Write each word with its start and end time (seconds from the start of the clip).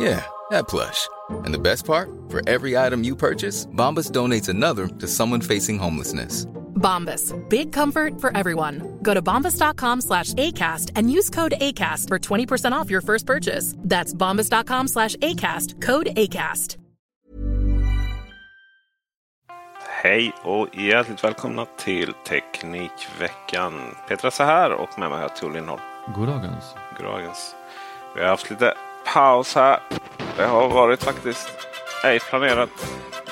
Yeah, 0.00 0.24
that 0.50 0.66
plush. 0.66 1.08
And 1.44 1.52
the 1.52 1.58
best 1.58 1.84
part? 1.84 2.08
For 2.30 2.40
every 2.48 2.74
item 2.74 3.04
you 3.04 3.14
purchase, 3.14 3.66
Bombas 3.66 4.10
donates 4.10 4.48
another 4.48 4.86
to 4.88 5.06
someone 5.06 5.42
facing 5.42 5.78
homelessness. 5.78 6.46
Bombas. 6.74 7.34
Big 7.50 7.70
comfort 7.72 8.18
for 8.18 8.34
everyone. 8.34 8.98
Go 9.02 9.12
to 9.12 9.20
bombas.com 9.20 10.00
slash 10.00 10.32
ACAST 10.34 10.92
and 10.96 11.12
use 11.12 11.28
code 11.28 11.52
ACAST 11.60 12.08
for 12.08 12.18
20% 12.18 12.72
off 12.72 12.90
your 12.90 13.02
first 13.02 13.26
purchase. 13.26 13.74
That's 13.78 14.14
bombas.com 14.14 14.88
slash 14.88 15.16
ACAST. 15.16 15.82
Code 15.82 16.06
ACAST. 16.16 16.78
Hej 20.02 20.32
och 20.42 20.68
hjärtligt 20.76 21.24
välkomna 21.24 21.66
till 21.78 22.12
Teknikveckan. 22.28 23.94
Petra 24.08 24.30
så 24.30 24.42
här 24.42 24.72
och 24.72 24.98
med 24.98 25.10
mig 25.10 25.18
har 25.18 25.22
jag 25.24 25.36
Tor 25.36 25.50
Lindholm. 25.50 25.80
Goddagens. 26.14 26.64
Goddagens. 26.98 27.54
Vi 28.14 28.20
har 28.20 28.28
haft 28.28 28.50
lite 28.50 28.74
paus 29.14 29.54
här. 29.54 29.78
Det 30.36 30.44
har 30.46 30.68
varit 30.68 31.02
faktiskt 31.04 31.48
ej 32.04 32.20
planerat. 32.20 32.70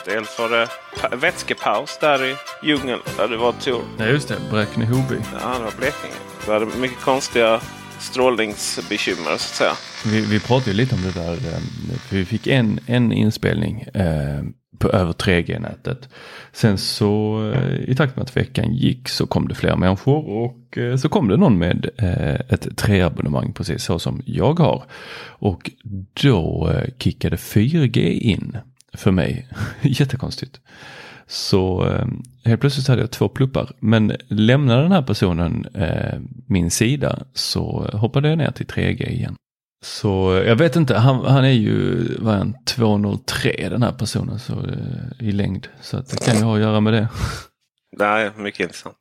Dels 0.05 0.39
var 0.39 0.49
det 0.49 0.69
pa- 1.01 1.17
vätskepaus 1.17 1.99
där 2.01 2.25
i 2.25 2.37
djungeln 2.63 3.01
där 3.17 3.29
du 3.29 3.37
var 3.37 3.53
Tor. 3.53 3.83
Ja 3.99 4.05
just 4.07 4.29
det, 4.29 4.37
Bräkne-Hoby. 4.51 5.17
Ja, 5.33 5.59
det 5.59 5.65
var 5.65 5.73
Blekinge. 5.79 6.15
Vi 6.47 6.53
hade 6.53 6.67
mycket 6.67 7.01
konstiga 7.01 7.61
strålningsbekymmer 7.99 9.25
så 9.25 9.33
att 9.33 9.41
säga. 9.41 9.73
Vi, 10.07 10.21
vi 10.21 10.41
pratade 10.41 10.73
lite 10.77 10.95
om 10.95 11.03
det 11.03 11.11
där. 11.21 11.33
eh, 11.33 11.59
För 12.09 12.17
vi 12.17 12.25
fick 12.25 12.47
en, 12.47 12.81
en 12.87 13.13
inspelning 13.13 13.81
eh, 13.95 14.43
på 14.79 14.89
över 14.89 15.13
3G-nätet. 15.13 16.09
Sen 16.53 16.79
så 16.79 17.43
eh, 17.55 17.91
i 17.91 17.95
takt 17.95 18.17
med 18.17 18.23
att 18.23 18.37
veckan 18.37 18.75
gick 18.75 19.09
så 19.09 19.27
kom 19.27 19.49
det 19.49 19.55
fler 19.55 19.77
människor 19.77 20.29
och 20.29 20.79
eh, 20.79 20.97
så 20.97 21.09
kom 21.09 21.29
det 21.29 21.37
någon 21.37 21.59
med 21.59 21.91
eh, 21.97 22.35
ett 22.35 22.67
3-abonnemang 22.67 23.53
precis 23.53 23.85
så 23.85 23.99
som 23.99 24.23
jag 24.25 24.59
har. 24.59 24.85
Och 25.27 25.71
då 26.23 26.73
kickade 26.99 27.37
4G 27.37 27.99
in 28.11 28.57
för 28.95 29.11
mig. 29.11 29.49
Jättekonstigt. 29.83 30.61
Så 31.27 31.93
helt 32.45 32.61
plötsligt 32.61 32.89
hade 32.89 33.01
jag 33.01 33.11
två 33.11 33.29
pluppar. 33.29 33.71
Men 33.81 34.13
lämnade 34.29 34.83
den 34.83 34.93
här 34.93 35.03
personen 35.03 35.67
min 36.47 36.71
sida 36.71 37.19
så 37.33 37.91
hoppade 37.93 38.29
jag 38.29 38.39
ner 38.39 38.51
till 38.51 38.67
3G 38.67 39.09
igen. 39.09 39.37
Så 39.81 40.43
jag 40.47 40.57
vet 40.57 40.77
inte, 40.77 40.95
han, 40.95 41.25
han 41.25 41.45
är 41.45 41.49
ju 41.49 42.05
vad 42.19 42.35
är 42.35 42.39
han, 42.39 42.65
203 42.65 43.69
den 43.71 43.83
här 43.83 43.93
personen 43.93 44.39
så, 44.39 44.53
eh, 44.53 45.29
i 45.29 45.33
längd. 45.33 45.69
Så 45.81 45.97
att 45.97 46.11
det 46.11 46.25
kan 46.25 46.37
ju 46.37 46.43
ha 46.43 46.55
att 46.55 46.61
göra 46.61 46.81
med 46.81 46.93
det. 46.93 47.09
Nej, 47.97 48.31
mycket 48.37 48.61
intressant. 48.61 48.97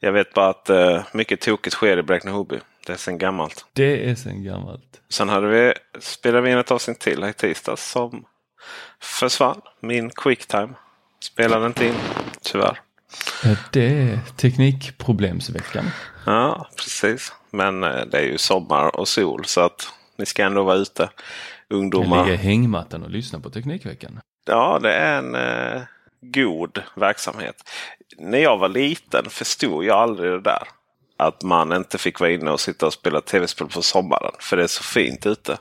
Jag 0.00 0.12
vet 0.12 0.34
bara 0.34 0.48
att 0.48 0.70
eh, 0.70 1.04
mycket 1.12 1.40
tokigt 1.40 1.76
sker 1.76 1.98
i 1.98 2.02
Bräkne-Hoby. 2.02 2.60
Det 2.86 2.92
är 2.92 2.96
sedan 2.96 3.18
gammalt. 3.18 3.64
Det 3.72 4.10
är 4.10 4.14
sen 4.14 4.44
gammalt. 4.44 5.00
Sen 5.10 5.28
hade 5.28 5.48
vi, 5.48 5.72
spelade 6.00 6.42
vi 6.42 6.50
in 6.50 6.58
ett 6.58 6.70
avsnitt 6.70 7.00
till 7.00 7.22
här 7.22 7.30
i 7.30 7.32
tisdags 7.32 7.90
som 7.90 8.24
försvann. 9.00 9.60
Min 9.80 10.10
quicktime 10.10 10.74
spelade 11.20 11.66
inte 11.66 11.86
in, 11.86 11.94
tyvärr. 12.42 12.80
Det 13.72 13.86
är 13.86 14.18
teknikproblemsveckan. 14.36 15.84
Ja, 16.26 16.68
precis. 16.76 17.32
Men 17.50 17.84
eh, 17.84 18.04
det 18.10 18.18
är 18.18 18.26
ju 18.26 18.38
sommar 18.38 18.96
och 18.96 19.08
sol 19.08 19.44
så 19.44 19.60
att 19.60 19.92
ni 20.20 20.26
ska 20.26 20.44
ändå 20.44 20.62
vara 20.62 20.76
ute. 20.76 21.10
Ungdomar. 21.70 22.24
ligga 22.24 22.34
i 22.34 22.36
hängmattan 22.36 23.02
och 23.02 23.10
lyssna 23.10 23.40
på 23.40 23.50
Teknikveckan. 23.50 24.20
Ja, 24.46 24.78
det 24.82 24.92
är 24.92 25.18
en 25.18 25.34
eh, 25.34 25.82
god 26.20 26.82
verksamhet. 26.94 27.70
När 28.18 28.38
jag 28.38 28.58
var 28.58 28.68
liten 28.68 29.24
förstod 29.30 29.84
jag 29.84 29.98
aldrig 29.98 30.30
det 30.32 30.40
där. 30.40 30.68
Att 31.16 31.42
man 31.42 31.72
inte 31.72 31.98
fick 31.98 32.20
vara 32.20 32.30
inne 32.30 32.50
och 32.50 32.60
sitta 32.60 32.86
och 32.86 32.92
spela 32.92 33.20
tv-spel 33.20 33.68
på 33.68 33.82
sommaren. 33.82 34.32
För 34.38 34.56
det 34.56 34.62
är 34.62 34.66
så 34.66 34.82
fint 34.82 35.26
ute. 35.26 35.58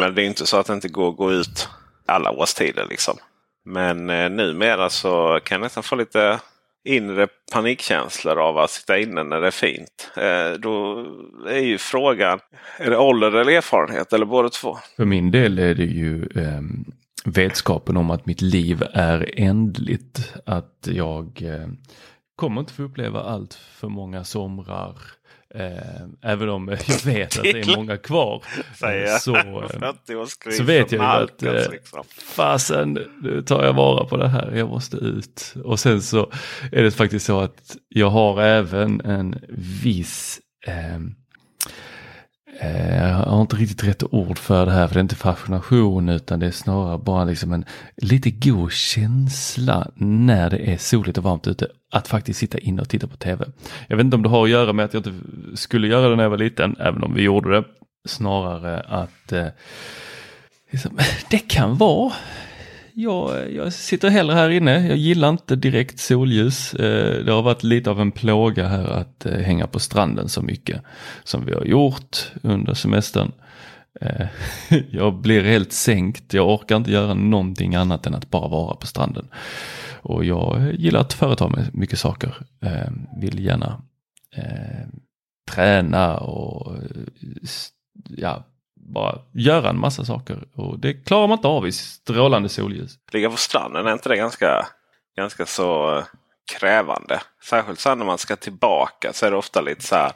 Men 0.00 0.14
det 0.14 0.22
är 0.22 0.26
inte 0.26 0.46
så 0.46 0.56
att 0.56 0.66
det 0.66 0.72
inte 0.72 0.88
går 0.88 1.10
att 1.10 1.16
gå 1.16 1.32
ut 1.32 1.68
alla 2.06 2.30
årstider 2.30 2.86
liksom. 2.90 3.16
Men 3.64 4.10
eh, 4.10 4.30
numera 4.30 4.90
så 4.90 5.40
kan 5.44 5.54
jag 5.54 5.60
nästan 5.60 5.82
få 5.82 5.96
lite 5.96 6.40
inre 6.86 7.28
panikkänslor 7.52 8.38
av 8.38 8.58
att 8.58 8.70
sitta 8.70 8.98
inne 8.98 9.22
när 9.22 9.40
det 9.40 9.46
är 9.46 9.50
fint. 9.50 10.10
Eh, 10.16 10.60
då 10.60 11.06
är 11.48 11.60
ju 11.60 11.78
frågan, 11.78 12.38
är 12.78 12.90
det 12.90 12.98
ålder 12.98 13.36
eller 13.36 13.52
erfarenhet 13.52 14.12
eller 14.12 14.26
båda 14.26 14.48
två? 14.48 14.78
För 14.96 15.04
min 15.04 15.30
del 15.30 15.58
är 15.58 15.74
det 15.74 15.84
ju 15.84 16.22
eh, 16.22 16.60
vetskapen 17.24 17.96
om 17.96 18.10
att 18.10 18.26
mitt 18.26 18.40
liv 18.40 18.82
är 18.92 19.40
ändligt. 19.40 20.34
Att 20.46 20.88
jag 20.90 21.42
eh, 21.42 21.68
kommer 22.36 22.60
inte 22.60 22.72
få 22.72 22.82
uppleva 22.82 23.20
allt 23.20 23.54
för 23.54 23.88
många 23.88 24.24
somrar. 24.24 24.96
Eh, 25.54 26.30
även 26.32 26.48
om 26.48 26.68
jag 26.68 26.78
vet 27.04 27.38
att 27.38 27.42
det 27.42 27.60
är 27.60 27.76
många 27.76 27.96
kvar. 27.96 28.42
Så, 29.20 29.36
eh, 29.36 29.42
40-årskris 29.42 30.50
så 30.50 30.62
vet 30.62 30.92
jag 30.92 31.00
ju 31.00 31.24
att 31.24 31.42
eh, 31.42 31.70
liksom. 31.70 32.04
fasen, 32.34 32.98
nu 33.22 33.42
tar 33.42 33.64
jag 33.64 33.72
vara 33.72 34.04
på 34.04 34.16
det 34.16 34.28
här, 34.28 34.52
jag 34.52 34.68
måste 34.68 34.96
ut. 34.96 35.54
Och 35.64 35.80
sen 35.80 36.02
så 36.02 36.32
är 36.72 36.82
det 36.82 36.90
faktiskt 36.90 37.26
så 37.26 37.40
att 37.40 37.76
jag 37.88 38.10
har 38.10 38.42
även 38.42 39.00
en 39.00 39.38
viss 39.82 40.40
eh, 40.66 40.98
Eh, 42.60 43.08
jag 43.08 43.14
har 43.14 43.40
inte 43.40 43.56
riktigt 43.56 43.84
rätt 43.84 44.02
ord 44.02 44.38
för 44.38 44.66
det 44.66 44.72
här, 44.72 44.88
för 44.88 44.94
det 44.94 44.98
är 44.98 45.02
inte 45.02 45.14
fascination 45.14 46.08
utan 46.08 46.40
det 46.40 46.46
är 46.46 46.50
snarare 46.50 46.98
bara 46.98 47.24
liksom 47.24 47.52
en 47.52 47.64
lite 47.96 48.30
god 48.30 48.72
känsla 48.72 49.90
när 49.94 50.50
det 50.50 50.72
är 50.72 50.76
soligt 50.76 51.18
och 51.18 51.24
varmt 51.24 51.46
ute. 51.46 51.68
Att 51.92 52.08
faktiskt 52.08 52.38
sitta 52.40 52.58
inne 52.58 52.82
och 52.82 52.88
titta 52.88 53.06
på 53.06 53.16
tv. 53.16 53.44
Jag 53.88 53.96
vet 53.96 54.04
inte 54.04 54.16
om 54.16 54.22
det 54.22 54.28
har 54.28 54.44
att 54.44 54.50
göra 54.50 54.72
med 54.72 54.84
att 54.84 54.94
jag 54.94 55.06
inte 55.06 55.20
skulle 55.54 55.88
göra 55.88 56.08
det 56.08 56.16
när 56.16 56.22
jag 56.22 56.30
var 56.30 56.38
liten, 56.38 56.76
även 56.80 57.02
om 57.02 57.14
vi 57.14 57.22
gjorde 57.22 57.50
det. 57.50 57.64
Snarare 58.08 58.80
att 58.80 59.32
eh, 59.32 59.46
liksom, 60.70 60.98
det 61.30 61.38
kan 61.38 61.76
vara 61.76 62.12
jag, 62.98 63.52
jag 63.52 63.72
sitter 63.72 64.08
hellre 64.08 64.34
här 64.34 64.50
inne. 64.50 64.88
Jag 64.88 64.96
gillar 64.96 65.28
inte 65.28 65.56
direkt 65.56 65.98
solljus. 65.98 66.74
Eh, 66.74 67.24
det 67.24 67.32
har 67.32 67.42
varit 67.42 67.62
lite 67.62 67.90
av 67.90 68.00
en 68.00 68.12
plåga 68.12 68.68
här 68.68 68.84
att 68.84 69.26
eh, 69.26 69.38
hänga 69.38 69.66
på 69.66 69.78
stranden 69.78 70.28
så 70.28 70.42
mycket 70.42 70.82
som 71.24 71.44
vi 71.44 71.54
har 71.54 71.64
gjort 71.64 72.32
under 72.42 72.74
semestern. 72.74 73.32
Eh, 74.00 74.26
jag 74.90 75.14
blir 75.14 75.42
helt 75.44 75.72
sänkt. 75.72 76.34
Jag 76.34 76.48
orkar 76.48 76.76
inte 76.76 76.90
göra 76.90 77.14
någonting 77.14 77.74
annat 77.74 78.06
än 78.06 78.14
att 78.14 78.30
bara 78.30 78.48
vara 78.48 78.74
på 78.74 78.86
stranden. 78.86 79.28
Och 80.02 80.24
jag 80.24 80.74
gillar 80.74 81.00
att 81.00 81.12
företa 81.12 81.48
mig 81.48 81.64
mycket 81.72 81.98
saker. 81.98 82.34
Vill 83.20 83.44
gärna 83.44 83.82
träna 85.50 86.16
och 86.18 86.76
ja, 88.08 88.44
bara 88.88 89.18
göra 89.32 89.70
en 89.70 89.80
massa 89.80 90.04
saker. 90.04 90.44
Och 90.54 90.78
det 90.78 90.92
klarar 90.92 91.28
man 91.28 91.38
inte 91.38 91.48
av 91.48 91.66
i 91.66 91.72
strålande 91.72 92.48
solljus. 92.48 92.98
Ligga 93.12 93.30
på 93.30 93.36
stranden, 93.36 93.86
är 93.86 93.92
inte 93.92 94.08
det 94.08 94.16
ganska, 94.16 94.66
ganska 95.16 95.46
så 95.46 95.98
eh, 95.98 96.04
krävande? 96.58 97.20
Särskilt 97.44 97.80
sen 97.80 97.98
när 97.98 98.06
man 98.06 98.18
ska 98.18 98.36
tillbaka 98.36 99.12
så 99.12 99.26
är 99.26 99.30
det 99.30 99.36
ofta 99.36 99.60
lite 99.60 99.82
så 99.82 99.94
här 99.94 100.12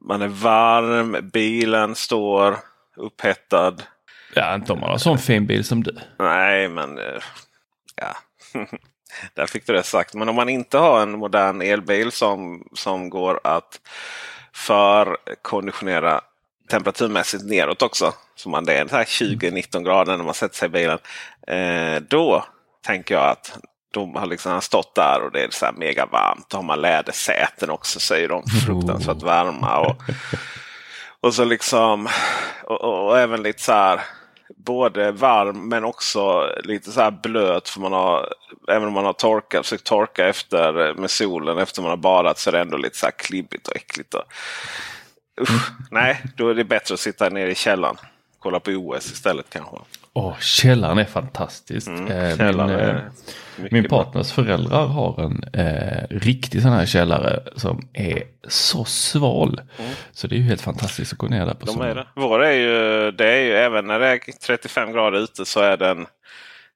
man 0.00 0.22
är 0.22 0.28
varm, 0.28 1.30
bilen 1.32 1.94
står 1.94 2.56
upphettad. 2.96 3.74
Ja, 4.34 4.54
inte 4.54 4.72
om 4.72 4.80
man 4.80 4.90
har 4.90 4.98
sån 4.98 5.18
fin 5.18 5.46
bil 5.46 5.64
som 5.64 5.82
du. 5.82 5.96
Nej, 6.18 6.68
men 6.68 6.98
eh, 6.98 7.22
ja. 7.96 8.16
Där 9.34 9.46
fick 9.46 9.66
du 9.66 9.72
det 9.72 9.82
sagt. 9.82 10.14
Men 10.14 10.28
om 10.28 10.34
man 10.34 10.48
inte 10.48 10.78
har 10.78 11.02
en 11.02 11.18
modern 11.18 11.62
elbil 11.62 12.12
som, 12.12 12.68
som 12.72 13.10
går 13.10 13.40
att 13.44 13.80
förkonditionera 14.52 16.20
temperaturmässigt 16.68 17.44
neråt 17.44 17.82
också. 17.82 18.14
Så 18.36 18.48
man 18.48 18.64
det 18.64 18.78
är 18.78 18.84
20-19 18.84 19.84
grader 19.84 20.16
när 20.16 20.24
man 20.24 20.34
sätter 20.34 20.56
sig 20.56 20.66
i 20.66 20.70
bilen. 20.70 20.98
Eh, 21.46 22.02
då 22.08 22.44
tänker 22.86 23.14
jag 23.14 23.30
att 23.30 23.58
de 23.90 24.16
har 24.16 24.26
liksom 24.26 24.60
stått 24.60 24.94
där 24.94 25.22
och 25.22 25.32
det 25.32 25.44
är 25.44 25.50
så 25.50 25.64
här 25.66 25.72
mega 25.72 26.06
varmt. 26.06 26.46
Då 26.48 26.56
har 26.56 26.62
man 26.62 26.80
lädersäten 26.80 27.70
också 27.70 28.00
så 28.00 28.14
är 28.14 28.28
de 28.28 28.42
fruktansvärt 28.66 29.22
varma. 29.22 29.78
Och, 29.78 30.02
och 31.20 31.34
så 31.34 31.44
liksom 31.44 32.08
och, 32.64 32.80
och, 32.80 33.08
och 33.08 33.18
även 33.18 33.42
lite 33.42 33.62
så 33.62 33.72
här 33.72 34.00
både 34.56 35.12
varm 35.12 35.68
men 35.68 35.84
också 35.84 36.52
lite 36.64 36.92
så 36.92 37.00
här 37.00 37.10
blöt. 37.10 37.68
För 37.68 37.80
man 37.80 37.92
har, 37.92 38.32
även 38.68 38.88
om 38.88 38.94
man 38.94 39.04
har 39.04 39.12
torkat, 39.12 39.66
försökt 39.66 39.84
torka 39.84 40.28
efter 40.28 40.94
med 40.94 41.10
solen 41.10 41.58
efter 41.58 41.82
man 41.82 41.90
har 41.90 41.96
badat 41.96 42.38
så 42.38 42.50
är 42.50 42.52
det 42.52 42.60
ändå 42.60 42.76
lite 42.76 42.96
så 42.96 43.06
här 43.06 43.12
klibbigt 43.18 43.68
och 43.68 43.76
äckligt. 43.76 44.14
Och, 44.14 44.24
usch, 45.40 45.70
nej, 45.90 46.22
då 46.36 46.48
är 46.48 46.54
det 46.54 46.64
bättre 46.64 46.94
att 46.94 47.00
sitta 47.00 47.28
nere 47.28 47.50
i 47.50 47.54
källaren. 47.54 47.96
Kolla 48.38 48.60
på 48.60 48.70
OS 48.70 49.12
istället 49.12 49.46
kanske. 49.50 49.76
Åh, 50.12 50.38
källaren 50.40 50.98
är 50.98 51.04
fantastisk. 51.04 51.86
Mm, 51.88 52.06
Eh, 52.06 52.36
min, 52.38 52.60
är 52.60 52.94
eh, 52.94 53.64
min 53.70 53.82
bra. 53.82 54.04
partners 54.04 54.32
föräldrar 54.32 54.86
har 54.86 55.20
en 55.22 55.44
eh, 55.66 56.02
riktig 56.10 56.62
sån 56.62 56.72
här 56.72 56.86
källare 56.86 57.40
som 57.56 57.88
är 57.92 58.22
så 58.48 58.84
sval. 58.84 59.60
Så 60.12 60.26
det 60.26 60.34
är 60.34 60.38
ju 60.38 60.42
helt 60.44 60.60
fantastiskt 60.60 61.12
att 61.12 61.18
gå 61.18 61.26
ner 61.26 61.46
där 61.46 61.54
på 61.54 61.66
Mm. 61.66 61.66
De 61.66 61.72
sommaren. 61.72 61.90
är 61.90 61.94
det. 61.94 62.06
Vår 62.14 62.44
är 62.44 62.52
ju, 62.52 63.10
det 63.10 63.26
är 63.32 63.40
ju 63.42 63.52
även 63.52 63.86
när 63.86 63.98
det 63.98 64.06
är 64.08 64.18
35 64.46 64.92
grader 64.92 65.18
ute 65.18 65.44
så 65.44 65.60
är 65.60 65.76
den 65.76 66.06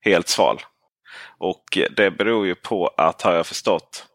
helt 0.00 0.28
sval. 0.28 0.60
Och 1.38 1.78
det 1.96 2.10
beror 2.10 2.46
ju 2.46 2.54
på 2.54 2.90
att, 2.96 3.22
har 3.22 3.32
jag 3.34 3.46
förstått, 3.46 4.06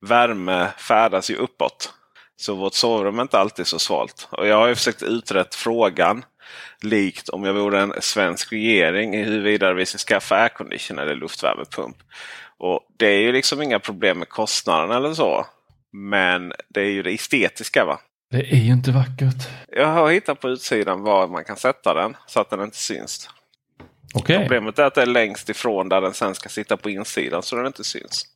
värme 0.00 0.68
färdas 0.78 1.30
ju 1.30 1.34
uppåt. 1.36 1.92
Så 2.36 2.54
vårt 2.54 2.74
sovrum 2.74 3.18
är 3.18 3.22
inte 3.22 3.38
alltid 3.38 3.66
så 3.66 3.78
svalt. 3.78 4.28
Och 4.30 4.46
jag 4.46 4.56
har 4.56 4.68
ju 4.68 4.74
försökt 4.74 5.02
utrett 5.02 5.54
frågan. 5.54 6.24
Likt 6.82 7.28
om 7.28 7.44
jag 7.44 7.54
vore 7.54 7.80
en 7.80 7.92
svensk 8.00 8.52
regering 8.52 9.14
i 9.14 9.22
huruvida 9.24 9.72
vi 9.72 9.86
ska 9.86 9.98
skaffa 9.98 10.36
aircondition 10.36 10.98
eller 10.98 11.14
luftvärmepump. 11.14 11.96
Och 12.58 12.80
Det 12.98 13.06
är 13.06 13.20
ju 13.20 13.32
liksom 13.32 13.62
inga 13.62 13.78
problem 13.78 14.18
med 14.18 14.28
kostnaden 14.28 14.90
eller 14.96 15.14
så. 15.14 15.46
Men 15.92 16.52
det 16.68 16.80
är 16.80 16.90
ju 16.90 17.02
det 17.02 17.10
estetiska. 17.10 17.84
va? 17.84 18.00
Det 18.30 18.52
är 18.52 18.56
ju 18.56 18.72
inte 18.72 18.90
vackert. 18.90 19.48
Jag 19.68 19.86
har 19.86 20.10
hittat 20.10 20.40
på 20.40 20.48
utsidan 20.48 21.02
var 21.02 21.28
man 21.28 21.44
kan 21.44 21.56
sätta 21.56 21.94
den 21.94 22.16
så 22.26 22.40
att 22.40 22.50
den 22.50 22.62
inte 22.62 22.76
syns. 22.76 23.28
Okej. 24.14 24.38
Problemet 24.38 24.78
är 24.78 24.82
att 24.84 24.94
det 24.94 25.02
är 25.02 25.06
längst 25.06 25.48
ifrån 25.48 25.88
där 25.88 26.00
den 26.00 26.14
sen 26.14 26.34
ska 26.34 26.48
sitta 26.48 26.76
på 26.76 26.90
insidan 26.90 27.42
så 27.42 27.56
den 27.56 27.66
inte 27.66 27.84
syns. 27.84 28.26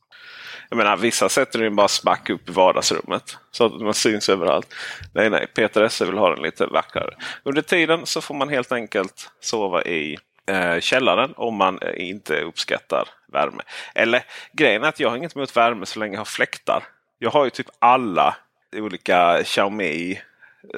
Jag 0.69 0.77
menar 0.77 0.97
vissa 0.97 1.29
sätter 1.29 1.59
den 1.59 1.75
bara 1.75 1.87
smack 1.87 2.29
upp 2.29 2.49
i 2.49 2.51
vardagsrummet 2.51 3.37
så 3.51 3.65
att 3.65 3.81
man 3.81 3.93
syns 3.93 4.29
överallt. 4.29 4.75
Nej, 5.13 5.29
nej, 5.29 5.47
Peter 5.47 5.83
Esse 5.83 6.05
vill 6.05 6.17
ha 6.17 6.29
den 6.29 6.43
lite 6.43 6.65
vackrare. 6.65 7.13
Under 7.43 7.61
tiden 7.61 8.05
så 8.05 8.21
får 8.21 8.35
man 8.35 8.49
helt 8.49 8.71
enkelt 8.71 9.31
sova 9.39 9.83
i 9.83 10.17
eh, 10.47 10.79
källaren 10.79 11.33
om 11.37 11.55
man 11.55 11.79
eh, 11.81 12.09
inte 12.09 12.41
uppskattar 12.41 13.09
värme. 13.33 13.63
Eller 13.95 14.23
grejen 14.53 14.83
är 14.83 14.87
att 14.87 14.99
jag 14.99 15.09
har 15.09 15.17
inget 15.17 15.35
emot 15.35 15.57
värme 15.57 15.85
så 15.85 15.99
länge 15.99 16.13
jag 16.13 16.19
har 16.19 16.25
fläktar. 16.25 16.83
Jag 17.19 17.29
har 17.29 17.43
ju 17.43 17.49
typ 17.49 17.67
alla 17.79 18.35
olika 18.75 19.43
Xiaomi 19.43 20.21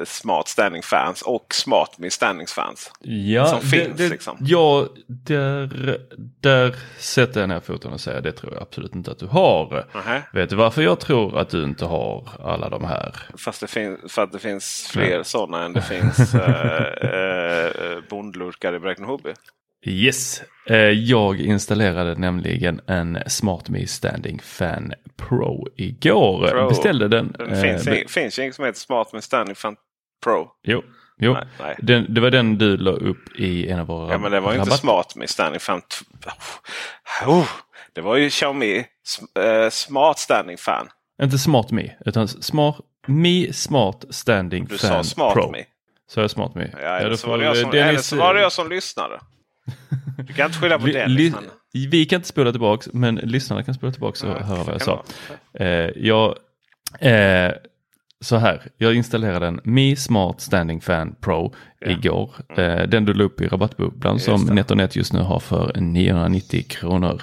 Smart 0.05 0.47
Standing 0.47 0.83
Fans 0.83 1.21
och 1.21 1.53
Smart 1.53 1.97
Me 1.97 2.09
Standing 2.09 2.47
Fans. 2.47 2.91
Ja, 3.01 3.45
som 3.45 3.59
det, 3.59 3.65
finns, 3.65 3.97
det, 3.97 4.09
liksom. 4.09 4.37
Ja, 4.39 4.87
där, 5.07 5.97
där 6.39 6.75
sätter 6.97 7.39
jag 7.39 7.49
ner 7.49 7.59
foten 7.59 7.93
och 7.93 8.01
säger 8.01 8.21
det 8.21 8.31
tror 8.31 8.53
jag 8.53 8.61
absolut 8.61 8.95
inte 8.95 9.11
att 9.11 9.19
du 9.19 9.27
har. 9.27 9.87
Nähä. 9.93 10.23
Vet 10.33 10.49
du 10.49 10.55
varför 10.55 10.81
jag 10.81 10.99
tror 10.99 11.37
att 11.37 11.49
du 11.49 11.63
inte 11.63 11.85
har 11.85 12.29
alla 12.39 12.69
de 12.69 12.83
här? 12.83 13.15
Fast 13.37 13.61
det 13.61 13.67
finns, 13.67 14.13
för 14.13 14.21
att 14.21 14.31
det 14.31 14.39
finns 14.39 14.87
fler 14.91 15.23
sådana 15.23 15.65
än 15.65 15.73
det 15.73 15.81
finns 15.81 16.33
eh, 16.35 17.65
eh, 17.65 17.97
bondlurkar 18.09 18.73
i 18.73 18.79
Bräkne-Hoby. 18.79 19.33
Yes, 19.85 20.41
eh, 20.69 20.75
jag 20.77 21.39
installerade 21.39 22.15
nämligen 22.15 22.81
en 22.87 23.17
SmartMe 23.27 23.87
Standing 23.87 24.39
Fan 24.43 24.93
Pro 25.17 25.67
igår. 25.75 26.47
Pro. 26.47 26.69
Beställde 26.69 27.07
den. 27.07 27.35
Det 27.37 27.43
eh, 27.45 28.05
finns, 28.07 28.39
ju 28.39 28.43
inget 28.43 28.55
som 28.55 28.65
heter 28.65 28.79
Smart 28.79 29.13
med 29.13 29.23
Standing 29.23 29.55
Fan 29.55 29.75
Pro. 30.23 30.47
Jo, 30.63 30.83
jo. 31.19 31.33
Nej, 31.33 31.45
nej. 31.59 31.75
Den, 31.79 32.13
det 32.13 32.21
var 32.21 32.29
den 32.31 32.57
du 32.57 32.77
la 32.77 32.91
upp 32.91 33.35
i 33.39 33.67
en 33.69 33.79
av 33.79 33.87
våra 33.87 34.11
Ja, 34.11 34.17
men 34.17 34.31
det 34.31 34.39
var 34.39 34.53
inte 34.53 34.69
rabatt- 34.69 34.79
Smart 34.79 35.15
med 35.15 35.29
Standing 35.29 35.59
Fan. 35.59 35.81
t- 35.81 36.29
Oh, 37.25 37.47
det 37.93 38.01
var 38.01 38.15
ju 38.17 38.29
Xiaomi 38.29 38.77
eh, 39.39 39.69
Smart 39.69 40.19
Standing 40.19 40.57
Fan. 40.57 40.87
Inte 41.23 41.37
SmartMe, 41.37 41.95
utan 42.05 42.27
Smart 42.27 42.75
Me 43.07 43.53
Smart 43.53 44.05
Standing 44.09 44.65
Du 44.65 44.77
Fan 44.77 45.03
sa 45.03 45.09
Smart 45.09 45.33
Pro. 45.33 45.51
Me. 45.51 45.63
Så 46.07 46.19
jag 46.21 46.31
SmartMe. 46.31 46.69
Ja, 46.81 46.87
eller, 46.87 47.15
så 47.15 47.29
var 47.29 47.37
det 47.37 47.45
jag 47.45 47.57
som, 47.57 47.71
Dennis- 47.71 47.89
eller 47.89 47.99
så 47.99 48.15
var 48.15 48.33
det 48.33 48.41
jag 48.41 48.51
som 48.51 48.69
lyssnade. 48.69 49.19
Du 50.27 50.33
kan 50.33 50.45
inte 50.45 50.57
skylla 50.59 50.79
på 50.79 50.85
Vi, 50.85 50.91
Dennis. 50.91 51.17
li, 51.17 51.29
men- 51.31 51.89
vi 51.91 52.05
kan 52.05 52.17
inte 52.17 52.27
spola 52.27 52.51
tillbaks, 52.51 52.89
men 52.93 53.15
lyssnarna 53.15 53.63
kan 53.63 53.73
spola 53.73 53.91
tillbaks 53.91 54.23
och 54.23 54.29
Ja, 54.29 54.43
höra 54.43 54.63
vad 54.63 54.73
jag 54.73 54.81
sa. 54.81 55.03
det 55.53 55.65
Eh, 55.65 55.91
jag, 56.07 56.35
eh, 56.99 57.51
så 58.21 58.35
här, 58.37 58.61
jag 58.77 58.93
installerade 58.95 59.47
en 59.47 59.59
Mi 59.63 59.95
Smart 59.95 60.41
Standing 60.41 60.81
Fan 60.81 61.15
Pro 61.21 61.53
igår. 61.85 62.31
Eh, 62.57 62.81
den 62.87 63.05
du 63.05 63.13
la 63.13 63.23
upp 63.23 63.41
i 63.41 63.47
rabattbubblan 63.47 64.19
som 64.19 64.33
Just 64.33 64.47
det. 64.47 64.53
NetOnNet 64.53 64.95
just 64.95 65.13
nu 65.13 65.19
har 65.19 65.39
för 65.39 65.71
990 65.79 66.65
kronor. 66.69 67.21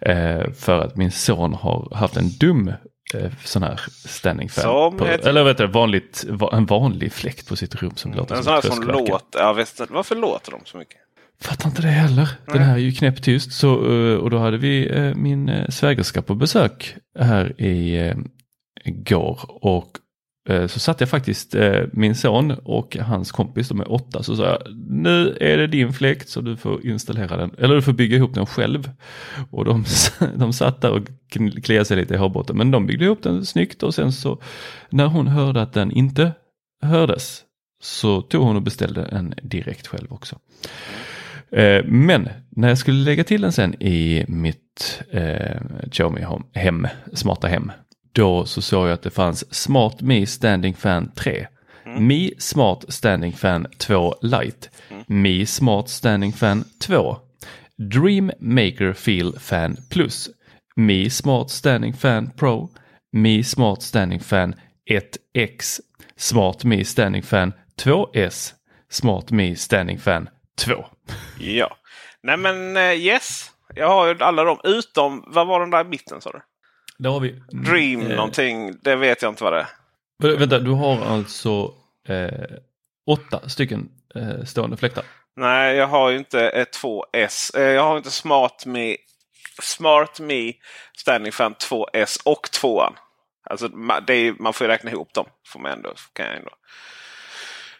Eh, 0.00 0.50
för 0.52 0.80
att 0.80 0.96
min 0.96 1.10
son 1.10 1.54
har 1.54 1.94
haft 1.94 2.16
en 2.16 2.28
dum 2.40 2.68
eh, 3.14 3.30
sån 3.44 3.62
här 3.62 3.80
standing 4.08 4.48
fan. 4.48 4.62
Som 4.62 4.98
På, 4.98 5.04
heter- 5.04 5.28
eller 5.28 5.44
vet 5.44 5.58
du, 5.58 5.66
vanligt, 5.66 6.24
va- 6.28 6.50
en 6.52 6.66
vanlig 6.66 7.12
fläkt 7.12 7.48
på 7.48 7.56
sitt 7.56 7.74
rum 7.74 7.92
som 7.96 8.14
låter 8.14 8.34
En 8.34 8.42
som 8.42 8.44
sån 8.44 8.54
här 8.54 8.60
som 8.76 8.88
låter. 9.08 9.38
Ja, 9.40 9.52
visst, 9.52 9.80
varför 9.90 10.16
låter 10.16 10.50
de 10.52 10.60
så 10.64 10.76
mycket? 10.78 10.96
Fattar 11.40 11.68
inte 11.68 11.82
det 11.82 11.88
heller. 11.88 12.28
Den 12.46 12.62
här 12.62 12.74
är 12.74 12.78
ju 12.78 12.92
knäpptyst. 12.92 13.52
Så, 13.52 13.92
eh, 13.92 14.16
och 14.16 14.30
då 14.30 14.38
hade 14.38 14.58
vi 14.58 14.88
eh, 14.88 15.14
min 15.14 15.48
eh, 15.48 15.68
svägerska 15.68 16.22
på 16.22 16.34
besök 16.34 16.96
här 17.18 17.60
i 17.62 18.12
går. 18.84 19.40
Och 19.48 19.98
så 20.68 20.80
satt 20.80 21.00
jag 21.00 21.08
faktiskt 21.08 21.54
min 21.92 22.14
son 22.14 22.50
och 22.50 22.96
hans 22.96 23.32
kompis, 23.32 23.68
de 23.68 23.80
är 23.80 23.92
åtta, 23.92 24.22
så 24.22 24.36
sa 24.36 24.44
jag 24.44 24.58
nu 24.88 25.36
är 25.40 25.56
det 25.56 25.66
din 25.66 25.92
fläkt 25.92 26.28
så 26.28 26.40
du 26.40 26.56
får 26.56 26.86
installera 26.86 27.36
den, 27.36 27.50
eller 27.58 27.74
du 27.74 27.82
får 27.82 27.92
bygga 27.92 28.16
ihop 28.16 28.34
den 28.34 28.46
själv. 28.46 28.90
Och 29.50 29.64
de, 29.64 29.84
de 30.36 30.52
satt 30.52 30.80
där 30.80 30.90
och 30.90 31.02
kliade 31.64 31.84
sig 31.84 31.96
lite 31.96 32.14
i 32.14 32.16
hårbotten, 32.16 32.56
men 32.56 32.70
de 32.70 32.86
byggde 32.86 33.04
ihop 33.04 33.22
den 33.22 33.46
snyggt 33.46 33.82
och 33.82 33.94
sen 33.94 34.12
så 34.12 34.42
när 34.90 35.06
hon 35.06 35.26
hörde 35.26 35.62
att 35.62 35.72
den 35.72 35.90
inte 35.90 36.32
hördes 36.82 37.42
så 37.82 38.22
tog 38.22 38.42
hon 38.42 38.56
och 38.56 38.62
beställde 38.62 39.02
en 39.02 39.34
direkt 39.42 39.86
själv 39.86 40.12
också. 40.12 40.38
Eh, 41.52 41.84
Men 41.84 42.28
när 42.50 42.68
jag 42.68 42.78
skulle 42.78 43.04
lägga 43.04 43.24
till 43.24 43.40
den 43.40 43.52
sen 43.52 43.82
i 43.82 44.24
mitt 44.28 45.02
eh, 45.10 45.60
Xiaomi 45.90 46.20
Home- 46.20 46.44
hem, 46.54 46.86
smarta 47.12 47.48
hem, 47.48 47.72
då 48.12 48.44
så 48.44 48.62
såg 48.62 48.86
jag 48.86 48.92
att 48.92 49.02
det 49.02 49.10
fanns 49.10 49.54
Smart 49.54 50.00
Me 50.02 50.26
Standing 50.26 50.74
Fan 50.74 51.10
3, 51.16 51.46
Mi 51.98 52.32
Smart 52.38 52.84
Standing 52.88 53.32
Fan 53.32 53.66
2 53.78 54.14
Lite, 54.22 54.68
Mi 55.06 55.46
Smart 55.46 55.88
Standing 55.88 56.32
Fan 56.32 56.64
2, 56.80 57.16
Dream 57.78 58.30
Maker 58.38 58.92
Feel 58.92 59.32
Fan 59.38 59.76
Plus, 59.90 60.28
Mi 60.76 61.10
Smart 61.10 61.50
Standing 61.50 61.92
Fan 61.94 62.30
Pro, 62.36 62.70
Mi 63.12 63.42
Smart 63.42 63.82
Standing 63.82 64.20
Fan 64.20 64.54
1X, 64.90 65.80
Smart 66.16 66.64
Me 66.64 66.84
Standing 66.84 67.22
Fan 67.22 67.52
2S, 67.82 68.52
Smart 68.90 69.30
Me 69.30 69.54
Standing 69.56 69.98
Fan 69.98 70.28
2. 70.64 70.86
Ja. 71.38 71.76
Nej 72.22 72.36
men 72.36 72.76
eh, 72.76 72.82
yes. 72.92 73.50
Jag 73.74 73.88
har 73.88 74.06
ju 74.06 74.16
alla 74.20 74.44
dem 74.44 74.60
utom, 74.64 75.24
vad 75.26 75.46
var 75.46 75.60
den 75.60 75.70
där 75.70 75.80
i 75.84 75.88
mitten 75.88 76.20
sa 76.20 76.30
du? 76.30 76.40
Där 76.98 77.10
har 77.10 77.20
vi. 77.20 77.42
Dream 77.48 78.00
Eh, 78.06 78.16
någonting, 78.16 78.78
det 78.82 78.96
vet 78.96 79.22
jag 79.22 79.32
inte 79.32 79.44
vad 79.44 79.52
det 79.52 79.60
är. 79.60 79.66
vä- 80.22 80.38
Vänta, 80.38 80.58
du 80.58 80.70
har 80.70 81.04
alltså 81.06 81.74
eh, 82.08 82.56
åtta 83.06 83.48
stycken 83.48 83.88
eh, 84.14 84.44
stående 84.44 84.76
fläktar. 84.76 85.04
Nej, 85.36 85.76
jag 85.76 85.86
har 85.86 86.10
ju 86.10 86.18
inte 86.18 86.48
ett 86.50 86.76
2S. 86.82 87.56
Eh, 87.56 87.62
Jag 87.62 87.82
har 87.82 87.96
inte 87.96 88.10
Smart 88.10 88.66
Me, 88.66 88.96
Smart 89.62 90.20
Me 90.20 90.52
Standing 90.98 91.32
Fan 91.32 91.54
2S 91.54 92.20
och 92.24 92.46
2an. 92.62 92.92
Alltså, 93.50 93.68
det 94.06 94.14
är, 94.14 94.34
man 94.42 94.52
får 94.52 94.66
ju 94.66 94.72
räkna 94.72 94.90
ihop 94.90 95.14
dem. 95.14 95.26
Får 95.46 95.60
man 95.60 95.72
ändå, 95.72 95.92
kan 96.12 96.26
jag 96.26 96.36
ändå. 96.36 96.50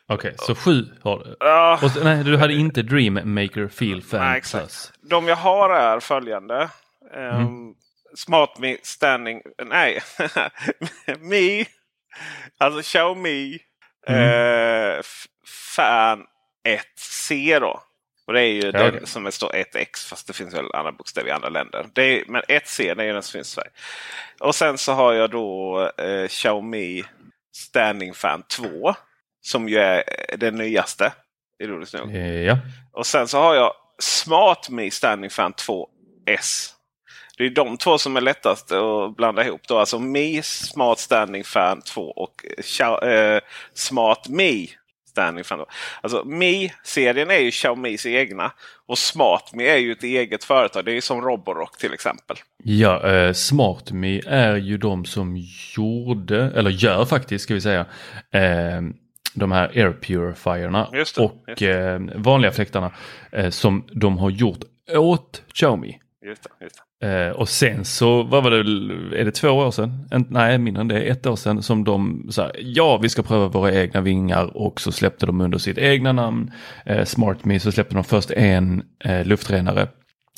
Okej, 0.09 0.35
så 0.39 0.55
sju 0.55 0.85
har 1.03 1.19
du. 1.19 1.37
Ja, 1.41 1.81
Och 1.83 2.05
nej, 2.05 2.25
du 2.25 2.37
hade 2.37 2.53
inte 2.55 2.83
Dream 2.83 3.15
Maker 3.35 3.69
Feel 3.69 4.03
Fan 4.03 4.21
Nej, 4.21 4.39
exakt. 4.39 4.65
Plus. 4.65 4.93
de 5.11 5.29
jag 5.29 5.37
har 5.37 5.71
är 5.71 6.01
följande. 6.01 6.69
Ehm, 7.15 7.75
Smart 8.15 8.59
Me 8.59 8.77
Standing... 8.83 9.43
Nej. 9.65 10.01
Me. 11.21 11.65
Alltså 12.59 12.83
Xiaomi. 12.83 13.59
Eh, 14.07 14.99
f- 14.99 15.27
fan 15.77 16.25
1C 16.69 17.61
då. 17.61 17.83
Och 18.27 18.33
det 18.33 18.41
är 18.41 18.53
ju 18.53 18.61
Ja, 18.61 18.71
den 18.91 19.07
som 19.07 19.25
det 19.25 19.33
står 19.33 19.49
1X 19.49 20.09
fast 20.09 20.27
det 20.27 20.33
finns 20.33 20.55
väl 20.55 20.75
andra 20.75 20.93
bokstäver 20.93 21.29
i 21.29 21.33
andra 21.33 21.49
länder. 21.49 21.87
Det 21.93 22.03
är, 22.03 22.25
men 22.29 22.43
1C 22.43 22.95
det 22.95 23.05
är 23.05 23.13
den 23.13 23.23
som 23.23 23.33
finns 23.39 23.49
i 23.49 23.51
Sverige. 23.55 23.71
Och 24.41 24.55
sen 24.55 24.79
så 24.79 24.93
har 24.93 25.13
jag 25.13 25.31
då 25.31 25.81
eh, 25.99 26.29
Xiaomi 26.29 27.05
Standing 27.57 28.15
Fan 28.15 28.43
2. 28.43 28.95
Som 29.47 29.69
ju 29.69 29.79
är 29.79 30.03
det 30.37 30.51
nyaste. 30.51 31.13
Ironiskt 31.63 31.95
nog. 31.95 32.15
Eh, 32.15 32.43
Ja. 32.43 32.59
Och 32.93 33.07
sen 33.07 33.29
så 33.29 33.39
har 33.39 33.55
jag 33.55 33.73
Smart 33.99 34.69
Me 34.71 34.91
Standing 34.91 35.31
Fan 35.31 35.53
2S. 35.53 36.73
Det 37.39 37.45
är 37.47 37.51
de 37.51 37.77
två 37.77 37.99
som 37.99 38.17
är 38.17 38.21
lättast 38.21 38.73
att 38.73 39.17
blanda 39.17 39.47
ihop. 39.47 39.61
Då. 39.69 39.79
Alltså 39.79 39.99
Mi 39.99 40.43
Smart 40.43 40.99
Standing 40.99 41.45
Fan 41.45 41.83
2 41.83 42.03
och 42.03 42.45
eh, 43.05 43.41
Smart 43.75 44.29
Me 44.29 44.67
Standing 45.09 45.45
Fan 45.45 45.59
2. 45.59 45.67
Alltså 46.01 46.25
Mi-serien 46.25 47.31
är 47.31 47.39
ju 47.39 47.51
Xiaomis 47.51 48.07
egna. 48.07 48.53
Och 48.87 48.99
Smart 48.99 49.51
Me 49.55 49.67
är 49.69 49.77
ju 49.77 49.93
ett 49.93 50.03
eget 50.03 50.45
företag. 50.45 50.85
Det 50.85 50.91
är 50.91 50.95
ju 50.95 51.01
som 51.01 51.21
Roborock 51.23 51.79
till 51.79 51.95
exempel. 51.95 52.37
Ja, 52.65 53.11
eh, 53.11 53.33
SmartMe 53.33 54.21
är 54.27 54.57
ju 54.57 54.79
de 54.79 55.05
som 55.05 55.37
gjorde, 55.77 56.53
eller 56.57 56.71
gör 56.71 57.05
faktiskt 57.05 57.45
ska 57.45 57.55
vi 57.55 57.61
säga, 57.61 57.87
eh, 58.33 58.81
de 59.37 59.53
här 59.53 59.69
air 59.69 59.93
purifierna 59.93 60.87
och. 61.19 61.63
Eh, 61.63 62.01
vanliga 62.15 62.53
fläktarna 62.53 62.91
eh, 63.33 63.51
som 63.51 63.85
de 63.93 64.19
har 64.19 64.31
gjort 64.31 64.61
åt 64.97 65.43
Xiaomi. 65.53 65.99
Just 66.27 66.43
det, 66.43 66.65
just 66.65 66.77
det. 66.77 66.87
Eh, 67.01 67.31
och 67.31 67.49
sen 67.49 67.85
så, 67.85 68.23
vad 68.23 68.45
var 68.45 68.51
det, 68.51 69.21
är 69.21 69.25
det 69.25 69.31
två 69.31 69.49
år 69.49 69.71
sedan? 69.71 70.09
En, 70.11 70.27
nej, 70.31 70.59
mindre 70.59 70.81
än 70.81 70.89
det, 70.89 71.03
ett 71.03 71.27
år 71.27 71.37
sedan 71.37 71.63
som 71.63 71.85
de 71.85 72.27
sa 72.31 72.51
ja 72.59 72.99
vi 73.03 73.09
ska 73.09 73.23
pröva 73.23 73.49
våra 73.49 73.75
egna 73.75 74.01
vingar 74.01 74.57
och 74.57 74.81
så 74.81 74.93
släppte 74.93 75.27
de 75.27 75.41
under 75.41 75.59
sitt 75.59 75.79
egna 75.79 76.13
namn, 76.13 76.53
eh, 76.87 77.05
SmartMe, 77.05 77.61
så 77.61 77.73
släppte 77.73 77.95
de 77.95 78.05
först 78.05 78.31
en 78.31 78.83
eh, 79.05 79.25
luftrenare 79.25 79.89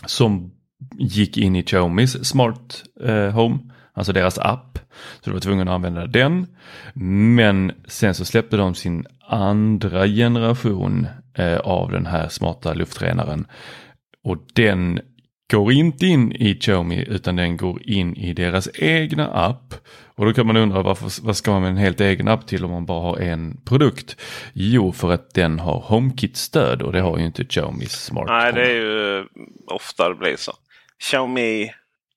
som 0.06 0.50
gick 0.98 1.36
in 1.36 1.56
i 1.56 1.62
Xiaomis 1.62 2.24
Smart 2.24 2.84
eh, 3.04 3.30
Home, 3.30 3.58
alltså 3.98 4.12
deras 4.12 4.38
app. 4.38 4.78
Så 5.20 5.30
du 5.30 5.32
var 5.32 5.40
tvungen 5.40 5.68
att 5.68 5.74
använda 5.74 6.06
den. 6.06 6.46
Men 7.34 7.72
sen 7.86 8.14
så 8.14 8.24
släppte 8.24 8.56
de 8.56 8.74
sin 8.74 9.06
andra 9.28 10.06
generation 10.06 11.06
eh, 11.34 11.58
av 11.58 11.90
den 11.90 12.06
här 12.06 12.28
smarta 12.28 12.74
luftrenaren. 12.74 13.46
Och 14.24 14.38
den 14.54 15.00
går 15.50 15.72
inte 15.72 16.06
in 16.06 16.32
i 16.32 16.54
Xiaomi 16.54 17.04
utan 17.08 17.36
den 17.36 17.56
går 17.56 17.82
in 17.82 18.16
i 18.16 18.32
deras 18.32 18.68
egna 18.74 19.28
app. 19.28 19.74
Och 20.14 20.26
då 20.26 20.32
kan 20.32 20.46
man 20.46 20.56
undra 20.56 20.82
varför, 20.82 21.22
vad 21.22 21.36
ska 21.36 21.50
man 21.50 21.62
med 21.62 21.70
en 21.70 21.76
helt 21.76 22.00
egen 22.00 22.28
app 22.28 22.46
till 22.46 22.64
om 22.64 22.70
man 22.70 22.86
bara 22.86 23.00
har 23.00 23.18
en 23.18 23.60
produkt? 23.64 24.16
Jo, 24.52 24.92
för 24.92 25.12
att 25.12 25.34
den 25.34 25.58
har 25.58 25.80
HomeKit-stöd 25.80 26.82
och 26.82 26.92
det 26.92 27.00
har 27.00 27.18
ju 27.18 27.24
inte 27.24 27.44
Xiaomis 27.44 27.92
Smart 27.92 28.26
Nej, 28.28 28.52
det 28.52 28.62
är 28.62 28.74
ju 28.74 29.24
ofta 29.66 30.08
det 30.08 30.14
blir 30.14 30.36
så. 30.36 30.52
Xiaomi 30.98 31.70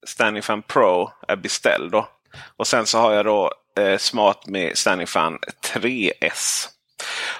Standing 0.08 0.44
Fan 0.44 0.62
Pro 0.62 1.12
är 1.28 1.36
beställd 1.36 1.92
då. 1.92 2.10
Och 2.58 2.68
sen 2.68 2.86
så 2.86 2.98
har 3.00 3.14
jag 3.14 3.26
då 3.26 3.52
eh, 3.80 3.98
Smart 3.98 4.48
med 4.48 4.78
Standing 4.78 5.08
Fan 5.08 5.40
3S. 5.74 6.68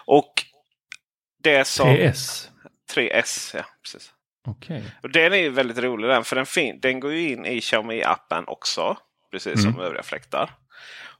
Och 0.06 0.34
det 1.44 1.66
som... 1.68 1.88
3S? 1.90 2.48
3S, 2.96 3.56
ja. 3.58 3.64
Precis. 3.84 4.12
Okej. 4.48 4.84
Och 5.04 5.10
den 5.10 5.34
är 5.34 5.38
ju 5.38 5.50
väldigt 5.50 5.78
rolig 5.78 6.10
den. 6.10 6.24
För 6.24 6.36
den, 6.36 6.46
fin- 6.46 6.80
den 6.82 7.00
går 7.00 7.12
ju 7.14 7.30
in 7.32 7.46
i 7.46 7.60
Xiaomi-appen 7.60 8.44
också. 8.48 8.98
Precis 9.32 9.62
som 9.62 9.80
övriga 9.80 10.04
fläktar. 10.04 10.52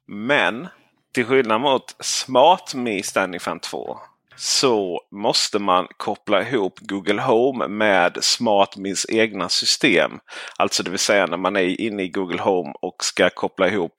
Men 0.08 0.68
till 1.14 1.26
skillnad 1.26 1.62
mot 1.62 1.96
Smart 2.00 2.74
Me 2.74 3.04
Standing 3.04 3.40
Fan 3.40 3.60
2 3.60 4.00
så 4.42 5.02
måste 5.12 5.60
man 5.60 5.88
koppla 5.98 6.42
ihop 6.50 6.80
Google 6.80 7.22
Home 7.22 7.68
med 7.68 8.18
SmartMes 8.22 9.06
egna 9.10 9.50
system. 9.50 10.12
Alltså 10.58 10.84
det 10.84 10.90
vill 10.90 11.00
säga 11.00 11.26
när 11.26 11.38
man 11.38 11.56
är 11.56 11.82
inne 11.82 12.04
i 12.04 12.10
Google 12.10 12.42
Home 12.42 12.74
och 12.82 13.04
ska 13.04 13.30
koppla 13.30 13.68
ihop 13.68 13.94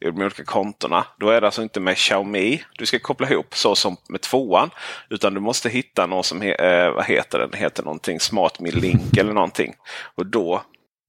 de 0.00 0.22
olika 0.22 0.44
kontona. 0.44 1.04
Då 1.20 1.28
är 1.28 1.40
det 1.40 1.46
alltså 1.46 1.62
inte 1.62 1.80
med 1.80 1.96
Xiaomi 1.96 2.62
du 2.78 2.86
ska 2.86 2.98
koppla 2.98 3.30
ihop 3.30 3.54
så 3.54 3.74
som 3.74 3.96
med 4.08 4.20
tvåan. 4.20 4.70
Utan 5.10 5.34
du 5.34 5.40
måste 5.40 5.68
hitta 5.68 6.06
någon 6.06 6.24
som 6.24 6.40
he 6.40 6.52
eh, 6.52 6.92
vad 6.92 7.04
heter 7.04 7.38
den? 7.38 7.50
heter 7.52 7.82
någonting 7.82 8.20
SmartMe 8.20 8.70
Link 8.70 9.16
eller 9.18 9.32
någonting. 9.32 9.74
Och 10.14 10.26
då 10.26 10.62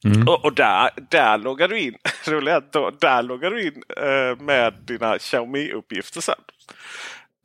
Mm. 0.06 0.28
och, 0.28 0.46
och 0.46 0.54
där, 0.54 0.90
där 1.10 1.38
loggar 1.38 1.68
du 1.68 1.80
in. 1.80 1.96
Roligt 2.28 2.72
där 3.00 3.24
loggar 3.24 3.52
du 3.52 3.68
in 3.68 3.84
eh, 3.98 4.44
med 4.44 4.74
dina 4.88 5.18
Xiaomi-uppgifter 5.18 6.22
sen. 6.22 6.36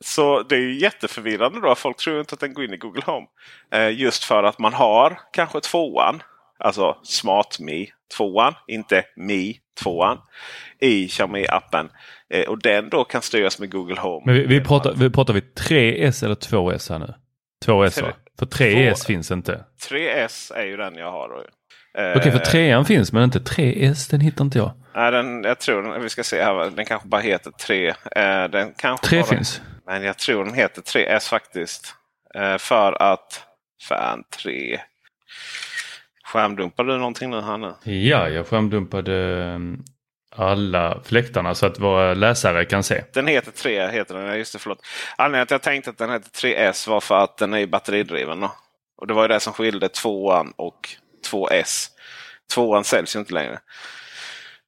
Så 0.03 0.43
det 0.43 0.55
är 0.55 0.59
ju 0.59 0.79
jätteförvirrande 0.79 1.61
då. 1.61 1.75
Folk 1.75 1.97
tror 1.97 2.19
inte 2.19 2.33
att 2.33 2.39
den 2.39 2.53
går 2.53 2.65
in 2.65 2.73
i 2.73 2.77
Google 2.77 3.01
Home. 3.05 3.27
Eh, 3.71 3.89
just 3.99 4.23
för 4.23 4.43
att 4.43 4.59
man 4.59 4.73
har 4.73 5.19
kanske 5.33 5.59
tvåan. 5.59 6.23
Alltså 6.59 6.97
SmartMe 7.03 7.85
tvåan. 8.17 8.53
Inte 8.67 9.03
Me 9.15 9.53
tvåan. 9.83 10.17
I 10.79 11.07
Xiaomi-appen. 11.07 11.89
Eh, 12.29 12.49
och 12.49 12.61
den 12.61 12.89
då 12.89 13.03
kan 13.03 13.21
styras 13.21 13.59
med 13.59 13.71
Google 13.71 13.99
Home. 13.99 14.23
Men 14.25 14.35
vi, 14.35 14.45
vi, 14.45 14.61
pratar, 14.61 14.93
vi 14.93 15.09
pratar 15.09 15.33
vi 15.33 15.39
3S 15.39 16.25
eller 16.25 16.35
2S 16.35 16.89
här 16.91 16.99
nu? 16.99 17.13
2S 17.65 18.01
va? 18.01 18.07
För 18.39 18.45
3S 18.45 18.93
Två- 18.95 19.05
finns 19.05 19.31
inte. 19.31 19.63
3S 19.89 20.53
är 20.55 20.65
ju 20.65 20.77
den 20.77 20.95
jag 20.95 21.11
har. 21.11 21.29
Då. 21.29 21.43
Eh, 22.01 22.17
Okej, 22.17 22.31
för 22.31 22.39
3 22.39 22.83
finns 22.85 23.11
men 23.13 23.23
inte 23.23 23.39
3S, 23.39 24.11
den 24.11 24.21
hittar 24.21 24.45
inte 24.45 24.57
jag. 24.57 24.71
Nej, 24.95 25.11
den, 25.11 25.43
jag 25.43 25.59
tror 25.59 25.83
den, 25.83 26.01
vi 26.01 26.09
ska 26.09 26.23
se 26.23 26.43
här. 26.43 26.71
Den 26.75 26.85
kanske 26.85 27.07
bara 27.07 27.21
heter 27.21 27.51
3. 27.51 27.87
Eh, 27.87 27.93
den 28.51 28.73
kanske 28.77 29.07
3 29.07 29.19
bara, 29.19 29.27
finns. 29.27 29.61
Men 29.85 30.03
jag 30.03 30.17
tror 30.17 30.45
den 30.45 30.53
heter 30.53 30.81
3S 30.81 31.29
faktiskt. 31.29 31.95
Eh, 32.35 32.57
för 32.57 33.01
att... 33.01 33.43
Fan 33.81 34.23
3. 34.43 34.81
Skärmdumpar 36.23 36.83
du 36.83 36.97
någonting 36.97 37.29
nu 37.29 37.41
här 37.41 37.57
nu? 37.57 37.73
Ja, 37.91 38.29
jag 38.29 38.47
skärmdumpade 38.47 39.13
um, 39.55 39.83
alla 40.35 41.01
fläktarna 41.03 41.55
så 41.55 41.65
att 41.65 41.79
våra 41.79 42.13
läsare 42.13 42.65
kan 42.65 42.83
se. 42.83 43.03
Den 43.13 43.27
heter 43.27 43.51
3. 43.51 43.87
Heter 43.87 44.15
den. 44.15 44.37
Just 44.37 44.53
det, 44.53 44.59
förlåt. 44.59 44.85
Anledningen 45.17 45.47
till 45.47 45.55
att 45.55 45.65
jag 45.65 45.73
tänkte 45.73 45.89
att 45.89 45.97
den 45.97 46.09
heter 46.09 46.29
3S 46.29 46.89
var 46.89 47.01
för 47.01 47.23
att 47.23 47.37
den 47.37 47.53
är 47.53 47.67
batteridriven. 47.67 48.39
Då. 48.39 48.51
Och 48.97 49.07
det 49.07 49.13
var 49.13 49.21
ju 49.21 49.27
det 49.27 49.39
som 49.39 49.53
skilde 49.53 49.89
2 49.89 50.45
och 50.55 50.89
2S. 51.31 51.89
2 52.53 52.83
säljs 52.83 53.15
ju 53.15 53.19
inte 53.19 53.33
längre. 53.33 53.59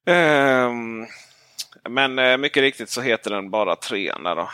Ehm, 0.06 1.06
men 1.88 2.18
eh, 2.18 2.36
mycket 2.36 2.60
riktigt 2.60 2.90
så 2.90 3.00
heter 3.00 3.30
den 3.30 3.50
bara 3.50 3.76
3 3.76 4.12
där 4.24 4.36
då. 4.36 4.50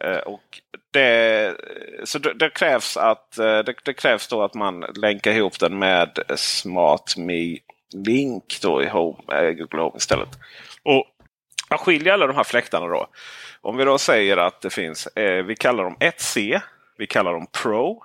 Eh, 0.00 0.18
och 0.18 0.60
det, 0.92 1.56
så 2.04 2.18
det, 2.18 2.34
det 2.34 2.50
krävs 2.50 2.96
att 2.96 3.38
eh, 3.38 3.58
det, 3.58 3.74
det 3.84 3.92
krävs 3.92 4.28
då 4.28 4.42
att 4.42 4.54
man 4.54 4.80
länkar 4.80 5.32
ihop 5.32 5.58
den 5.58 5.78
med 5.78 6.18
SmartMe 6.36 7.58
Link 7.94 8.58
då 8.62 8.82
i 8.82 8.88
Home, 8.88 9.18
eh, 9.32 9.50
Google 9.50 9.80
Home 9.82 9.96
istället. 9.96 10.28
Och 10.82 11.04
jag 11.68 11.80
skiljer 11.80 12.12
alla 12.12 12.26
de 12.26 12.36
här 12.36 12.44
fläktarna 12.44 12.86
då. 12.86 13.06
Om 13.60 13.76
vi 13.76 13.84
då 13.84 13.98
säger 13.98 14.36
att 14.36 14.60
det 14.60 14.70
finns, 14.70 15.06
eh, 15.06 15.44
vi 15.44 15.56
kallar 15.56 15.84
dem 15.84 15.96
1C, 16.00 16.60
vi 16.98 17.06
kallar 17.06 17.32
dem 17.32 17.46
Pro, 17.62 18.02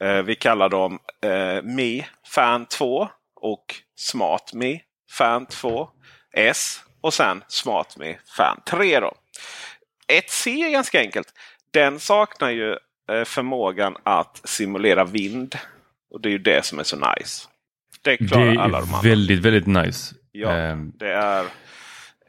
eh, 0.00 0.22
vi 0.22 0.34
kallar 0.34 0.68
dem 0.68 0.98
eh, 1.24 1.62
Mi 1.62 2.06
Fan 2.26 2.66
2 2.66 3.08
och 3.40 3.64
Smart 3.96 4.52
Me 4.54 4.80
Fan 5.10 5.46
2 5.46 5.88
S 6.32 6.80
och 7.00 7.14
sen 7.14 7.44
Smart 7.48 7.96
Me 7.96 8.16
Fan 8.36 8.60
3. 8.66 9.00
Då. 9.00 9.14
1C 10.12 10.48
är 10.66 10.70
ganska 10.70 11.00
enkelt. 11.00 11.28
Den 11.70 12.00
saknar 12.00 12.50
ju 12.50 12.70
eh, 13.12 13.24
förmågan 13.24 13.96
att 14.02 14.40
simulera 14.44 15.04
vind. 15.04 15.54
Och 16.10 16.20
det 16.20 16.28
är 16.28 16.30
ju 16.30 16.38
det 16.38 16.64
som 16.64 16.78
är 16.78 16.82
så 16.84 16.96
nice. 16.96 17.48
Det 18.02 18.16
Det 18.16 18.28
klarar 18.28 18.46
alla 18.56 18.80
de 18.80 18.90
är 18.90 18.96
andra. 18.96 19.00
väldigt, 19.08 19.38
väldigt 19.40 19.66
nice. 19.66 20.14
Ja, 20.32 20.50
Ehm, 20.50 20.92
det 20.98 21.12
är... 21.12 21.40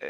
Eh, 0.02 0.08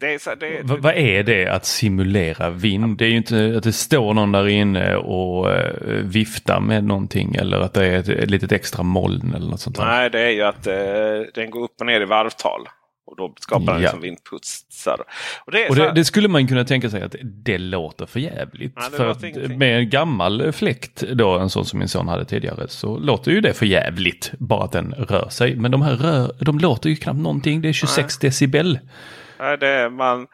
det 0.00 0.14
är, 0.14 0.18
så, 0.18 0.34
det, 0.34 0.60
vad, 0.62 0.78
vad 0.82 0.94
är 0.94 1.22
det 1.22 1.46
att 1.46 1.64
simulera 1.66 2.50
vind? 2.50 2.98
Det 2.98 3.04
är 3.04 3.08
ju 3.08 3.16
inte 3.16 3.54
att 3.56 3.62
det 3.62 3.72
står 3.72 4.14
någon 4.14 4.32
där 4.32 4.48
inne 4.48 4.96
och 4.96 5.50
eh, 5.52 5.74
viftar 6.04 6.60
med 6.60 6.84
någonting 6.84 7.34
eller 7.34 7.60
att 7.60 7.74
det 7.74 7.86
är 7.86 7.98
ett, 7.98 8.08
ett 8.08 8.30
litet 8.30 8.52
extra 8.52 8.82
moln 8.82 9.34
eller 9.36 9.46
något 9.50 9.60
sånt 9.60 9.76
där. 9.76 9.84
Nej, 9.86 10.10
det 10.10 10.20
är 10.20 10.30
ju 10.30 10.42
att 10.42 10.62
den 11.34 11.50
går 11.50 11.60
upp 11.64 11.80
och 11.80 11.86
ner 11.86 12.00
i 12.00 12.04
varvtal. 12.04 12.68
Och 13.06 13.16
då 13.16 13.34
skapar 13.40 13.64
den 13.66 13.74
Ja. 13.74 13.80
liksom 13.80 14.00
vindputsar. 14.00 14.96
Och 15.44 15.52
det 15.52 15.68
Och 15.68 15.76
det, 15.76 15.92
det 15.94 16.04
skulle 16.04 16.28
man 16.28 16.48
kunna 16.48 16.64
tänka 16.64 16.90
sig 16.90 17.02
att 17.02 17.14
det 17.22 17.58
låter 17.58 18.06
för 18.06 18.20
jävligt. 18.20 18.76
Nej, 18.76 18.90
för 18.90 19.06
att 19.06 19.22
med 19.56 19.78
en 19.78 19.90
gammal 19.90 20.52
fläkt, 20.52 21.00
då, 21.00 21.38
en 21.38 21.50
sån 21.50 21.64
som 21.64 21.78
min 21.78 21.88
son 21.88 22.08
hade 22.08 22.24
tidigare, 22.24 22.68
så 22.68 22.98
låter 22.98 23.30
ju 23.30 23.40
det 23.40 23.54
för 23.54 23.66
jävligt. 23.66 24.32
Bara 24.38 24.64
att 24.64 24.72
den 24.72 24.92
rör 24.92 25.28
sig. 25.28 25.56
Men 25.56 25.70
de 25.70 25.82
här 25.82 25.96
rör, 25.96 26.32
de 26.40 26.58
låter 26.58 26.90
ju 26.90 26.96
knappt 26.96 27.18
någonting. 27.18 27.62
Det 27.62 27.68
är 27.68 27.72
26 27.72 28.18
decibel. 28.18 28.78
Nej, 29.38 29.58
det 29.58 29.68
är 29.68 29.90
man 29.90 30.26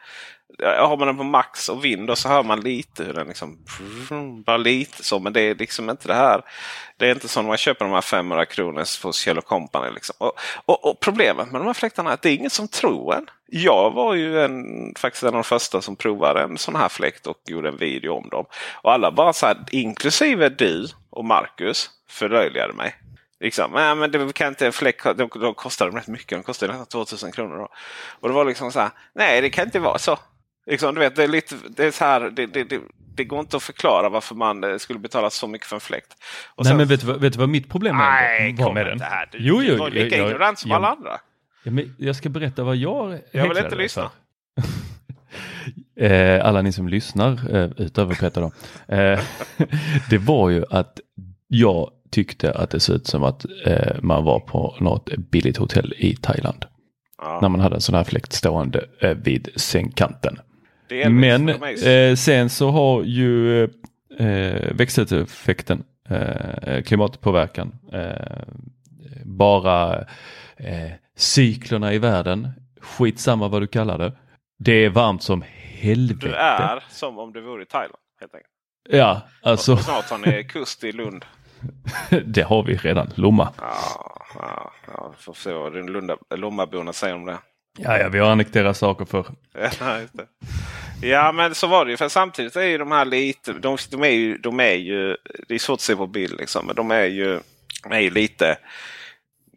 har 0.63 0.97
man 0.97 1.07
den 1.07 1.17
på 1.17 1.23
max 1.23 1.69
och 1.69 1.85
vind 1.85 2.17
så 2.17 2.29
hör 2.29 2.43
man 2.43 2.61
lite 2.61 3.03
hur 3.03 3.13
den 3.13 3.27
liksom... 3.27 3.57
Bara 4.45 4.57
lite 4.57 5.03
så. 5.03 5.19
Men 5.19 5.33
det 5.33 5.41
är 5.41 5.55
liksom 5.55 5.89
inte 5.89 6.07
det 6.07 6.13
här. 6.13 6.41
Det 6.97 7.07
är 7.07 7.11
inte 7.11 7.27
som 7.27 7.43
när 7.43 7.47
man 7.47 7.57
köper 7.57 7.85
de 7.85 7.93
här 7.93 8.01
500 8.01 8.45
kronors 8.45 9.03
hos 9.03 9.19
Kjell 9.19 9.41
Company. 9.41 9.91
Liksom. 9.91 10.15
Och, 10.17 10.39
och, 10.65 10.85
och, 10.85 10.99
problemet 10.99 11.51
med 11.51 11.61
de 11.61 11.67
här 11.67 11.73
fläktarna 11.73 12.09
är 12.09 12.13
att 12.13 12.21
det 12.21 12.29
är 12.29 12.35
ingen 12.35 12.49
som 12.49 12.67
tror 12.67 13.15
en. 13.15 13.29
Jag 13.45 13.91
var 13.91 14.15
ju 14.15 14.43
en, 14.43 14.63
faktiskt 14.97 15.23
en 15.23 15.27
av 15.27 15.33
de 15.33 15.43
första 15.43 15.81
som 15.81 15.95
provade 15.95 16.41
en 16.41 16.57
sån 16.57 16.75
här 16.75 16.89
fläkt 16.89 17.27
och 17.27 17.41
gjorde 17.45 17.69
en 17.69 17.77
video 17.77 18.13
om 18.13 18.29
dem. 18.29 18.45
Och 18.81 18.93
alla 18.93 19.11
bara 19.11 19.33
så 19.33 19.45
här, 19.45 19.57
inklusive 19.71 20.49
du 20.49 20.87
och 21.09 21.25
Marcus, 21.25 21.89
förlöjligade 22.09 22.73
mig. 22.73 22.95
Liksom, 23.39 23.71
nej, 23.71 23.95
men 23.95 24.11
det 24.11 24.33
kan 24.33 24.47
inte 24.47 24.65
en 24.65 24.73
fläck, 24.73 25.03
de, 25.03 25.29
de 25.33 25.53
kostade 25.53 25.97
rätt 25.97 26.07
mycket. 26.07 26.37
De 26.37 26.43
kostade 26.43 26.71
nästan 26.71 26.85
2000 26.85 27.31
kronor. 27.31 27.57
Då. 27.57 27.69
Och 28.19 28.27
det 28.27 28.33
var 28.33 28.45
liksom 28.45 28.71
så 28.71 28.79
här, 28.79 28.89
nej 29.13 29.41
det 29.41 29.49
kan 29.49 29.65
inte 29.65 29.79
vara 29.79 29.97
så. 29.97 30.19
Liksom, 30.69 30.95
du 30.95 30.99
vet, 30.99 31.15
det, 31.15 31.23
är 31.23 31.27
lite, 31.27 31.55
det, 31.69 31.85
är 31.85 31.91
så 31.91 32.05
här, 32.05 32.19
det, 32.29 32.45
det, 32.45 32.63
det, 32.63 32.81
det 33.15 33.23
går 33.23 33.39
inte 33.39 33.57
att 33.57 33.63
förklara 33.63 34.09
varför 34.09 34.35
man 34.35 34.63
eh, 34.63 34.77
skulle 34.77 34.99
betala 34.99 35.29
så 35.29 35.47
mycket 35.47 35.67
för 35.67 35.75
en 35.75 35.79
fläkt. 35.79 36.15
Och 36.55 36.63
nej, 36.63 36.71
sen, 36.71 36.77
men 36.77 36.87
vet 36.87 37.01
du, 37.01 37.07
vad, 37.07 37.21
vet 37.21 37.33
du 37.33 37.39
vad 37.39 37.49
mitt 37.49 37.69
problem 37.69 37.97
nej, 37.97 38.55
var 38.59 38.73
med 38.73 38.85
den? 38.85 39.01
Här. 39.01 39.29
Du, 39.31 39.37
jo, 39.41 39.63
jo, 39.63 39.71
du 39.71 39.77
var 39.77 39.89
lika 39.89 40.15
ignorant 40.15 40.59
som 40.59 40.71
jag, 40.71 40.77
alla 40.77 40.87
andra. 40.87 41.19
Ja, 41.63 41.71
men 41.71 41.95
jag 41.97 42.15
ska 42.15 42.29
berätta 42.29 42.63
vad 42.63 42.75
jag 42.75 43.19
Jag 43.31 43.49
vill 43.49 43.57
inte 43.57 43.75
lyssna. 43.75 44.11
eh, 45.99 46.45
alla 46.45 46.61
ni 46.61 46.71
som 46.71 46.87
lyssnar, 46.87 47.55
eh, 47.55 47.69
utöver 47.77 48.15
Peter 48.15 48.41
då. 48.41 48.51
Eh, 48.95 49.19
det 50.09 50.17
var 50.17 50.49
ju 50.49 50.63
att 50.69 50.99
jag 51.47 51.91
tyckte 52.11 52.53
att 52.53 52.69
det 52.69 52.79
såg 52.79 52.95
ut 52.95 53.07
som 53.07 53.23
att 53.23 53.45
man 54.01 54.23
var 54.23 54.39
på 54.39 54.77
något 54.79 55.09
billigt 55.17 55.57
hotell 55.57 55.93
i 55.97 56.15
Thailand. 56.15 56.65
Ja. 57.17 57.39
När 57.41 57.49
man 57.49 57.61
hade 57.61 57.75
en 57.75 57.81
sån 57.81 57.95
här 57.95 58.03
fläkt 58.03 58.33
stående 58.33 58.85
vid 59.15 59.49
sängkanten. 59.55 60.39
Men 61.09 61.49
eh, 61.49 62.15
sen 62.15 62.49
så 62.49 62.69
har 62.69 63.03
ju 63.03 63.63
eh, 64.19 64.71
växthuseffekten, 64.71 65.83
eh, 66.09 66.81
klimatpåverkan, 66.81 67.75
eh, 67.93 68.43
bara 69.25 69.97
eh, 70.57 70.91
cyklerna 71.15 71.93
i 71.93 71.97
världen, 71.97 72.49
skitsamma 72.81 73.47
vad 73.47 73.61
du 73.61 73.67
kallar 73.67 73.97
det. 73.97 74.13
Det 74.59 74.85
är 74.85 74.89
varmt 74.89 75.23
som 75.23 75.43
helvete. 75.79 76.27
Du 76.27 76.33
är 76.33 76.83
som 76.89 77.19
om 77.19 77.33
du 77.33 77.41
vore 77.41 77.63
i 77.63 77.65
Thailand 77.65 78.03
helt 78.19 78.35
enkelt. 78.35 78.53
Ja, 78.89 79.21
alltså. 79.41 79.73
Och 79.73 79.79
snart 79.79 80.09
har 80.09 80.17
ni 80.17 80.43
kust 80.43 80.83
i 80.83 80.91
Lund. 80.91 81.25
det 82.25 82.41
har 82.41 82.63
vi 82.63 82.75
redan, 82.75 83.11
Lomma. 83.15 83.53
Ja, 83.57 84.25
ja, 84.35 84.71
ja 84.87 85.13
får 85.17 85.33
se 85.33 85.53
vad 85.53 86.39
Lommaborna 86.39 86.93
säger 86.93 87.15
om 87.15 87.25
det. 87.25 87.37
Ja, 87.77 87.97
ja, 87.97 88.09
vi 88.09 88.19
har 88.19 88.31
annekterat 88.31 88.77
saker 88.77 89.05
för. 89.05 89.25
ja, 89.79 89.99
ja, 91.01 91.31
men 91.31 91.55
så 91.55 91.67
var 91.67 91.85
det 91.85 91.91
ju. 91.91 91.97
För 91.97 92.09
samtidigt 92.09 92.55
är 92.55 92.61
ju 92.61 92.77
de 92.77 92.91
här 92.91 93.05
lite, 93.05 93.53
de, 93.53 93.77
de, 93.91 94.03
är 94.03 94.09
ju, 94.09 94.37
de 94.37 94.59
är 94.59 94.73
ju, 94.73 95.15
det 95.47 95.55
är 95.55 95.59
svårt 95.59 95.77
att 95.77 95.81
se 95.81 95.95
på 95.95 96.07
bild 96.07 96.39
liksom, 96.39 96.65
men 96.65 96.75
de 96.75 96.91
är 96.91 97.05
ju, 97.05 97.39
de 97.83 97.91
är 97.91 97.99
ju 97.99 98.09
lite 98.09 98.57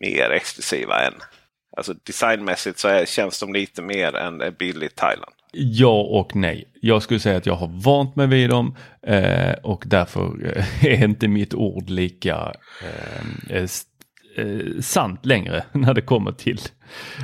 mer 0.01 0.31
exklusiva 0.31 1.07
än. 1.07 1.15
Alltså 1.77 1.95
designmässigt 2.07 2.79
så 2.79 2.89
är, 2.89 3.05
känns 3.05 3.41
de 3.41 3.53
lite 3.53 3.83
mer 3.83 4.17
än 4.17 4.55
billigt 4.59 4.97
Thailand. 4.97 5.33
Ja 5.53 6.01
och 6.01 6.37
nej. 6.37 6.69
Jag 6.81 7.03
skulle 7.03 7.21
säga 7.21 7.37
att 7.37 7.47
jag 7.47 7.55
har 7.55 7.71
vant 7.85 8.17
mig 8.17 8.27
vid 8.27 8.51
dem 8.51 8.77
eh, 9.07 9.53
och 9.53 9.85
därför 9.87 10.57
eh, 10.57 10.85
är 10.87 11.05
inte 11.05 11.29
mitt 11.29 11.55
ord 11.55 11.91
lika 11.91 12.53
eh, 12.83 13.67
eh, 14.37 14.47
eh, 14.47 14.81
sant 14.81 15.27
längre 15.27 15.65
när 15.73 15.95
det 15.95 16.01
kommer 16.01 16.33
till 16.33 16.61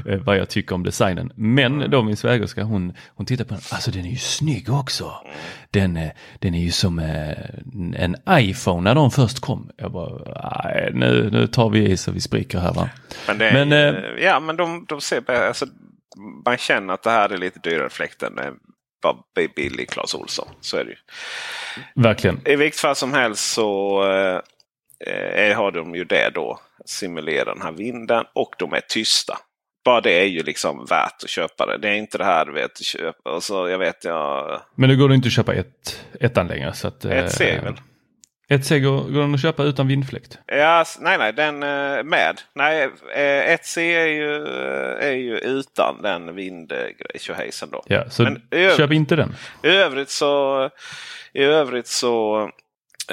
eh, 0.06 0.18
vad 0.18 0.36
jag 0.36 0.48
tycker 0.48 0.74
om 0.74 0.82
designen. 0.82 1.32
Men 1.36 1.90
då 1.90 2.02
min 2.02 2.16
svägerska 2.16 2.62
hon, 2.62 2.92
hon 3.08 3.26
tittar 3.26 3.44
på 3.44 3.54
den, 3.54 3.62
alltså 3.72 3.90
den 3.90 4.04
är 4.04 4.10
ju 4.10 4.16
snygg 4.16 4.70
också. 4.70 5.12
Den, 5.70 5.96
eh, 5.96 6.10
den 6.38 6.54
är 6.54 6.60
ju 6.60 6.70
som 6.70 6.98
eh, 6.98 7.38
en 7.94 8.16
iPhone 8.30 8.80
när 8.80 8.94
de 8.94 9.10
först 9.10 9.40
kom. 9.40 9.70
Jag 9.76 9.92
bara, 9.92 10.90
nu, 10.92 11.30
nu 11.32 11.46
tar 11.46 11.70
vi 11.70 11.90
i 11.90 11.96
så 11.96 12.12
vi 12.12 12.20
spricker 12.20 12.58
här 12.58 12.74
va. 12.74 12.88
Men, 13.26 13.38
det, 13.38 13.52
men 13.52 13.72
eh, 13.72 14.24
ja 14.24 14.40
men 14.40 14.56
de, 14.56 14.84
de 14.88 15.00
ser, 15.00 15.30
alltså, 15.30 15.66
man 16.44 16.58
känner 16.58 16.94
att 16.94 17.02
det 17.02 17.10
här 17.10 17.28
är 17.28 17.38
lite 17.38 17.60
dyrare 17.60 17.90
fläkt 17.90 18.22
än 18.22 18.38
bara 19.02 19.16
billig 19.56 19.90
Clas 19.90 20.14
Ohlson. 20.14 20.48
Så 20.60 20.76
är 20.76 20.84
det 20.84 20.90
ju. 20.90 20.96
Verkligen. 22.02 22.40
I 22.44 22.56
vilket 22.56 22.80
fall 22.80 22.96
som 22.96 23.12
helst 23.12 23.52
så 23.52 24.02
eh, 25.06 25.56
har 25.56 25.70
de 25.70 25.94
ju 25.94 26.04
det 26.04 26.30
då. 26.34 26.60
Simulera 26.84 27.54
den 27.54 27.62
här 27.62 27.72
vinden 27.72 28.24
och 28.34 28.54
de 28.58 28.72
är 28.72 28.80
tysta. 28.88 29.38
Bara 29.84 30.00
det 30.00 30.20
är 30.20 30.24
ju 30.24 30.42
liksom 30.42 30.84
värt 30.84 31.22
att 31.22 31.30
köpa 31.30 31.66
det. 31.66 31.78
Det 31.78 31.88
är 31.88 31.94
inte 31.94 32.18
det 32.18 32.24
här 32.24 32.44
du 32.44 32.52
vet. 32.52 32.82
Köpa. 32.82 33.30
Och 33.30 33.70
jag 33.70 33.78
vet 33.78 34.04
jag... 34.04 34.60
Men 34.74 34.88
nu 34.90 34.96
går 34.96 35.08
det 35.08 35.14
inte 35.14 35.26
att 35.26 35.32
köpa 35.32 35.54
ett, 35.54 36.04
ettan 36.20 36.46
längre. 36.46 36.72
Så 36.72 36.88
att, 36.88 37.04
ett 37.04 37.32
C 37.32 37.60
väl? 37.64 37.74
Ett 38.50 38.66
C 38.66 38.80
går, 38.80 39.00
går 39.00 39.20
den 39.20 39.34
att 39.34 39.42
köpa 39.42 39.64
utan 39.64 39.88
vindfläkt? 39.88 40.38
Ja, 40.46 40.84
nej, 41.00 41.18
nej, 41.18 41.32
den 41.32 41.62
eh, 41.62 42.02
med. 42.04 42.40
Nej, 42.54 42.90
eh, 43.14 43.52
ett 43.52 43.66
C 43.66 43.94
är 43.94 44.06
ju, 44.06 44.46
är 45.00 45.12
ju 45.12 45.38
utan 45.38 46.02
den 46.02 46.34
vindgrejshejsen 46.34 47.70
då. 47.70 47.82
Ja, 47.86 48.10
så 48.10 48.22
Men 48.22 48.42
köp 48.76 48.92
inte 48.92 49.16
den. 49.16 49.34
I 49.62 49.68
övrigt 49.68 50.10
så, 50.10 50.70
i 51.32 51.42
övrigt 51.42 51.86
så 51.86 52.42
eh, 52.42 52.48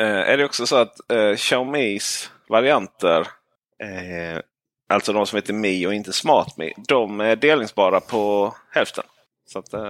är 0.01 0.38
det 0.38 0.45
också 0.45 0.67
så 0.67 0.75
att 0.75 1.12
eh, 1.12 1.36
Xiaomis 1.36 2.31
varianter, 2.49 3.19
eh, 3.84 4.39
alltså 4.89 5.13
de 5.13 5.25
som 5.25 5.36
heter 5.36 5.53
Mi 5.53 5.86
och 5.86 5.93
inte 5.93 6.13
SmartMe, 6.13 6.71
de 6.88 7.19
är 7.19 7.36
delningsbara 7.36 7.99
på 7.99 8.55
hälften. 8.71 9.03
Så 9.45 9.60
att, 9.60 9.73
eh, 9.73 9.81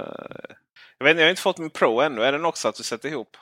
jag, 0.97 1.05
vet, 1.05 1.17
jag 1.17 1.23
har 1.23 1.29
inte 1.29 1.41
fått 1.41 1.57
min 1.57 1.69
Pro 1.69 2.01
ännu. 2.01 2.23
Är 2.23 2.31
den 2.31 2.45
också 2.45 2.67
att 2.67 2.75
du 2.75 2.83
sätter 2.83 3.09
ihop? 3.09 3.37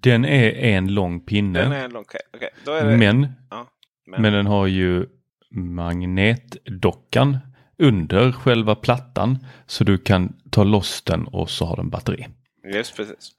Den 0.00 0.24
är 0.24 0.52
en 0.54 0.94
lång 0.94 1.20
pinne. 1.20 1.58
Den 1.58 1.72
är 1.72 1.84
en 1.84 1.90
lång, 1.90 2.02
okay. 2.02 2.20
Okay. 2.34 2.48
Det... 2.64 2.96
Men, 2.96 3.32
ja, 3.50 3.66
men. 4.06 4.22
men 4.22 4.32
den 4.32 4.46
har 4.46 4.66
ju 4.66 5.06
magnetdockan 5.50 7.38
under 7.78 8.32
själva 8.32 8.74
plattan. 8.74 9.38
Så 9.66 9.84
du 9.84 9.98
kan 9.98 10.36
ta 10.50 10.64
loss 10.64 11.02
den 11.02 11.26
och 11.26 11.50
så 11.50 11.64
har 11.64 11.76
den 11.76 11.90
batteri. 11.90 12.26
Just 12.74 12.96
precis. 12.96 13.32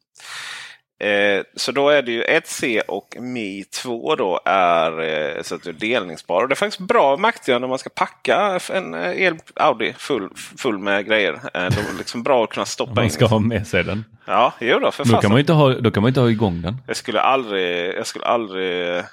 Eh, 0.99 1.43
så 1.55 1.71
då 1.71 1.89
är 1.89 2.01
det 2.01 2.11
ju 2.11 2.23
1C 2.23 2.81
och 2.87 3.17
Mi 3.19 3.63
2 3.63 4.15
då 4.15 4.39
är 4.45 5.01
eh, 5.01 5.41
så 5.41 5.55
att 5.55 5.63
det 5.63 5.69
är 5.69 5.73
delningsbara. 5.73 6.47
Det 6.47 6.53
är 6.53 6.55
faktiskt 6.55 6.87
bra 6.87 7.15
nackdelar 7.15 7.59
när 7.59 7.67
man 7.67 7.77
ska 7.77 7.89
packa 7.89 8.59
en 8.73 8.93
eh, 8.93 9.21
el 9.21 9.35
Audi 9.55 9.93
full, 9.97 10.29
full 10.57 10.77
med 10.77 11.05
grejer. 11.05 11.33
Eh, 11.53 11.63
är 11.63 11.97
liksom 11.97 12.23
bra 12.23 12.43
att 12.43 12.49
kunna 12.49 12.65
stoppa 12.65 12.93
man 12.93 13.03
in. 13.03 13.05
Man 13.05 13.11
ska 13.11 13.25
ha 13.25 13.39
med 13.39 13.67
sig 13.67 13.83
den. 13.83 14.05
Ja, 14.25 14.53
jo 14.59 14.79
då, 14.79 14.91
för 14.91 15.05
då 15.05 15.17
kan, 15.17 15.31
man 15.31 15.39
inte 15.39 15.53
ha, 15.53 15.73
då 15.73 15.91
kan 15.91 16.03
man 16.03 16.09
inte 16.09 16.19
ha 16.19 16.29
igång 16.29 16.61
den. 16.61 16.81
Jag 16.87 16.97
skulle 16.97 17.21
aldrig, 17.21 17.95
jag 17.95 18.07
skulle 18.07 18.25
aldrig 18.25 19.03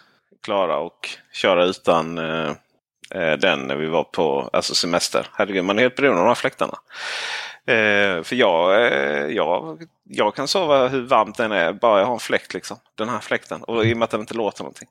klara 0.45 0.77
och 0.77 1.09
köra 1.33 1.65
utan 1.65 2.15
den 3.39 3.61
när 3.61 3.77
vi 3.77 3.87
var 3.87 4.05
på 4.05 4.51
alltså 4.53 4.75
semester. 4.75 5.27
Herregud, 5.33 5.65
man 5.65 5.79
är 5.79 5.83
helt 5.83 5.97
beroende 5.97 6.21
av 6.21 6.25
de 6.25 6.29
här 6.29 6.35
fläktarna. 6.35 6.79
Eh, 7.67 8.23
för 8.23 8.35
jag, 8.35 8.87
eh, 8.87 9.27
jag, 9.27 9.83
jag 10.09 10.35
kan 10.35 10.49
sova 10.49 10.89
hur 10.89 11.03
varmt 11.03 11.37
den 11.37 11.53
är 11.53 11.73
bara 11.73 12.01
jag 12.01 12.07
har 12.07 12.15
en 12.15 12.21
fläkt. 12.21 12.55
Liksom, 12.55 12.77
den 12.95 13.09
här 13.09 13.21
fläkten. 13.21 13.63
Och 13.63 13.87
i 13.87 13.93
och 13.93 13.97
med 13.97 14.05
att 14.05 14.11
den 14.11 14.21
inte 14.21 14.35
låter 14.35 14.63
någonting. 14.63 14.89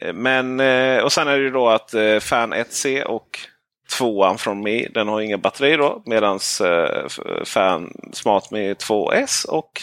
Eh, 0.00 0.12
men, 0.12 0.60
eh, 0.60 1.02
och 1.02 1.12
sen 1.12 1.28
är 1.28 1.38
det 1.38 1.44
ju 1.44 1.50
då 1.50 1.68
att 1.68 1.94
eh, 1.94 2.18
Fan 2.18 2.54
1C 2.54 3.02
och 3.02 3.38
tvåan 3.98 4.38
från 4.38 4.62
Mi 4.62 4.88
den 4.94 5.08
har 5.08 5.20
inga 5.20 5.38
batteri 5.38 5.76
då. 5.76 6.02
Medan 6.06 6.38
eh, 6.64 7.08
Fan 7.44 7.92
SmartMe 8.12 8.74
2S 8.74 9.46
och 9.46 9.82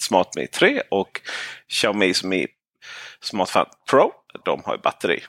Smart 0.00 0.36
Mi 0.36 0.46
3 0.46 0.82
och 0.88 1.20
Xiaomi 1.68 2.12
Mi 2.24 2.46
SmartFan 3.22 3.66
Pro 3.90 4.12
de 4.44 4.62
har 4.64 4.74
ju 4.74 4.80
batteri. 4.80 5.22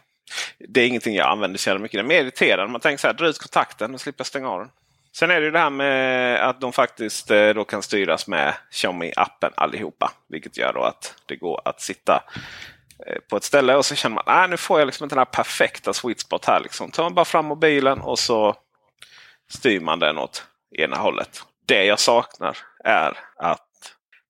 Det 0.69 0.82
är 0.82 0.88
ingenting 0.88 1.15
jag 1.15 1.27
använder 1.27 1.60
så 1.60 1.77
mycket. 1.77 1.97
Det 1.97 2.01
är 2.01 2.04
mer 2.04 2.21
irriterande. 2.21 2.71
Man 2.71 2.82
tänker 2.82 3.01
så 3.01 3.08
här, 3.08 3.13
dra 3.13 3.27
ut 3.27 3.39
kontakten 3.39 3.93
och 3.93 4.01
slippa 4.01 4.23
stänga 4.23 4.49
av 4.49 4.60
den. 4.60 4.69
Sen 5.15 5.32
är 5.32 5.39
det 5.39 5.45
ju 5.45 5.52
det 5.52 5.60
här 5.60 5.69
med 5.69 6.50
att 6.50 6.62
de 6.62 6.74
faktiskt 6.74 7.32
eh, 7.32 7.50
då 7.50 7.63
kan 7.63 7.82
styras 7.82 8.28
med 8.28 8.54
Xiaomi-appen 8.71 9.52
allihopa. 9.56 10.12
Vilket 10.30 10.58
gör 10.58 10.74
då 10.74 10.84
att 10.84 11.15
det 11.26 11.36
går 11.36 11.62
att 11.65 11.82
sitta 11.82 12.24
eh, 13.08 13.17
på 13.30 13.38
ett 13.38 13.43
ställe 13.43 13.76
och 13.76 13.86
så 13.86 13.95
känner 13.95 14.15
man 14.15 14.24
att 14.28 14.50
nu 14.50 14.58
får 14.58 14.80
jag 14.80 14.86
liksom 14.86 15.04
inte 15.04 15.15
den 15.15 15.19
här 15.19 15.26
perfekta 15.26 15.93
sweet 15.93 16.19
spot 16.19 16.45
här. 16.45 16.60
Liksom. 16.60 16.91
tar 16.91 17.04
man 17.04 17.13
bara 17.13 17.26
fram 17.26 17.45
mobilen 17.45 18.02
och 18.02 18.19
så 18.19 18.56
styr 19.50 19.80
man 19.80 20.00
den 20.00 20.17
åt 20.17 20.45
ena 20.78 20.97
hållet. 20.97 21.43
Det 21.65 21.86
jag 21.86 22.00
saknar 22.00 22.58
är 22.84 23.17
att 23.36 23.67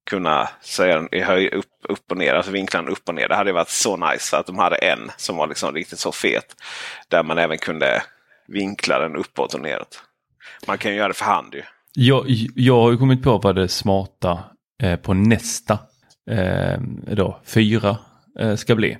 kunna 0.10 0.50
säga 0.62 0.96
den 0.96 1.10
i 1.12 1.20
höj, 1.22 1.50
upp, 1.50 1.65
upp 1.89 2.12
och 2.12 2.17
ner, 2.17 2.34
alltså 2.34 2.52
vinklarna 2.52 2.91
upp 2.91 3.10
och 3.10 3.15
ner. 3.15 3.28
Det 3.28 3.36
hade 3.36 3.52
varit 3.52 3.70
så 3.70 3.98
nice 3.98 4.38
att 4.38 4.46
de 4.46 4.58
hade 4.58 4.76
en 4.76 5.12
som 5.17 5.38
var 5.38 5.48
liksom 5.48 5.74
riktigt 5.74 6.00
så 6.00 6.12
fet. 6.12 6.56
Där 7.08 7.24
man 7.24 7.38
även 7.38 7.58
kunde 7.58 8.04
vinkla 8.48 9.00
den 9.00 9.15
uppåt 9.15 9.54
och 9.54 9.62
neråt. 9.62 10.04
Man 10.68 10.78
kan 10.78 10.92
ju 10.92 10.98
göra 10.98 11.08
det 11.08 11.14
för 11.14 11.26
hand 11.26 11.54
ju. 11.54 11.62
Jag, 11.94 12.26
jag 12.56 12.82
har 12.82 12.92
ju 12.92 12.98
kommit 12.98 13.24
på 13.24 13.38
vad 13.38 13.56
det 13.56 13.68
smarta 13.68 14.40
eh, 14.84 14.96
på 14.96 15.14
nästa 15.14 15.80
eh, 16.32 16.80
då, 17.08 17.40
fyra 17.46 17.98
eh, 18.40 18.56
ska 18.56 18.76
bli. 18.76 18.98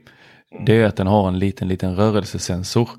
Mm. 0.52 0.66
Det 0.66 0.76
är 0.76 0.86
att 0.86 0.96
den 0.96 1.08
har 1.08 1.28
en 1.28 1.40
liten, 1.40 1.68
liten 1.68 1.96
rörelsesensor 1.96 2.90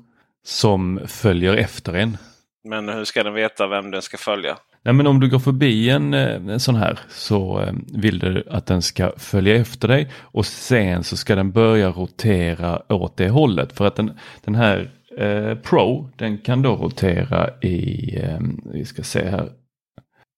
som 0.45 0.99
följer 1.07 1.53
efter 1.53 1.93
en. 1.93 2.17
Men 2.63 2.89
hur 2.89 3.05
ska 3.05 3.23
den 3.23 3.33
veta 3.33 3.67
vem 3.67 3.91
den 3.91 4.01
ska 4.01 4.17
följa? 4.17 4.57
Nej, 4.85 4.93
men 4.93 5.07
om 5.07 5.19
du 5.19 5.29
går 5.29 5.39
förbi 5.39 5.89
en, 5.89 6.13
eh, 6.13 6.35
en 6.35 6.59
sån 6.59 6.75
här 6.75 6.99
så 7.09 7.61
eh, 7.61 7.73
vill 7.93 8.19
du 8.19 8.43
att 8.49 8.65
den 8.65 8.81
ska 8.81 9.11
följa 9.17 9.55
efter 9.55 9.87
dig 9.87 10.11
och 10.15 10.45
sen 10.45 11.03
så 11.03 11.17
ska 11.17 11.35
den 11.35 11.51
börja 11.51 11.89
rotera 11.89 12.93
åt 12.93 13.17
det 13.17 13.29
hållet. 13.29 13.77
För 13.77 13.87
att 13.87 13.95
den, 13.95 14.19
den 14.43 14.55
här 14.55 14.89
eh, 15.17 15.55
Pro, 15.55 16.09
den 16.15 16.37
kan 16.37 16.61
då 16.61 16.75
rotera 16.75 17.49
i, 17.61 18.15
eh, 18.23 18.39
vi 18.73 18.85
ska 18.85 19.03
se 19.03 19.29
här, 19.29 19.49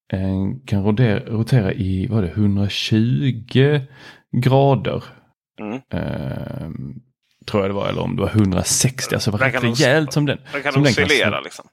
den 0.10 0.60
kan 0.60 0.84
rotera, 0.84 1.20
rotera 1.20 1.74
i 1.74 2.08
vad 2.08 2.24
det, 2.24 2.30
120 2.30 3.80
grader. 4.32 5.04
Mm. 5.60 5.82
Eh, 5.94 6.70
tror 7.46 7.64
jag 7.64 7.70
det 7.70 7.74
var, 7.74 7.90
eller 7.90 8.02
om 8.02 8.16
det 8.16 8.22
var 8.22 8.30
160, 8.30 9.16
alltså 9.16 9.32
det 9.32 9.38
var 9.38 9.46
rätt 9.46 9.64
rejält 9.64 10.14
som 10.14 10.26
den. 10.26 10.38
Den 10.52 10.64
kan 10.64 10.74
som 10.74 10.82
oscillera 10.82 11.40
liksom. 11.42 11.66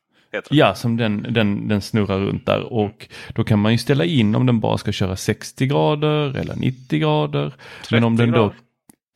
Ja, 0.51 0.75
som 0.75 0.97
den, 0.97 1.27
den, 1.31 1.69
den 1.69 1.81
snurrar 1.81 2.19
runt 2.19 2.47
där 2.47 2.73
och 2.73 3.09
då 3.35 3.45
kan 3.45 3.59
man 3.59 3.73
ju 3.73 3.79
ställa 3.79 4.05
in 4.05 4.35
om 4.35 4.47
den 4.47 4.61
bara 4.61 4.79
ska 4.79 4.93
köra 4.93 5.17
60 5.17 5.67
grader 5.67 6.37
eller 6.37 6.57
90 6.57 7.01
grader. 7.01 7.53
Men 7.91 8.05
om 8.05 8.17
30 8.17 8.27
den 8.27 8.35
då, 8.35 8.39
grader. 8.39 8.57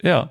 Ja, 0.03 0.29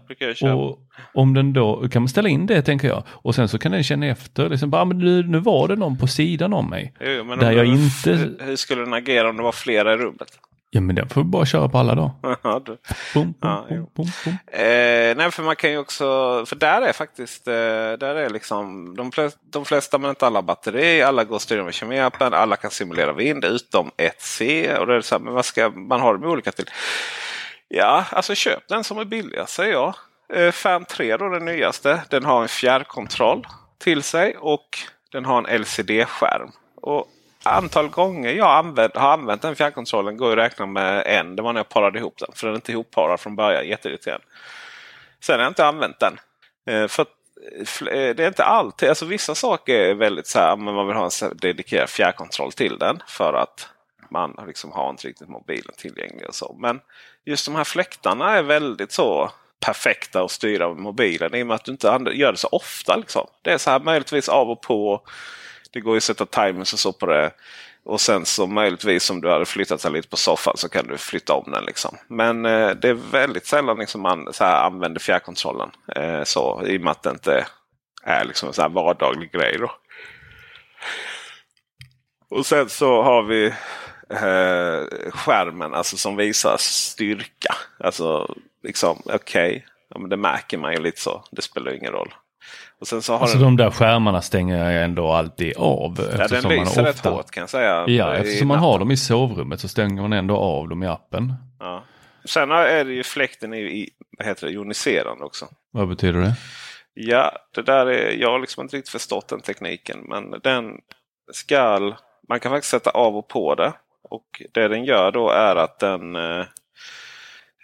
och 0.54 0.80
om 1.13 1.34
den 1.34 1.54
då 1.54 1.88
kan 1.89 2.01
man 2.01 2.10
ställa 2.10 2.30
in 2.30 2.45
det 2.45 2.62
tänker 2.62 2.88
jag 2.88 3.04
och 3.10 3.36
sen 3.36 3.47
så 3.49 3.58
kan 3.58 3.71
den 3.71 3.84
känna 3.84 4.06
efter, 4.06 4.49
liksom, 4.49 4.69
bara, 4.69 4.82
"Ah, 4.82 4.86
men 4.86 4.97
nu, 4.97 5.23
nu 5.23 5.39
var 5.39 5.67
det 5.67 5.75
någon 5.75 5.97
på 5.97 6.08
sidan 6.08 6.54
om 6.54 6.69
mig. 6.69 6.93
Jo, 6.99 7.23
men 7.23 7.39
där 7.39 7.51
jag 7.51 7.65
inte- 7.65 8.12
Hur, 8.12 8.38
hur 8.45 8.56
skulle 8.56 8.82
den 8.82 8.93
agera 8.93 9.30
om 9.30 9.38
det 9.38 9.43
var 9.43 9.51
flera 9.51 9.93
i 9.93 9.97
rummet? 9.97 10.28
Ja 10.69 10.82
men 10.82 10.95
den 10.95 11.10
får 11.10 11.21
vi 11.21 11.25
bara 11.30 11.45
köra 11.45 11.69
på 11.69 11.78
alla 11.78 11.95
då. 11.95 12.12
Ja, 12.43 12.62
du. 12.65 12.78
Bum, 13.13 13.23
bum, 13.23 13.34
Ja, 13.41 13.65
bum, 13.69 13.78
jo. 13.78 13.89
bum, 13.95 14.06
bum. 14.25 14.34
Eh, 14.47 15.15
nej, 15.17 15.32
för 15.32 15.43
man 15.43 15.56
kan 15.56 15.71
ju 15.71 15.78
också, 15.78 16.04
för 16.45 16.56
där 16.56 16.82
är 16.82 16.93
faktiskt, 16.93 17.47
eh, 17.47 17.54
där 17.54 18.15
är 18.15 18.30
liksom 18.30 18.95
de 18.97 19.12
flesta, 19.12 19.39
de 19.51 19.65
flesta 19.65 19.97
men 19.97 20.10
inte 20.10 20.25
alla 20.28 20.41
batteri, 20.41 21.01
alla 21.01 21.23
går 21.23 21.36
att 21.36 21.41
styra 21.41 21.63
med 21.63 21.73
kemiappen, 21.73 22.34
alla 22.34 22.56
kan 22.56 22.71
simulera 22.71 23.13
vind 23.13 23.45
utom 23.45 23.91
ett 23.97 24.21
C. 24.21 24.69
Och 24.78 24.88
det 24.88 24.95
är 24.95 25.01
så 25.01 25.15
här, 25.15 25.19
men 25.19 25.34
vad 25.34 25.45
ska 25.45 25.69
man 25.69 26.01
ha 26.01 26.13
dem 26.13 26.23
olika 26.23 26.51
till? 26.51 26.65
Ja, 27.77 28.05
alltså 28.11 28.35
köp 28.35 28.67
den 28.67 28.83
som 28.83 28.97
är 28.97 29.05
billigast 29.05 29.53
säger 29.53 29.73
jag. 29.73 29.95
Eh, 30.33 30.51
fan 30.51 30.85
3 30.85 31.17
då 31.17 31.29
den 31.29 31.45
nyaste. 31.45 32.01
Den 32.09 32.25
har 32.25 32.41
en 32.41 32.47
fjärrkontroll 32.47 33.47
till 33.77 34.03
sig 34.03 34.38
och 34.38 34.77
den 35.11 35.25
har 35.25 35.38
en 35.38 35.61
LCD-skärm. 35.61 36.51
Och 36.75 37.07
Antal 37.43 37.89
gånger 37.89 38.31
jag 38.31 38.51
använt, 38.57 38.95
har 38.95 39.13
använt 39.13 39.41
den 39.41 39.55
fjärrkontrollen 39.55 40.17
går 40.17 40.27
ju 40.27 40.33
att 40.33 40.45
räkna 40.45 40.65
med 40.65 41.03
en. 41.05 41.35
Det 41.35 41.41
var 41.41 41.53
när 41.53 41.59
jag 41.59 41.69
parade 41.69 41.99
ihop 41.99 42.17
den. 42.17 42.29
För 42.35 42.47
den 42.47 42.53
är 42.53 42.57
inte 42.57 42.71
ihopparad 42.71 43.19
från 43.19 43.35
början. 43.35 43.67
Jätteirriterande. 43.67 44.25
Sen 45.19 45.35
har 45.35 45.43
jag 45.43 45.49
inte 45.49 45.65
använt 45.65 45.99
den. 45.99 46.19
Eh, 46.67 46.88
för 46.88 47.05
eh, 47.81 48.15
det 48.15 48.23
är 48.23 48.27
inte 48.27 48.43
alltid. 48.43 48.89
Alltså 48.89 49.05
vissa 49.05 49.35
saker 49.35 49.75
är 49.75 49.93
väldigt 49.93 50.27
så 50.27 50.39
här. 50.39 50.55
Men 50.55 50.73
man 50.73 50.88
vill 50.88 50.95
ha 50.95 51.09
en 51.23 51.38
dedikerad 51.38 51.89
fjärrkontroll 51.89 52.51
till 52.51 52.77
den. 52.77 53.03
För 53.07 53.33
att 53.33 53.69
man 54.15 54.47
liksom 54.47 54.71
har 54.71 54.89
inte 54.89 55.08
riktigt 55.08 55.30
mobilen 55.30 55.75
tillgänglig 55.78 56.28
och 56.28 56.36
så. 56.36 56.56
Men 56.60 56.80
just 57.25 57.45
de 57.45 57.56
här 57.56 57.63
fläktarna 57.63 58.38
är 58.38 58.43
väldigt 58.43 58.91
så 58.91 59.32
perfekta 59.60 60.23
att 60.23 60.32
styra 60.32 60.67
med 60.67 60.78
mobilen. 60.78 61.36
I 61.36 61.43
och 61.43 61.47
med 61.47 61.56
att 61.56 61.65
du 61.65 61.71
inte 61.71 61.88
gör 62.13 62.32
det 62.32 62.38
så 62.38 62.47
ofta. 62.47 62.95
Liksom. 62.95 63.28
Det 63.41 63.51
är 63.51 63.58
så 63.58 63.69
här 63.69 63.80
möjligtvis 63.80 64.30
av 64.30 64.49
och 64.49 64.62
på. 64.62 65.01
Det 65.71 65.80
går 65.80 65.93
ju 65.93 65.97
att 65.97 66.04
sätta 66.04 66.25
timers 66.25 66.73
och 66.73 66.80
så 66.80 66.93
på 66.93 67.06
det. 67.06 67.32
Och 67.86 68.01
sen 68.01 68.25
så 68.25 68.47
möjligtvis 68.47 69.10
om 69.10 69.21
du 69.21 69.30
hade 69.30 69.45
flyttat 69.45 69.82
den 69.82 69.93
lite 69.93 70.08
på 70.08 70.17
soffan 70.17 70.58
så 70.58 70.69
kan 70.69 70.88
du 70.88 70.97
flytta 70.97 71.34
om 71.34 71.51
den. 71.51 71.65
Liksom. 71.65 71.97
Men 72.08 72.45
eh, 72.45 72.69
det 72.69 72.89
är 72.89 73.12
väldigt 73.12 73.45
sällan 73.45 73.78
liksom 73.78 74.01
man 74.01 74.34
så 74.34 74.43
här, 74.43 74.65
använder 74.65 74.99
fjärrkontrollen. 74.99 75.71
Eh, 75.95 76.23
så, 76.23 76.63
I 76.65 76.78
och 76.78 76.82
med 76.82 76.91
att 76.91 77.04
det 77.04 77.10
inte 77.10 77.45
är 78.04 78.25
liksom 78.25 78.47
en 78.47 78.54
så 78.54 78.62
här 78.62 78.69
vardaglig 78.69 79.32
grej. 79.32 79.58
Då. 79.60 79.71
Och 82.30 82.45
sen 82.45 82.69
så 82.69 83.04
har 83.04 83.23
vi 83.23 83.54
eh, 84.09 85.11
skärmen 85.11 85.73
alltså 85.73 85.97
som 85.97 86.15
visar 86.15 86.55
styrka. 86.59 87.55
Alltså 87.79 88.35
liksom 88.63 89.01
okej, 89.05 89.65
ja, 89.89 89.99
men 89.99 90.09
det 90.09 90.17
märker 90.17 90.57
man 90.57 90.73
ju 90.73 90.79
lite 90.79 91.01
så. 91.01 91.23
Det 91.31 91.41
spelar 91.41 91.73
ingen 91.75 91.91
roll. 91.91 92.13
Och 92.81 92.87
sen 92.87 93.01
så 93.01 93.13
har 93.13 93.19
Alltså 93.19 93.37
den, 93.37 93.45
de 93.45 93.57
där 93.57 93.71
skärmarna 93.71 94.21
stänger 94.21 94.71
jag 94.73 94.83
ändå 94.83 95.11
alltid 95.11 95.57
av. 95.57 96.09
ja, 96.19 96.27
den 96.27 96.43
man 96.43 96.51
lyser 96.51 96.83
rätt 96.83 96.95
ofta- 96.95 97.09
hårt 97.09 97.31
kan 97.31 97.41
jag 97.41 97.49
säga. 97.49 97.85
Ja, 97.87 98.13
eftersom 98.15 98.47
man 98.47 98.59
har 98.59 98.79
dem 98.79 98.91
i 98.91 98.97
sovrummet 98.97 99.59
så 99.59 99.67
stänger 99.67 100.01
man 100.01 100.13
ändå 100.13 100.37
av 100.37 100.69
dem 100.69 100.83
i 100.83 100.87
appen. 100.87 101.33
Ja. 101.59 101.83
Sen 102.25 102.51
är 102.51 102.85
det 102.85 102.93
ju 102.93 103.03
fläkten 103.03 103.53
i, 103.53 103.89
vad 104.17 104.27
heter 104.27 104.47
det, 104.47 104.53
ioniserande 104.53 105.23
också. 105.25 105.47
Vad 105.71 105.87
betyder 105.87 106.19
det? 106.19 106.33
Ja, 106.93 107.31
det 107.55 107.61
där 107.61 107.85
är, 107.85 108.11
jag 108.11 108.31
har 108.31 108.39
liksom 108.39 108.61
inte 108.63 108.77
riktigt 108.77 108.91
förstått 108.91 109.27
den 109.27 109.41
tekniken. 109.41 109.99
Men 110.09 110.39
den 110.43 110.71
skall, 111.33 111.95
man 112.29 112.39
kan 112.39 112.51
faktiskt 112.51 112.71
sätta 112.71 112.89
av 112.89 113.17
och 113.17 113.27
på 113.27 113.55
det. 113.55 113.73
Och 114.15 114.41
det 114.54 114.67
den 114.67 114.86
gör 114.86 115.12
då 115.12 115.30
är 115.30 115.56
att 115.56 115.80
den 115.80 116.15
eh, 116.15 116.45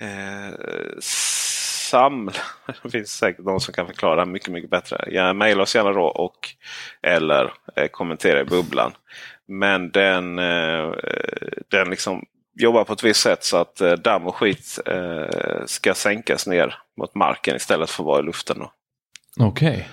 eh, 0.02 0.54
samlar. 1.92 2.36
Det 2.84 2.90
finns 2.90 3.12
säkert 3.12 3.46
någon 3.46 3.62
som 3.62 3.74
kan 3.74 3.88
förklara 3.88 4.26
det 4.26 4.32
mycket, 4.32 4.52
mycket 4.52 4.70
bättre. 4.70 5.06
Ja, 5.08 5.34
Maila 5.34 5.64
oss 5.64 5.76
gärna 5.76 5.92
då 5.92 6.06
och 6.06 6.50
eller 7.02 7.52
eh, 7.76 7.88
kommentera 7.88 8.42
i 8.42 8.46
bubblan. 8.46 8.92
Men 9.48 9.92
den, 9.92 10.40
eh, 10.40 10.94
den 11.68 11.90
liksom 11.90 12.26
jobbar 12.60 12.84
på 12.84 12.94
ett 12.94 13.04
visst 13.04 13.22
sätt 13.22 13.44
så 13.44 13.58
att 13.58 13.82
eh, 13.82 13.94
damm 13.94 14.28
och 14.28 14.36
skit 14.36 14.80
eh, 14.86 15.66
ska 15.66 15.94
sänkas 15.94 16.48
ner 16.48 16.76
mot 16.98 17.16
marken 17.16 17.56
istället 17.56 17.90
för 17.90 18.04
att 18.04 18.08
vara 18.08 18.20
i 18.20 18.24
luften. 18.24 18.58
Okej. 19.40 19.90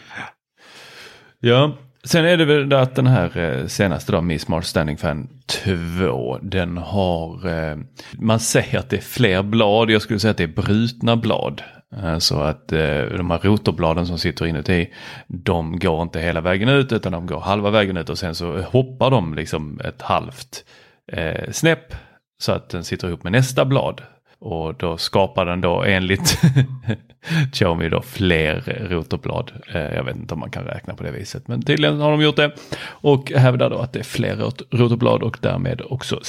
Ja, 1.40 1.76
sen 2.08 2.24
är 2.24 2.36
det 2.36 2.44
väl 2.44 2.68
det 2.68 2.80
att 2.80 2.94
den 2.94 3.06
här 3.06 3.36
eh, 3.36 3.66
senaste 3.66 4.12
då, 4.12 4.20
Miss 4.20 4.42
Smart 4.42 4.66
Standing 4.66 4.96
Fan 4.96 5.28
2, 5.46 6.38
den 6.42 6.76
har, 6.76 7.48
eh, 7.48 7.76
man 8.12 8.40
säger 8.40 8.78
att 8.78 8.90
det 8.90 8.96
är 8.96 9.00
fler 9.00 9.42
blad, 9.42 9.90
jag 9.90 10.02
skulle 10.02 10.20
säga 10.20 10.30
att 10.30 10.36
det 10.36 10.42
är 10.42 10.62
brutna 10.62 11.16
blad. 11.16 11.62
Eh, 11.96 12.18
så 12.18 12.40
att 12.40 12.68
de 12.68 13.30
här 13.30 13.38
rotorbladen 13.38 14.06
som 14.06 14.18
sitter 14.18 14.46
inuti, 14.46 14.92
de 15.26 15.78
går 15.78 16.02
inte 16.02 16.20
hela 16.20 16.40
vägen 16.40 16.68
ut 16.68 16.92
utan 16.92 17.12
de 17.12 17.26
går 17.26 17.40
halva 17.40 17.70
vägen 17.70 17.96
ut 17.96 18.10
och 18.10 18.18
sen 18.18 18.34
så 18.34 18.58
hoppar 18.60 19.10
de 19.10 19.34
liksom 19.34 19.80
ett 19.84 20.02
halvt 20.02 20.64
eh, 21.12 21.50
snäpp 21.50 21.94
så 22.38 22.52
att 22.52 22.68
den 22.68 22.84
sitter 22.84 23.08
ihop 23.08 23.22
med 23.22 23.32
nästa 23.32 23.64
blad. 23.64 24.02
Och 24.40 24.74
då 24.74 24.96
skapar 24.96 25.46
den 25.46 25.60
då 25.60 25.82
enligt 25.82 26.40
Xiaomi 27.52 27.88
då 27.88 28.02
fler 28.02 28.86
rotorblad. 28.90 29.52
Eh, 29.74 29.80
jag 29.80 30.04
vet 30.04 30.16
inte 30.16 30.34
om 30.34 30.40
man 30.40 30.50
kan 30.50 30.64
räkna 30.64 30.94
på 30.94 31.02
det 31.02 31.10
viset 31.10 31.48
men 31.48 31.62
tydligen 31.62 32.00
har 32.00 32.10
de 32.10 32.22
gjort 32.22 32.36
det. 32.36 32.52
Och 32.84 33.32
hävdar 33.32 33.70
då 33.70 33.78
att 33.78 33.92
det 33.92 33.98
är 33.98 34.04
fler 34.04 34.36
rotorblad 34.70 35.22
och 35.22 35.38
därmed 35.40 35.82
också 35.84 36.20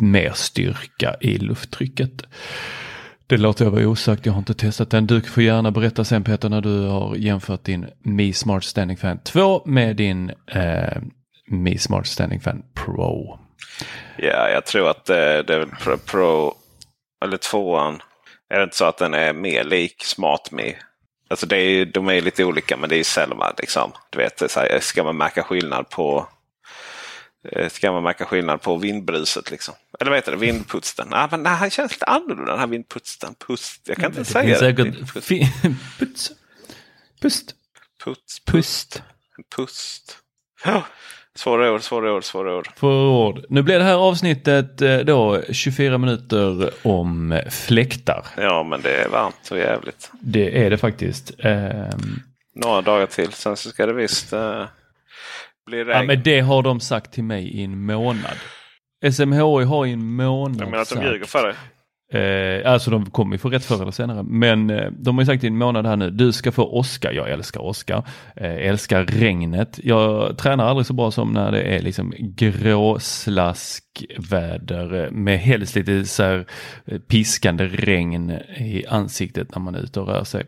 mer 0.00 0.32
styrka 0.34 1.16
i 1.20 1.38
lufttrycket. 1.38 2.22
Det 3.26 3.36
låter 3.36 3.64
jag 3.64 3.72
vara 3.72 3.88
osagt, 3.88 4.26
jag 4.26 4.32
har 4.32 4.38
inte 4.38 4.54
testat 4.54 4.90
den. 4.90 5.06
Du 5.06 5.20
får 5.20 5.42
gärna 5.42 5.70
berätta 5.70 6.04
sen 6.04 6.24
Peter 6.24 6.48
när 6.48 6.60
du 6.60 6.80
har 6.80 7.16
jämfört 7.16 7.64
din 7.64 7.86
Mi 8.02 8.32
Smart 8.32 8.64
Standing 8.64 8.96
Fan 8.96 9.18
2 9.18 9.62
med 9.66 9.96
din 9.96 10.32
eh, 10.46 11.02
Mi 11.46 11.78
Smart 11.78 12.06
Standing 12.06 12.40
Fan 12.40 12.62
Pro. 12.74 13.38
Ja, 14.18 14.48
jag 14.50 14.66
tror 14.66 14.90
att 14.90 15.10
eh, 15.10 15.16
det 15.16 15.54
är 15.54 15.58
väl 15.58 15.68
Pro, 15.68 15.96
Pro 15.98 16.54
eller 17.24 17.36
tvåan. 17.36 18.02
Är 18.50 18.58
det 18.58 18.64
inte 18.64 18.76
så 18.76 18.84
att 18.84 18.96
den 18.98 19.14
är 19.14 19.32
mer 19.32 19.64
lik 19.64 20.04
SmartMe? 20.04 20.74
Alltså 21.28 21.46
det 21.46 21.56
är, 21.56 21.68
ju- 21.68 21.84
de 21.84 22.08
är 22.08 22.20
lite 22.20 22.44
olika 22.44 22.76
men 22.76 22.88
det 22.88 22.94
är 22.94 22.98
ju 22.98 23.04
sällan 23.04 23.54
liksom. 23.58 23.92
Du 24.10 24.18
vet, 24.18 24.50
så 24.50 24.60
här, 24.60 24.80
ska 24.80 25.04
man 25.04 25.16
märka 25.16 25.42
skillnad 25.42 25.88
på 25.90 26.28
eh, 27.52 27.68
Ska 27.68 27.92
man 27.92 28.02
märka 28.02 28.24
skillnad 28.26 28.62
på 28.62 28.76
vindbruset 28.76 29.50
liksom? 29.50 29.74
Eller 30.00 30.10
vad 30.10 30.18
heter 30.18 30.32
det? 30.32 30.38
Vindputsten? 30.38 31.08
Ah, 31.14 31.28
men, 31.30 31.42
nej, 31.42 31.52
han 31.52 31.70
känns 31.70 31.92
lite 31.92 32.04
annorlunda 32.04 32.50
den 32.52 32.60
här 32.60 32.66
vindputsten. 32.66 33.34
Pust. 33.46 33.80
Jag 33.88 33.96
kan 33.96 34.06
inte 34.06 34.20
Det 34.20 34.24
säga 34.24 34.48
det. 34.48 34.58
säkert 34.58 35.12
puts. 35.98 36.32
Pust. 37.20 37.54
Puts. 38.04 38.40
Pust. 38.44 39.02
Pust. 39.56 40.18
Ja, 40.64 40.82
Svåra 41.38 41.72
ord, 41.72 41.82
svåra 41.82 42.12
ord, 42.14 42.24
svåra 42.24 42.56
ord. 42.56 42.68
För 42.76 43.06
ord. 43.06 43.44
Nu 43.48 43.62
blir 43.62 43.78
det 43.78 43.84
här 43.84 43.94
avsnittet 43.96 44.82
eh, 44.82 44.98
då 44.98 45.42
24 45.52 45.98
minuter 45.98 46.70
om 46.82 47.40
fläktar. 47.50 48.26
Ja, 48.36 48.62
men 48.62 48.82
det 48.82 48.94
är 48.96 49.08
varmt 49.08 49.48
och 49.50 49.58
jävligt. 49.58 50.10
Det 50.20 50.64
är 50.64 50.70
det 50.70 50.78
faktiskt. 50.78 51.32
Ehm, 51.38 51.90
Några 52.54 52.80
dagar 52.82 53.06
till. 53.06 53.32
Sen 53.32 53.56
så 53.56 53.68
ska 53.70 53.86
det 53.86 53.92
visst 53.92 54.32
eh, 54.32 54.64
bli 55.66 55.78
regn. 55.84 55.90
ja, 55.90 56.02
men 56.02 56.22
det 56.22 56.40
har 56.40 56.62
de 56.62 56.80
sagt 56.80 57.12
till 57.12 57.24
mig 57.24 57.48
i 57.48 57.64
en 57.64 57.86
månad. 57.86 58.36
SMHI 59.12 59.64
har 59.64 59.86
i 59.86 59.92
en 59.92 60.04
månad 60.14 60.60
Jag 60.60 60.70
menar 60.70 60.82
att 60.82 60.88
de 60.88 60.94
sagt- 60.94 61.06
ljuger 61.06 61.26
för 61.26 61.46
dig. 61.46 61.54
Eh, 62.12 62.72
alltså 62.72 62.90
de 62.90 63.10
kommer 63.10 63.34
ju 63.34 63.38
få 63.38 63.48
rätt 63.48 63.64
förr 63.64 63.82
eller 63.82 63.92
senare. 63.92 64.22
Men 64.22 64.70
eh, 64.70 64.90
de 64.90 65.16
har 65.16 65.22
ju 65.22 65.26
sagt 65.26 65.44
i 65.44 65.46
en 65.46 65.58
månad 65.58 65.86
här 65.86 65.96
nu, 65.96 66.10
du 66.10 66.32
ska 66.32 66.52
få 66.52 66.64
åska. 66.64 67.12
Jag 67.12 67.30
älskar 67.30 67.60
åska. 67.60 68.02
Eh, 68.36 68.68
älskar 68.68 69.04
regnet. 69.04 69.80
Jag 69.82 70.38
tränar 70.38 70.64
aldrig 70.64 70.86
så 70.86 70.92
bra 70.92 71.10
som 71.10 71.32
när 71.32 71.52
det 71.52 71.62
är 71.62 71.82
liksom 71.82 72.14
gråslaskväder 72.18 75.04
eh, 75.04 75.10
med 75.10 75.38
helst 75.38 75.74
lite 75.74 76.04
så 76.04 76.22
här 76.22 76.46
eh, 76.84 76.98
piskande 76.98 77.66
regn 77.66 78.30
i 78.56 78.84
ansiktet 78.88 79.54
när 79.54 79.62
man 79.62 79.74
är 79.74 79.80
ute 79.80 80.00
och 80.00 80.08
rör 80.08 80.24
sig. 80.24 80.46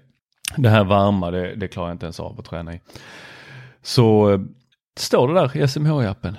Det 0.56 0.68
här 0.68 0.84
varma, 0.84 1.30
det, 1.30 1.54
det 1.54 1.68
klarar 1.68 1.88
jag 1.88 1.94
inte 1.94 2.06
ens 2.06 2.20
av 2.20 2.40
att 2.40 2.46
träna 2.46 2.74
i. 2.74 2.80
Så 3.82 4.32
eh, 4.32 4.40
står 4.98 5.28
det 5.28 5.34
där 5.34 5.56
i 5.56 5.62
SMH-appen 5.62 6.36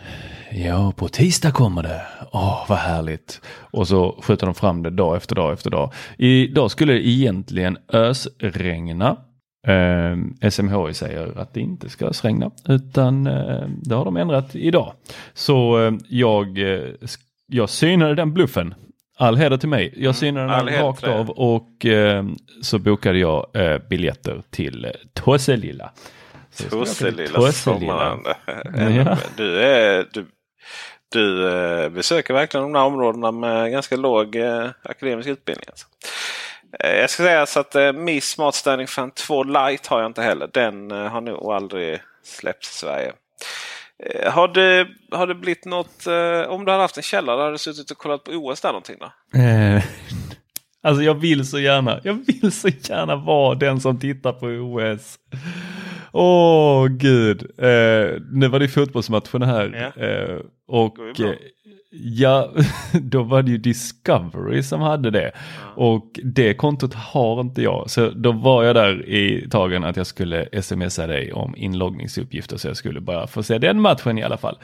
ja 0.51 0.93
på 0.95 1.07
tisdag 1.07 1.51
kommer 1.51 1.83
det. 1.83 2.01
Åh 2.31 2.65
vad 2.69 2.77
härligt. 2.77 3.41
Och 3.71 3.87
så 3.87 4.21
skjuter 4.23 4.45
de 4.45 4.55
fram 4.55 4.83
det 4.83 4.89
dag 4.89 5.17
efter 5.17 5.35
dag 5.35 5.53
efter 5.53 5.69
dag. 5.69 5.93
Idag 6.17 6.71
skulle 6.71 6.93
det 6.93 7.07
egentligen 7.07 7.77
ösregna. 7.93 9.17
Eh, 9.67 10.49
SMHI 10.49 10.93
säger 10.93 11.39
att 11.39 11.53
det 11.53 11.59
inte 11.59 11.89
ska 11.89 12.05
ösregna 12.05 12.51
utan 12.65 13.27
eh, 13.27 13.67
det 13.81 13.95
har 13.95 14.05
de 14.05 14.17
ändrat 14.17 14.55
idag. 14.55 14.93
Så 15.33 15.85
eh, 15.85 15.93
jag, 16.09 16.59
jag 17.47 17.69
synade 17.69 18.15
den 18.15 18.33
bluffen 18.33 18.73
All 19.19 19.37
heder 19.37 19.57
till 19.57 19.69
mig. 19.69 19.93
Jag 19.97 20.15
synade 20.15 20.53
all 20.53 20.65
den 20.65 20.83
rakt 20.83 21.03
av 21.03 21.29
och 21.29 21.85
eh, 21.85 22.25
så 22.61 22.79
bokade 22.79 23.19
jag 23.19 23.47
eh, 23.53 23.77
biljetter 23.89 24.43
till 24.49 24.85
eh, 24.85 24.91
Tosselilla. 25.13 25.91
Till 26.55 26.69
Tosselilla 26.69 27.27
Tosselilla. 27.27 27.51
sommarland. 27.51 28.25
Ja. 29.05 29.17
Du, 29.37 29.61
är, 29.61 30.07
du, 30.13 30.25
du 31.13 31.47
eh, 31.49 31.89
besöker 31.89 32.33
verkligen 32.33 32.63
de 32.73 32.75
här 32.79 32.85
områdena 32.85 33.31
med 33.31 33.71
ganska 33.71 33.95
låg 33.95 34.35
eh, 34.35 34.67
akademisk 34.83 35.29
utbildning. 35.29 35.65
Alltså. 35.69 35.87
Eh, 36.79 36.95
jag 36.95 37.09
ska 37.09 37.23
säga 37.23 37.45
så 37.45 37.59
att 37.59 37.75
eh, 37.75 37.93
Miss 37.93 38.29
Smart 38.29 38.55
Standing 38.55 38.87
Fan 38.87 39.11
2 39.11 39.43
Lite 39.43 39.89
har 39.89 40.01
jag 40.01 40.09
inte 40.09 40.21
heller. 40.21 40.49
Den 40.53 40.91
eh, 40.91 40.97
har 41.07 41.21
nog 41.21 41.51
aldrig 41.53 41.99
släppts 42.23 42.69
i 42.71 42.73
Sverige. 42.77 43.13
Eh, 44.03 44.31
har, 44.31 44.47
det, 44.47 44.87
har 45.11 45.27
det 45.27 45.35
blivit 45.35 45.65
något, 45.65 46.07
eh, 46.07 46.41
om 46.49 46.65
du 46.65 46.71
hade 46.71 46.83
haft 46.83 46.97
en 46.97 47.03
källare, 47.03 47.39
hade 47.39 47.51
du 47.51 47.57
suttit 47.57 47.91
och 47.91 47.97
kollat 47.97 48.23
på 48.23 48.31
OS 48.31 48.61
där 48.61 48.69
någonting 48.69 48.95
då? 48.99 49.11
Alltså 50.83 51.03
jag 51.03 51.13
vill 51.13 51.47
så 51.49 51.59
gärna, 51.59 51.99
jag 52.03 52.13
vill 52.13 52.51
så 52.51 52.67
gärna 52.67 53.15
vara 53.15 53.55
den 53.55 53.79
som 53.81 53.99
tittar 53.99 54.33
på 54.33 54.45
OS. 54.47 55.15
Åh 56.11 56.87
gud, 56.87 57.41
eh, 57.57 58.21
nu 58.31 58.47
var 58.47 58.59
det 58.59 58.67
fotbollsmatchen 58.67 59.41
här 59.41 59.91
Ja. 59.97 60.03
eh, 60.03 60.39
och 60.67 60.99
eh, 61.19 61.33
ja, 61.91 62.51
då 62.93 63.23
var 63.23 63.41
det 63.41 63.51
ju 63.51 63.57
Discovery 63.57 64.63
som 64.63 64.81
hade 64.81 65.11
det 65.11 65.31
och 65.75 66.19
det 66.23 66.53
kontot 66.53 66.93
har 66.93 67.41
inte 67.41 67.61
jag. 67.61 67.89
Så 67.89 68.09
då 68.09 68.31
var 68.31 68.63
jag 68.63 68.75
där 68.75 69.09
i 69.09 69.49
tagen 69.49 69.83
att 69.83 69.97
jag 69.97 70.07
skulle 70.07 70.61
smsa 70.61 71.07
dig 71.07 71.33
om 71.33 71.55
inloggningsuppgifter 71.57 72.57
så 72.57 72.67
jag 72.67 72.77
skulle 72.77 73.01
bara 73.01 73.27
få 73.27 73.43
se 73.43 73.57
den 73.57 73.81
matchen 73.81 74.17
i 74.17 74.23
alla 74.23 74.37
fall. 74.37 74.57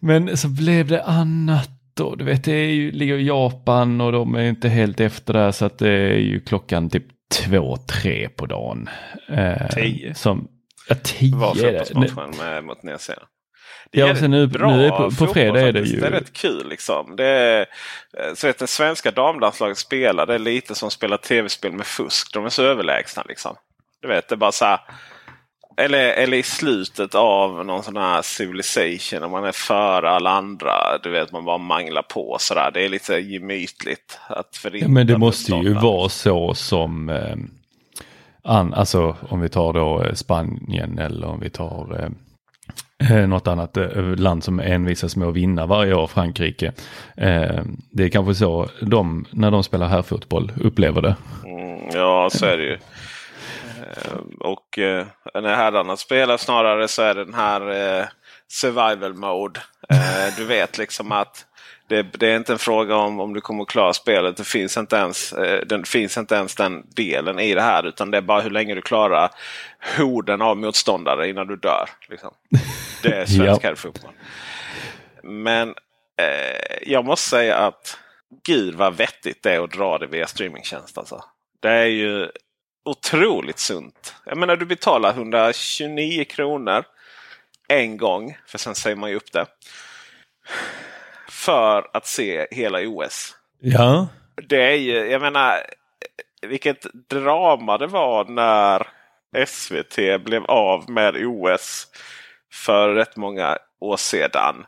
Men 0.00 0.36
så 0.36 0.48
blev 0.48 0.86
det 0.88 1.02
annat 1.02 1.70
då. 1.94 2.14
Du 2.14 2.24
vet, 2.24 2.44
det 2.44 2.52
är 2.52 2.68
ju, 2.70 2.92
ligger 2.92 3.18
i 3.18 3.26
Japan 3.26 4.00
och 4.00 4.12
de 4.12 4.34
är 4.34 4.42
inte 4.48 4.68
helt 4.68 5.00
efter 5.00 5.32
där 5.32 5.52
så 5.52 5.64
att 5.64 5.78
det 5.78 5.90
är 5.90 6.18
ju 6.18 6.40
klockan 6.40 6.90
typ 6.90 7.04
två, 7.44 7.76
tre 7.76 8.28
på 8.28 8.46
dagen. 8.46 8.88
Eh, 9.28 9.68
Tio. 9.74 10.14
Som, 10.14 10.48
ja, 10.88 10.94
tio 11.04 11.36
Var 11.36 11.64
är 11.64 11.72
det. 11.72 11.78
Nu- 11.78 12.08
fotbollsmatchen 12.08 12.46
med, 12.46 12.64
mot 12.64 12.82
Nya 12.82 12.98
Zeeland. 12.98 13.28
Det 13.90 13.98
Ja, 14.00 14.08
är 14.08 14.28
nu- 14.28 14.46
bra 14.46 14.76
nu 14.76 14.86
är 14.86 14.90
på- 14.90 15.10
på 15.26 15.32
fredag 15.32 15.60
är 15.60 15.72
det 15.72 15.80
ju- 15.80 16.00
Det 16.00 16.06
är 16.06 16.10
rätt 16.10 16.32
kul 16.32 16.68
liksom. 16.68 17.16
Det 17.16 17.24
är, 17.26 17.60
eh, 18.18 18.34
så 18.34 18.46
vet, 18.46 18.58
det 18.58 18.66
svenska 18.66 19.10
damlandslaget 19.10 19.78
spelar. 19.78 20.26
Det 20.26 20.34
är 20.34 20.38
lite 20.38 20.74
som 20.74 20.90
spelar 20.90 21.16
tv-spel 21.16 21.72
med 21.72 21.86
fusk. 21.86 22.32
De 22.34 22.44
är 22.44 22.48
så 22.48 22.62
överlägsna 22.62 23.22
liksom. 23.28 23.56
Du 24.02 24.08
vet, 24.08 24.28
det 24.28 24.36
bara 24.36 24.52
så 24.52 24.64
här. 24.64 24.80
Eller, 25.78 25.98
eller 26.12 26.36
i 26.36 26.42
slutet 26.42 27.14
av 27.14 27.66
någon 27.66 27.82
sån 27.82 27.96
här 27.96 28.22
civilisation. 28.22 29.20
När 29.20 29.28
man 29.28 29.44
är 29.44 29.52
före 29.52 30.10
alla 30.10 30.30
andra. 30.30 30.72
Du 31.02 31.10
vet, 31.10 31.32
man 31.32 31.44
bara 31.44 31.58
manglar 31.58 32.02
på 32.02 32.36
sådär. 32.40 32.70
Det 32.74 32.84
är 32.84 32.88
lite 32.88 33.14
gemytligt. 33.14 34.18
Att 34.28 34.60
Ja, 34.72 34.88
men 34.88 35.06
det 35.06 35.18
måste 35.18 35.52
ju 35.52 35.74
vara 35.74 36.08
så 36.08 36.54
som 36.54 37.08
eh, 37.08 37.36
an, 38.42 38.74
alltså 38.74 39.16
om 39.28 39.40
vi 39.40 39.48
tar 39.48 39.72
då 39.72 40.02
eh, 40.02 40.12
Spanien 40.14 40.98
eller 40.98 41.26
om 41.26 41.40
vi 41.40 41.50
tar 41.50 42.00
eh, 42.02 42.08
Eh, 42.98 43.26
något 43.28 43.46
annat 43.46 43.76
eh, 43.76 44.02
land 44.16 44.44
som 44.44 44.60
envisas 44.60 45.16
med 45.16 45.28
att 45.28 45.34
vinna 45.34 45.66
varje 45.66 45.94
år, 45.94 46.06
Frankrike. 46.06 46.72
Eh, 47.16 47.62
det 47.90 48.04
är 48.04 48.08
kanske 48.08 48.34
så 48.34 48.68
de, 48.80 49.26
när 49.30 49.50
de 49.50 49.64
spelar 49.64 49.88
här 49.88 50.02
fotboll 50.02 50.52
upplever 50.60 51.02
det. 51.02 51.16
Mm, 51.44 51.90
ja, 51.92 52.30
så 52.30 52.46
är 52.46 52.56
det 52.56 52.64
ju. 52.64 52.78
Och 54.40 54.78
när 55.34 55.54
herrarna 55.54 55.96
spelar 55.96 56.36
snarare 56.36 56.88
så 56.88 57.02
är 57.02 57.14
det 57.14 57.24
den 57.24 57.34
här 57.34 58.08
survival 58.48 59.14
mode. 59.14 59.60
Du 60.36 60.44
vet 60.44 60.78
liksom 60.78 61.12
att 61.12 61.46
det, 61.88 62.02
det 62.02 62.28
är 62.32 62.36
inte 62.36 62.52
en 62.52 62.58
fråga 62.58 62.96
om 62.96 63.20
om 63.20 63.34
du 63.34 63.40
kommer 63.40 63.62
att 63.62 63.68
klara 63.68 63.92
spelet. 63.92 64.36
Det 64.36 64.44
finns 64.44 64.76
inte 64.76 64.96
ens, 64.96 65.32
eh, 65.32 65.66
den 65.66 65.84
finns 65.84 66.16
inte 66.18 66.34
ens 66.34 66.54
den 66.54 66.82
delen 66.96 67.38
i 67.38 67.54
det 67.54 67.62
här. 67.62 67.86
Utan 67.86 68.10
det 68.10 68.18
är 68.18 68.22
bara 68.22 68.40
hur 68.40 68.50
länge 68.50 68.74
du 68.74 68.82
klarar 68.82 69.30
horden 69.98 70.42
av 70.42 70.56
motståndare 70.56 71.28
innan 71.28 71.46
du 71.46 71.56
dör. 71.56 71.88
Liksom. 72.08 72.34
Det 73.02 73.08
är 73.08 73.26
svensk 73.26 73.64
Ja. 73.64 73.68
herrfotboll. 73.68 74.12
Men 75.22 75.68
eh, 76.22 76.78
jag 76.86 77.04
måste 77.04 77.28
säga 77.30 77.56
att 77.56 77.98
gud 78.46 78.74
vad 78.74 78.96
vettigt 78.96 79.42
det 79.42 79.52
är 79.52 79.60
att 79.64 79.72
dra 79.72 79.98
det 79.98 80.06
via 80.06 80.26
streamingtjänst. 80.26 80.98
Alltså. 80.98 81.24
Det 81.60 81.70
är 81.70 81.86
ju 81.86 82.28
otroligt 82.84 83.58
sunt. 83.58 84.14
Jag 84.24 84.38
menar 84.38 84.56
du 84.56 84.66
betalar 84.66 85.10
129 85.10 86.24
kronor 86.24 86.84
en 87.68 87.96
gång. 87.96 88.38
För 88.46 88.58
sen 88.58 88.74
säger 88.74 88.96
man 88.96 89.10
ju 89.10 89.16
upp 89.16 89.32
det. 89.32 89.46
För 91.36 91.86
att 91.92 92.06
se 92.06 92.46
hela 92.50 92.78
OS. 92.88 93.36
Ja, 93.60 94.08
Det 94.48 94.62
är 94.62 94.76
ju, 94.76 95.10
jag 95.10 95.20
menar, 95.20 95.62
vilket 96.42 96.86
drama 97.10 97.78
det 97.78 97.86
var 97.86 98.24
när 98.24 98.86
SVT 99.46 100.24
blev 100.24 100.44
av 100.44 100.90
med 100.90 101.16
OS 101.26 101.86
för 102.52 102.94
rätt 102.94 103.16
många 103.16 103.58
år 103.80 103.96
sedan. 103.96 104.66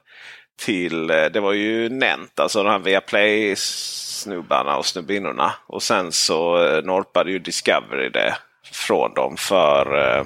Till, 0.60 1.10
eh, 1.10 1.24
det 1.24 1.40
var 1.40 1.52
ju 1.52 1.88
Nent, 1.88 2.40
alltså 2.40 2.62
de 2.62 2.70
här 2.70 2.78
Viaplay-snubbarna 2.78 4.76
och 4.76 4.86
snubbinnorna. 4.86 5.54
Och 5.66 5.82
sen 5.82 6.12
så 6.12 6.64
eh, 6.64 6.84
norpade 6.84 7.30
ju 7.30 7.38
Discovery 7.38 8.08
det 8.08 8.36
från 8.72 9.14
dem 9.14 9.36
för 9.36 9.98
eh, 9.98 10.24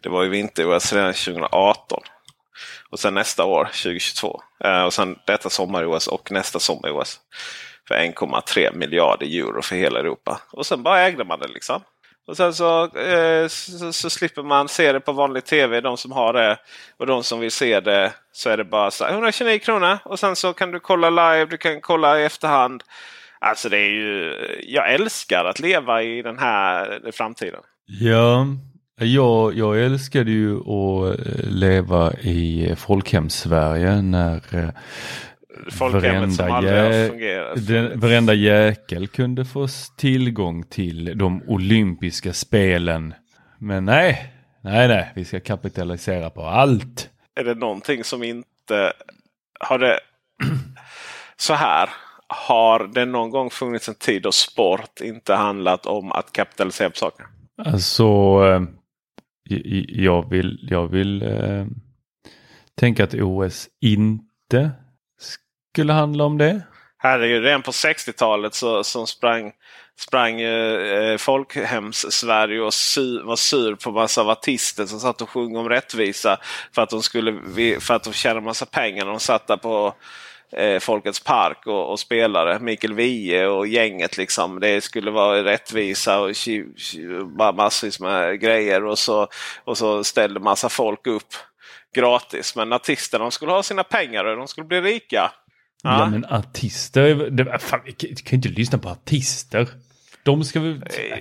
det 0.00 0.08
var 0.08 0.22
ju 0.22 0.28
vinter-OS 0.28 0.92
redan 0.92 1.12
2018. 1.12 2.00
Och 2.90 2.98
sen 2.98 3.14
nästa 3.14 3.44
år, 3.44 3.64
2022. 3.64 4.42
Eh, 4.64 4.82
och 4.82 4.92
sen 4.92 5.18
detta 5.26 5.50
sommar-OS 5.50 6.06
och 6.06 6.30
nästa 6.30 6.58
sommar-OS. 6.58 7.20
För 7.88 7.94
1,3 7.94 8.74
miljarder 8.76 9.26
euro 9.26 9.62
för 9.62 9.76
hela 9.76 10.00
Europa. 10.00 10.40
Och 10.52 10.66
sen 10.66 10.82
bara 10.82 11.00
ägde 11.00 11.24
man 11.24 11.38
det 11.38 11.48
liksom. 11.48 11.82
Och 12.26 12.36
sen 12.36 12.54
så, 12.54 12.96
eh, 12.98 13.48
så, 13.48 13.92
så 13.92 14.10
slipper 14.10 14.42
man 14.42 14.68
se 14.68 14.92
det 14.92 15.00
på 15.00 15.12
vanlig 15.12 15.44
tv. 15.44 15.80
De 15.80 15.96
som 15.96 16.12
har 16.12 16.32
det. 16.32 16.58
Och 16.96 17.06
de 17.06 17.24
som 17.24 17.40
vill 17.40 17.50
se 17.50 17.80
det 17.80 18.12
så 18.32 18.50
är 18.50 18.56
det 18.56 18.64
bara 18.64 18.90
så 18.90 19.06
129 19.06 19.58
kronor. 19.58 19.98
Och 20.04 20.18
sen 20.18 20.36
så 20.36 20.52
kan 20.52 20.70
du 20.70 20.80
kolla 20.80 21.10
live, 21.10 21.44
du 21.44 21.56
kan 21.56 21.80
kolla 21.80 22.20
i 22.20 22.24
efterhand. 22.24 22.82
Alltså 23.38 23.68
det 23.68 23.78
är 23.78 23.90
ju, 23.90 24.34
jag 24.62 24.92
älskar 24.92 25.44
att 25.44 25.60
leva 25.60 26.02
i 26.02 26.22
den 26.22 26.38
här 26.38 27.00
eh, 27.06 27.12
framtiden. 27.12 27.60
ja. 27.86 28.46
Jag, 29.04 29.54
jag 29.54 29.84
älskade 29.84 30.30
ju 30.30 30.56
att 30.56 31.18
eh, 31.18 31.50
leva 31.50 32.12
i 32.12 32.74
folkhems-Sverige 32.76 34.02
när 34.02 34.40
eh, 34.52 34.68
Folkhemmet 35.70 36.34
som 36.34 36.52
aldrig 36.52 36.74
har 36.74 37.08
fungerat. 37.08 37.66
den, 37.66 38.00
varenda 38.00 38.34
jäkel 38.34 39.08
kunde 39.08 39.44
få 39.44 39.68
tillgång 39.96 40.62
till 40.62 41.18
de 41.18 41.42
olympiska 41.46 42.32
spelen. 42.32 43.14
Men 43.58 43.84
nej, 43.84 44.32
nej, 44.60 44.88
nej, 44.88 45.12
vi 45.14 45.24
ska 45.24 45.40
kapitalisera 45.40 46.30
på 46.30 46.42
allt. 46.42 47.10
är 47.40 47.44
det 47.44 47.54
någonting 47.54 48.04
som 48.04 48.22
inte 48.22 48.92
har 49.60 49.78
det 49.78 50.00
så 51.36 51.54
här. 51.54 51.90
Har 52.26 52.90
det 52.94 53.04
någon 53.04 53.30
gång 53.30 53.50
funnits 53.50 53.88
en 53.88 53.94
tid 53.94 54.22
då 54.22 54.32
sport 54.32 55.00
inte 55.00 55.34
handlat 55.34 55.86
om 55.86 56.12
att 56.12 56.32
kapitalisera 56.32 56.90
på 56.90 56.96
saker? 56.96 57.26
Alltså, 57.64 58.04
eh, 58.44 58.62
jag 59.88 60.30
vill, 60.30 60.68
jag 60.70 60.88
vill 60.88 61.22
eh, 61.22 61.66
tänka 62.74 63.04
att 63.04 63.14
OS 63.14 63.68
inte 63.80 64.70
skulle 65.74 65.92
handla 65.92 66.24
om 66.24 66.38
det. 66.38 66.62
Herregud, 66.98 67.42
redan 67.42 67.62
på 67.62 67.70
60-talet 67.70 68.54
så, 68.54 68.84
så 68.84 69.06
sprang, 69.06 69.52
sprang 69.98 70.40
eh, 70.40 71.10
eh 71.10 71.16
folkhems-Sverige 71.16 72.60
och 72.60 72.74
sur, 72.74 73.22
var 73.22 73.36
sur 73.36 73.74
på 73.74 73.90
massa 73.92 74.20
av 74.20 74.30
artister 74.30 74.86
som 74.86 75.00
satt 75.00 75.22
och 75.22 75.30
sjöng 75.30 75.56
om 75.56 75.68
rättvisa. 75.68 76.38
För 76.74 76.82
att 76.82 76.90
de, 76.90 77.02
skulle, 77.02 77.40
för 77.80 77.94
att 77.94 78.04
de 78.04 78.12
tjänade 78.12 78.40
massa 78.40 78.66
pengar 78.66 79.04
när 79.04 79.10
de 79.10 79.20
satt 79.20 79.46
där 79.46 79.56
på 79.56 79.94
eh, 80.56 80.78
Folkets 80.78 81.20
park 81.20 81.66
och, 81.66 81.90
och 81.90 82.00
spelade. 82.00 82.58
Mikael 82.58 82.94
Wiehe 82.94 83.46
och 83.46 83.66
gänget 83.66 84.16
liksom. 84.16 84.60
Det 84.60 84.80
skulle 84.80 85.10
vara 85.10 85.44
rättvisa 85.44 86.20
och 86.20 86.34
massvis 87.54 88.00
med 88.00 88.40
grejer. 88.40 88.84
Och 88.84 88.98
så, 88.98 89.28
och 89.64 89.78
så 89.78 90.04
ställde 90.04 90.40
massa 90.40 90.68
folk 90.68 91.06
upp 91.06 91.34
gratis. 91.94 92.56
Men 92.56 92.72
artisterna 92.72 93.24
de 93.24 93.30
skulle 93.30 93.52
ha 93.52 93.62
sina 93.62 93.84
pengar 93.84 94.24
och 94.24 94.36
de 94.36 94.48
skulle 94.48 94.66
bli 94.66 94.80
rika. 94.80 95.32
Ja, 95.82 95.98
Ja. 95.98 96.06
men 96.10 96.24
artister, 96.24 97.14
det, 97.30 97.58
fan, 97.58 97.80
vi 97.84 97.92
kan 97.92 98.14
kan 98.14 98.36
inte 98.36 98.48
lyssna 98.48 98.78
på 98.78 98.88
artister. 98.88 99.68
De 100.24 100.44
ska 100.44 100.60
vi... 100.60 100.72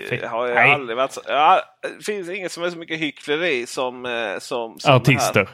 Det 0.10 0.28
har 0.28 0.48
ju 0.48 0.54
Nej. 0.54 0.72
aldrig 0.74 0.98
varit 0.98 1.12
så. 1.12 1.22
Ja, 1.28 1.62
det 1.98 2.06
finns 2.06 2.30
inget 2.30 2.52
som 2.52 2.63
är 2.63 2.70
så 2.70 2.78
mycket 2.78 3.00
hyckleri 3.00 3.65
som, 3.65 4.06
eh, 4.06 4.12
som, 4.12 4.39
som 4.39 4.80
det 4.80 4.91
här. 4.91 4.96
Artister. 4.96 5.50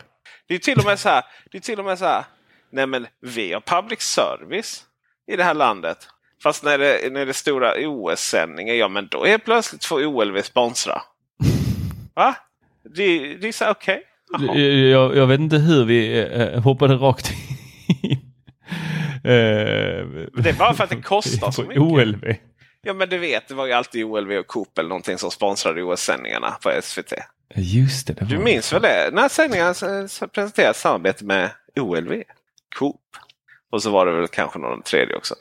Det 0.48 0.56
är 0.56 0.60
till 0.60 0.80
och 0.80 0.86
med 0.86 1.00
så 1.00 1.10
här. 1.10 1.24
Det 1.52 1.58
är 1.58 1.62
till 1.62 1.80
och 1.80 1.86
med 1.86 2.00
så 2.00 2.06
här. 2.06 2.24
Nej 2.70 2.88
men 2.88 3.08
vi 3.22 3.54
har 3.54 3.62
public 3.62 4.02
service 4.02 4.84
i 5.28 5.36
det 5.36 5.44
här 5.44 5.54
landet. 5.54 5.98
Fast 6.44 6.64
när 6.64 6.78
det, 6.78 7.14
när 7.14 7.26
det 7.26 7.32
är 7.32 7.34
stora 7.34 7.74
OS-sändningar, 7.78 8.74
ja 8.74 8.88
men 8.88 9.08
då 9.08 9.28
är 9.28 9.38
plötsligt 9.38 9.86
får 9.86 10.06
OLV 10.06 10.42
sponsra. 10.42 11.02
Va? 12.14 12.36
Det, 12.96 13.36
det 13.36 13.48
är 13.48 13.52
så 13.52 13.70
okej. 13.70 14.04
Okay. 14.34 14.90
Jag, 14.90 15.16
jag, 15.16 15.28
vet 15.28 15.40
inte 15.40 15.58
hur 15.58 15.86
vi 15.86 16.20
äh, 16.20 16.62
hoppade 16.62 16.96
rakt 16.96 17.32
in. 17.32 18.20
det 19.24 20.50
är 20.50 20.58
bara 20.60 20.74
för 20.74 20.84
att 20.84 20.90
det 20.90 21.02
kostar 21.02 21.52
så 21.52 21.62
mycket. 21.62 21.78
OLV. 21.78 22.36
Ja 22.82 22.94
men 22.94 23.10
du 23.10 23.18
vet, 23.18 23.48
det 23.48 23.54
var 23.54 23.66
ju 23.66 23.74
alltid 23.74 24.06
OLV 24.06 24.32
och 24.32 24.48
Coop 24.48 24.78
eller 24.78 24.90
någonting 24.90 25.18
som 25.18 25.32
sponsrade 25.32 25.84
OS-sändningarna 25.84 26.58
på 26.62 26.72
SVT. 26.82 27.14
Just 27.56 28.08
det. 28.08 28.14
det 28.14 28.26
du 28.26 28.38
minns 28.38 28.74
väl 28.74 28.82
det? 28.82 29.10
När 29.14 29.30
sändningarna 29.30 29.74
presenterade 30.34 30.74
samarbete 30.74 31.26
med 31.26 31.50
OLV, 31.76 32.24
Coop. 32.78 33.02
Och 33.72 33.84
så 33.84 33.92
var 33.92 34.06
det 34.06 34.12
väl 34.12 34.28
kanske 34.28 34.60
någon 34.60 34.82
tredje 34.82 35.16
också. 35.16 35.36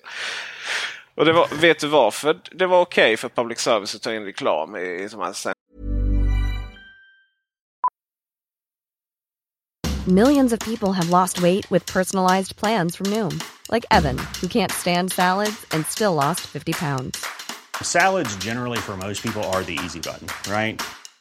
Och 1.14 1.24
det 1.24 1.32
var, 1.32 1.48
vet 1.60 1.78
du 1.78 1.86
varför 1.86 2.40
det 2.50 2.66
var 2.66 2.80
okej 2.80 3.04
okay 3.04 3.16
för 3.16 3.28
public 3.28 3.58
service 3.58 3.94
att 3.94 4.02
ta 4.02 4.14
in 4.14 4.24
reklam 4.24 4.76
i, 4.76 4.80
i 4.80 5.08
de 5.10 5.20
här 5.20 5.54
Millions 10.08 10.52
of 10.52 10.60
people 10.60 10.92
have 10.92 11.10
lost 11.10 11.42
weight 11.42 11.70
with 11.72 11.92
personalized 11.92 12.56
plans 12.56 12.96
from 12.96 13.10
Noom. 13.10 13.40
Like 13.72 13.84
Evan, 13.90 14.18
who 14.40 14.46
can't 14.46 14.72
stand 14.72 15.12
salads 15.12 15.66
and 15.72 15.84
still 15.86 16.14
lost 16.14 16.40
50 16.40 16.72
pounds. 16.72 17.26
Salads 17.82 18.36
generally 18.36 18.78
for 18.78 18.96
most 18.96 19.22
people 19.22 19.42
are 19.42 19.64
the 19.64 19.78
easy 19.84 19.98
button, 19.98 20.28
right? 20.48 20.80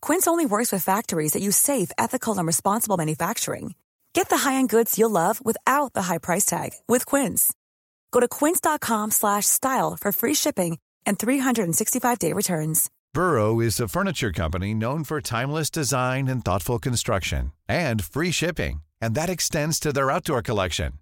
Quince 0.00 0.26
only 0.26 0.44
works 0.46 0.70
with 0.70 0.84
factories 0.84 1.32
that 1.32 1.42
use 1.42 1.56
safe, 1.56 1.90
ethical, 1.96 2.36
and 2.36 2.46
responsible 2.46 2.96
manufacturing. 2.98 3.74
Get 4.12 4.28
the 4.28 4.38
high-end 4.38 4.68
goods 4.68 4.98
you'll 4.98 5.10
love 5.10 5.42
without 5.44 5.92
the 5.94 6.02
high 6.02 6.18
price 6.18 6.44
tag 6.44 6.72
with 6.86 7.06
Quince. 7.06 7.52
Go 8.12 8.20
to 8.20 8.28
quince.com/style 8.28 9.96
for 9.96 10.12
free 10.12 10.34
shipping 10.34 10.78
and 11.06 11.18
365-day 11.18 12.32
returns. 12.34 12.90
Burrow 13.14 13.60
is 13.60 13.80
a 13.80 13.88
furniture 13.88 14.32
company 14.32 14.74
known 14.74 15.04
for 15.04 15.20
timeless 15.20 15.70
design 15.70 16.28
and 16.28 16.44
thoughtful 16.44 16.78
construction 16.78 17.52
and 17.68 18.04
free 18.04 18.30
shipping, 18.30 18.82
and 19.00 19.14
that 19.14 19.30
extends 19.30 19.80
to 19.80 19.92
their 19.92 20.10
outdoor 20.10 20.42
collection. 20.42 20.92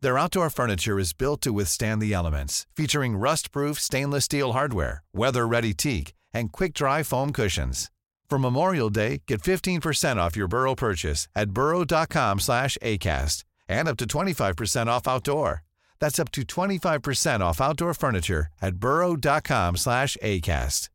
Their 0.00 0.18
outdoor 0.18 0.50
furniture 0.50 0.98
is 0.98 1.12
built 1.12 1.40
to 1.42 1.52
withstand 1.52 2.00
the 2.00 2.12
elements, 2.12 2.66
featuring 2.76 3.16
rust-proof 3.16 3.80
stainless 3.80 4.26
steel 4.26 4.52
hardware, 4.52 5.02
weather-ready 5.12 5.74
teak, 5.74 6.14
and 6.32 6.52
quick-dry 6.52 7.02
foam 7.02 7.32
cushions. 7.32 7.90
For 8.30 8.38
Memorial 8.38 8.90
Day, 8.90 9.22
get 9.26 9.40
15% 9.42 10.16
off 10.18 10.36
your 10.36 10.48
Burrow 10.48 10.74
purchase 10.74 11.28
at 11.34 11.50
burrow.com 11.50 12.40
slash 12.40 12.76
ACAST 12.82 13.44
and 13.68 13.88
up 13.88 13.96
to 13.96 14.06
25% 14.06 14.86
off 14.86 15.08
outdoor. 15.08 15.62
That's 15.98 16.18
up 16.18 16.30
to 16.32 16.42
25% 16.42 17.40
off 17.40 17.60
outdoor 17.60 17.94
furniture 17.94 18.48
at 18.60 18.74
burrow.com 18.74 19.76
slash 19.76 20.16
ACAST. 20.22 20.90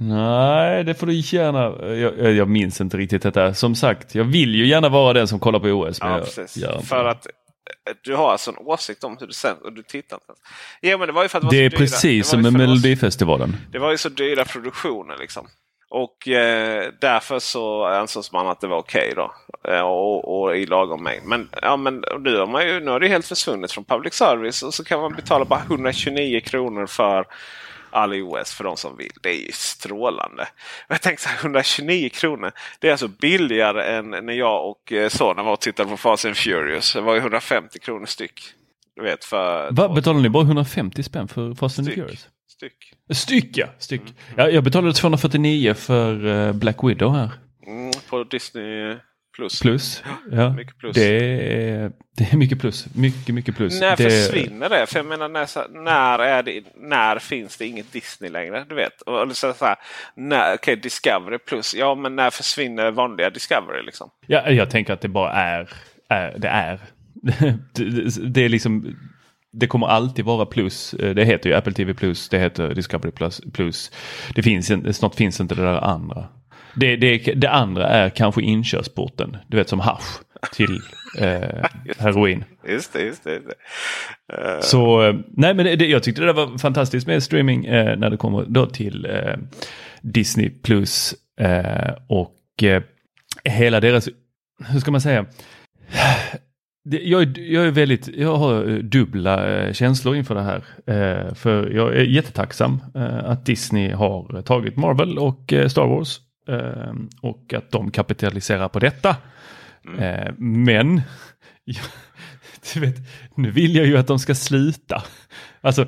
Nej, 0.00 0.84
det 0.84 0.94
får 0.94 1.06
du 1.06 1.12
gärna. 1.14 1.94
Jag, 1.94 2.32
jag 2.32 2.48
minns 2.48 2.80
inte 2.80 2.96
riktigt 2.96 3.22
detta. 3.22 3.54
Som 3.54 3.74
sagt, 3.74 4.14
jag 4.14 4.24
vill 4.24 4.54
ju 4.54 4.66
gärna 4.66 4.88
vara 4.88 5.12
den 5.12 5.28
som 5.28 5.40
kollar 5.40 5.58
på 5.58 5.66
OS. 5.68 5.98
Ja, 6.00 6.20
precis. 6.24 6.64
För 6.88 7.04
att 7.04 7.26
du 8.04 8.14
har 8.14 8.32
alltså 8.32 8.50
en 8.50 8.56
åsikt 8.58 9.04
om 9.04 9.16
hur 9.20 9.26
det 9.26 9.34
sänds 9.34 9.62
och 9.62 9.72
du 9.72 9.82
tittar 9.82 10.16
inte. 10.16 10.32
Ja, 10.80 10.98
men 10.98 11.06
det 11.06 11.12
var 11.12 11.22
ju 11.22 11.28
för 11.28 11.38
att 11.38 11.42
det, 11.42 11.46
var 11.46 11.52
det 11.52 11.64
är 11.64 11.70
dyra. 11.70 11.78
precis 11.78 12.28
som 12.28 12.42
med 12.42 12.52
Melodifestivalen. 12.52 13.56
Det 13.72 13.78
var 13.78 13.90
ju 13.90 13.98
så 13.98 14.08
dyra 14.08 14.44
produktioner 14.44 15.16
liksom. 15.18 15.48
Och 15.94 16.28
eh, 16.28 16.92
därför 17.00 17.38
så 17.38 17.84
ansågs 17.84 18.32
man 18.32 18.48
att 18.48 18.60
det 18.60 18.66
var 18.66 18.78
okej 18.78 19.12
okay 19.12 19.14
då. 19.14 19.34
Eh, 19.72 19.80
och, 19.80 20.42
och, 20.42 20.56
i 20.56 20.66
lagom 20.66 21.02
mängd. 21.02 21.26
Men, 21.26 21.48
ja, 21.62 21.76
men 21.76 22.04
nu, 22.20 22.38
har 22.38 22.46
man 22.46 22.66
ju, 22.66 22.80
nu 22.80 22.90
har 22.90 23.00
det 23.00 23.08
helt 23.08 23.26
försvunnit 23.26 23.72
från 23.72 23.84
public 23.84 24.14
service 24.14 24.62
och 24.62 24.74
så 24.74 24.84
kan 24.84 25.00
man 25.00 25.12
betala 25.12 25.44
bara 25.44 25.60
129 25.60 26.40
kronor 26.40 26.86
för 26.86 27.26
all 27.92 28.22
OS 28.22 28.52
för 28.52 28.64
de 28.64 28.76
som 28.76 28.96
vill. 28.96 29.12
Det 29.22 29.28
är 29.28 29.46
ju 29.46 29.52
strålande. 29.52 30.48
Jag 30.88 31.02
tänkte 31.02 31.22
så 31.22 31.28
här, 31.28 31.38
129 31.38 32.08
kronor. 32.08 32.52
Det 32.80 32.88
är 32.88 32.92
alltså 32.92 33.08
billigare 33.08 33.96
än 33.96 34.10
när 34.10 34.32
jag 34.32 34.70
och 34.70 34.92
eh, 34.92 35.08
sonen 35.08 35.44
var 35.44 35.52
och 35.52 35.60
tittade 35.60 35.90
på 35.90 35.96
Fast 35.96 36.24
and 36.24 36.36
Furious. 36.36 36.92
Det 36.92 37.00
var 37.00 37.14
ju 37.14 37.20
150 37.20 37.78
kronor 37.78 38.06
styck. 38.06 38.40
Du 38.96 39.02
vet, 39.02 39.24
för 39.24 39.68
Vad 39.70 39.94
betalar 39.94 40.20
ni 40.20 40.28
bara 40.28 40.44
150 40.44 41.02
spänn 41.02 41.28
för 41.28 41.54
Fast 41.54 41.78
and 41.78 41.88
Furious? 41.88 42.28
Styck. 42.48 42.94
Styck 43.10 43.56
ja, 43.58 43.66
styck. 43.78 44.00
Mm. 44.00 44.14
Ja, 44.36 44.50
jag 44.50 44.64
betalade 44.64 44.94
249 44.94 45.74
för 45.74 46.26
uh, 46.26 46.52
Black 46.52 46.76
Widow 46.82 47.14
här. 47.14 47.30
Mm, 47.66 47.92
på 48.10 48.24
Disney 48.24 48.96
plus. 49.32 49.60
Plus, 49.60 50.02
ja. 50.32 50.52
Mycket 50.52 50.78
plus. 50.78 50.94
Det, 50.94 51.70
är, 51.70 51.92
det 52.16 52.32
är 52.32 52.36
mycket 52.36 52.60
plus. 52.60 52.94
Mycket, 52.94 53.34
mycket 53.34 53.56
plus. 53.56 53.80
När 53.80 53.96
det... 53.96 54.10
försvinner 54.10 54.68
det? 54.68 54.86
För 54.86 54.98
jag 54.98 55.06
menar, 55.06 55.28
när, 55.28 55.82
när, 55.84 56.18
är 56.18 56.42
det, 56.42 56.62
när 56.76 57.18
finns 57.18 57.56
det 57.56 57.66
inget 57.66 57.92
Disney 57.92 58.30
längre? 58.30 58.64
Du 58.68 58.74
vet. 58.74 59.00
Och, 59.00 59.36
så, 59.36 59.52
så 59.52 59.64
här, 59.64 59.76
när, 60.14 60.54
okay, 60.54 60.76
Discovery 60.76 61.38
plus. 61.38 61.74
Ja, 61.74 61.94
men 61.94 62.16
när 62.16 62.30
försvinner 62.30 62.90
vanliga 62.90 63.30
Discovery? 63.30 63.82
Liksom? 63.82 64.10
Ja, 64.26 64.50
jag 64.50 64.70
tänker 64.70 64.92
att 64.92 65.00
det 65.00 65.08
bara 65.08 65.32
är. 65.32 65.70
är 66.08 66.38
det 66.38 66.48
är. 66.48 66.80
det, 67.72 68.34
det 68.34 68.44
är 68.44 68.48
liksom 68.48 68.96
det 69.52 69.66
kommer 69.66 69.86
alltid 69.86 70.24
vara 70.24 70.46
plus. 70.46 70.90
Det 70.90 71.24
heter 71.24 71.50
ju 71.50 71.56
Apple 71.56 71.72
TV 71.72 71.94
plus, 71.94 72.28
det 72.28 72.38
heter 72.38 72.74
Discovery 72.74 73.12
plus. 73.12 73.40
plus. 73.52 73.90
Det 74.34 74.42
finns, 74.42 74.96
snart 74.96 75.14
finns 75.14 75.40
inte 75.40 75.54
det 75.54 75.62
där 75.62 75.84
andra. 75.84 76.28
Det, 76.74 76.96
det, 76.96 77.18
det 77.18 77.50
andra 77.50 77.88
är 77.88 78.10
kanske 78.10 78.42
inkörsporten, 78.42 79.36
du 79.46 79.56
vet 79.56 79.68
som 79.68 79.80
hash 79.80 80.20
till 80.52 80.80
eh, 81.18 81.64
heroin. 81.98 82.44
Just 82.68 82.92
det, 82.92 83.02
just 83.02 83.24
det. 83.24 83.32
Just 83.34 83.46
det. 83.46 84.54
Uh... 84.54 84.60
Så 84.60 85.02
eh, 85.02 85.14
nej 85.28 85.54
men 85.54 85.78
det, 85.78 85.86
jag 85.86 86.02
tyckte 86.02 86.22
det 86.22 86.32
var 86.32 86.58
fantastiskt 86.58 87.06
med 87.06 87.22
streaming 87.22 87.64
eh, 87.64 87.98
när 87.98 88.10
det 88.10 88.16
kommer 88.16 88.44
då 88.48 88.66
till 88.66 89.06
eh, 89.06 89.34
Disney 90.02 90.50
plus 90.50 91.14
eh, 91.40 91.92
och 92.08 92.36
hela 93.44 93.80
deras, 93.80 94.08
hur 94.66 94.80
ska 94.80 94.90
man 94.90 95.00
säga, 95.00 95.26
jag, 96.82 97.38
jag, 97.38 97.66
är 97.66 97.70
väldigt, 97.70 98.08
jag 98.08 98.36
har 98.36 98.82
dubbla 98.82 99.72
känslor 99.72 100.16
inför 100.16 100.34
det 100.34 100.42
här. 100.42 101.34
för 101.34 101.70
jag 101.70 101.96
är 101.96 102.02
jättetacksam 102.02 102.82
att 103.24 103.46
Disney 103.46 103.92
har 103.92 104.42
tagit 104.42 104.76
Marvel 104.76 105.18
och 105.18 105.52
Star 105.68 105.86
Wars 105.86 106.20
och 107.20 107.54
att 107.54 107.70
de 107.70 107.90
kapitaliserar 107.90 108.68
på 108.68 108.78
detta. 108.78 109.16
Mm. 109.84 110.34
men 110.64 111.02
du 112.74 112.80
vet, 112.80 112.96
nu 113.36 113.50
vill 113.50 113.76
jag 113.76 113.86
ju 113.86 113.98
att 113.98 114.06
de 114.06 114.18
ska 114.18 114.34
sluta. 114.34 115.02
Alltså 115.60 115.86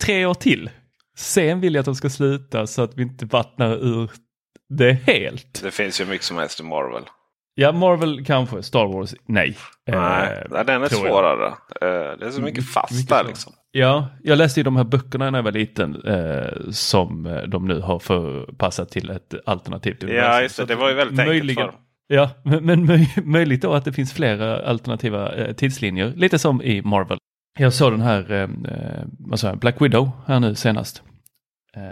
tre 0.00 0.26
år 0.26 0.34
till. 0.34 0.70
Sen 1.16 1.60
vill 1.60 1.74
jag 1.74 1.80
att 1.80 1.86
de 1.86 1.94
ska 1.94 2.10
sluta 2.10 2.66
så 2.66 2.82
att 2.82 2.94
vi 2.94 3.02
inte 3.02 3.26
vattnar 3.26 3.76
ur 3.76 4.10
det 4.68 4.92
helt. 4.92 5.62
Det 5.62 5.70
finns 5.70 6.00
ju 6.00 6.04
mycket 6.04 6.26
som 6.26 6.36
helst 6.36 6.60
i 6.60 6.62
Marvel. 6.62 7.02
Ja, 7.54 7.72
Marvel 7.72 8.24
kanske. 8.24 8.62
Star 8.62 8.86
Wars, 8.86 9.14
nej. 9.26 9.56
Nej, 9.86 10.44
eh, 10.52 10.64
den 10.64 10.82
är 10.82 10.88
svårare. 10.88 11.46
Eh, 11.46 12.18
det 12.18 12.26
är 12.26 12.30
så 12.30 12.40
mycket 12.40 12.72
fast 12.72 13.08
där 13.08 13.24
liksom. 13.24 13.52
Ja, 13.70 14.08
jag 14.22 14.38
läste 14.38 14.60
ju 14.60 14.64
de 14.64 14.76
här 14.76 14.84
böckerna 14.84 15.30
när 15.30 15.38
jag 15.38 15.42
var 15.42 15.52
liten 15.52 16.02
eh, 16.04 16.48
som 16.70 17.26
eh, 17.26 17.42
de 17.42 17.68
nu 17.68 17.80
har 17.80 17.98
förpassat 17.98 18.90
till 18.90 19.10
ett 19.10 19.34
alternativt 19.46 20.02
universum. 20.02 20.30
Ja, 20.30 20.42
just 20.42 20.56
det. 20.56 20.64
Det 20.64 20.74
var 20.74 20.88
ju 20.88 20.94
väldigt 20.94 21.16
möjligen, 21.16 21.40
enkelt 21.40 21.58
för 21.58 21.66
dem. 21.66 21.74
Ja, 22.06 22.30
men, 22.42 22.86
men 22.86 23.06
möjligt 23.24 23.62
då 23.62 23.72
att 23.72 23.84
det 23.84 23.92
finns 23.92 24.12
flera 24.12 24.66
alternativa 24.66 25.34
eh, 25.34 25.54
tidslinjer, 25.54 26.12
lite 26.16 26.38
som 26.38 26.62
i 26.62 26.82
Marvel. 26.82 27.18
Jag 27.58 27.72
såg 27.72 27.92
den 27.92 28.00
här 28.00 28.32
eh, 28.32 28.42
eh 28.42 28.48
vad 29.18 29.40
sa 29.40 29.48
jag, 29.48 29.58
Black 29.58 29.80
Widow 29.80 30.10
här 30.26 30.40
nu 30.40 30.54
senast. 30.54 31.02
Eh, 31.76 31.82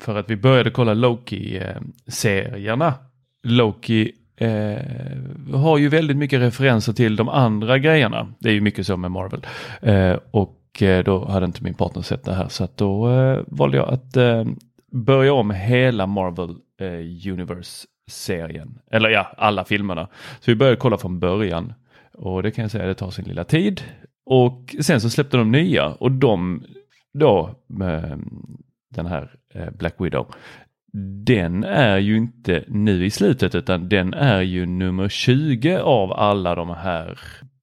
för 0.00 0.16
att 0.16 0.30
vi 0.30 0.36
började 0.36 0.70
kolla 0.70 0.94
Loki-serierna. 0.94 2.94
Loki 3.42 4.12
eh, 4.38 5.58
har 5.58 5.78
ju 5.78 5.88
väldigt 5.88 6.16
mycket 6.16 6.40
referenser 6.40 6.92
till 6.92 7.16
de 7.16 7.28
andra 7.28 7.78
grejerna. 7.78 8.34
Det 8.38 8.48
är 8.48 8.52
ju 8.52 8.60
mycket 8.60 8.86
så 8.86 8.96
med 8.96 9.10
Marvel. 9.10 9.46
Eh, 9.82 10.16
och 10.30 10.82
eh, 10.82 11.04
då 11.04 11.24
hade 11.24 11.46
inte 11.46 11.64
min 11.64 11.74
partner 11.74 12.02
sett 12.02 12.24
det 12.24 12.34
här 12.34 12.48
så 12.48 12.64
att 12.64 12.76
då 12.76 13.10
eh, 13.10 13.40
valde 13.46 13.76
jag 13.76 13.88
att 13.88 14.16
eh, 14.16 14.44
börja 14.92 15.32
om 15.32 15.50
hela 15.50 16.06
Marvel 16.06 16.56
Universe 17.32 17.86
serien. 18.10 18.78
Eller 18.90 19.08
ja, 19.08 19.32
alla 19.36 19.64
filmerna. 19.64 20.08
Så 20.40 20.50
vi 20.50 20.54
började 20.54 20.76
kolla 20.76 20.98
från 20.98 21.20
början. 21.20 21.72
Och 22.14 22.42
det 22.42 22.50
kan 22.50 22.62
jag 22.62 22.70
säga, 22.70 22.86
det 22.86 22.94
tar 22.94 23.10
sin 23.10 23.24
lilla 23.24 23.44
tid. 23.44 23.82
Och 24.26 24.74
sen 24.80 25.00
så 25.00 25.10
släppte 25.10 25.36
de 25.36 25.52
nya 25.52 25.86
och 25.86 26.12
de 26.12 26.62
då 27.14 27.54
med 27.66 28.20
den 28.94 29.06
här 29.06 29.30
Black 29.72 29.94
Widow. 29.98 30.26
Den 31.26 31.64
är 31.64 31.98
ju 31.98 32.16
inte 32.16 32.64
nu 32.68 33.04
i 33.04 33.10
slutet 33.10 33.54
utan 33.54 33.88
den 33.88 34.14
är 34.14 34.40
ju 34.40 34.66
nummer 34.66 35.08
20 35.08 35.78
av 35.78 36.12
alla 36.12 36.54
de 36.54 36.70
här 36.70 37.18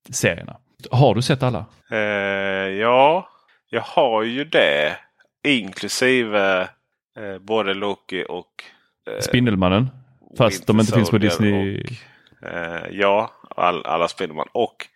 serierna. 0.10 0.58
Har 0.92 1.16
du 1.16 1.22
sett 1.22 1.44
alla? 1.44 1.66
Uh, 1.92 1.98
ja, 2.80 3.30
jag 3.70 3.82
har 3.82 4.24
ju 4.24 4.44
det. 4.44 4.98
Inklusive 5.48 6.62
uh, 6.62 7.38
både 7.42 7.74
Loki 7.74 8.26
och 8.30 8.64
uh, 9.14 9.20
Spindelmannen. 9.20 9.90
Fast 10.38 10.68
de 10.68 10.80
inte 10.80 10.92
finns 10.92 11.10
på 11.10 11.18
Disney. 11.18 11.80
Och, 11.80 11.92
ja, 12.92 13.32
all, 13.56 13.86
alla 13.86 14.08
Spindelman. 14.08 14.48
Och 14.52 14.88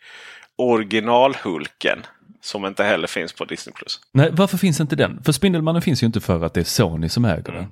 originalhulken. 0.55 1.99
Som 2.41 2.65
inte 2.65 2.83
heller 2.83 3.07
finns 3.07 3.33
på 3.33 3.45
Disney+. 3.45 3.73
Nej, 4.11 4.29
varför 4.31 4.57
finns 4.57 4.79
inte 4.79 4.95
den? 4.95 5.23
För 5.23 5.31
Spindelmannen 5.31 5.81
finns 5.81 6.03
ju 6.03 6.07
inte 6.07 6.19
för 6.21 6.43
att 6.45 6.53
det 6.53 6.59
är 6.59 6.63
Sony 6.63 7.09
som 7.09 7.25
äger 7.25 7.51
den. 7.53 7.67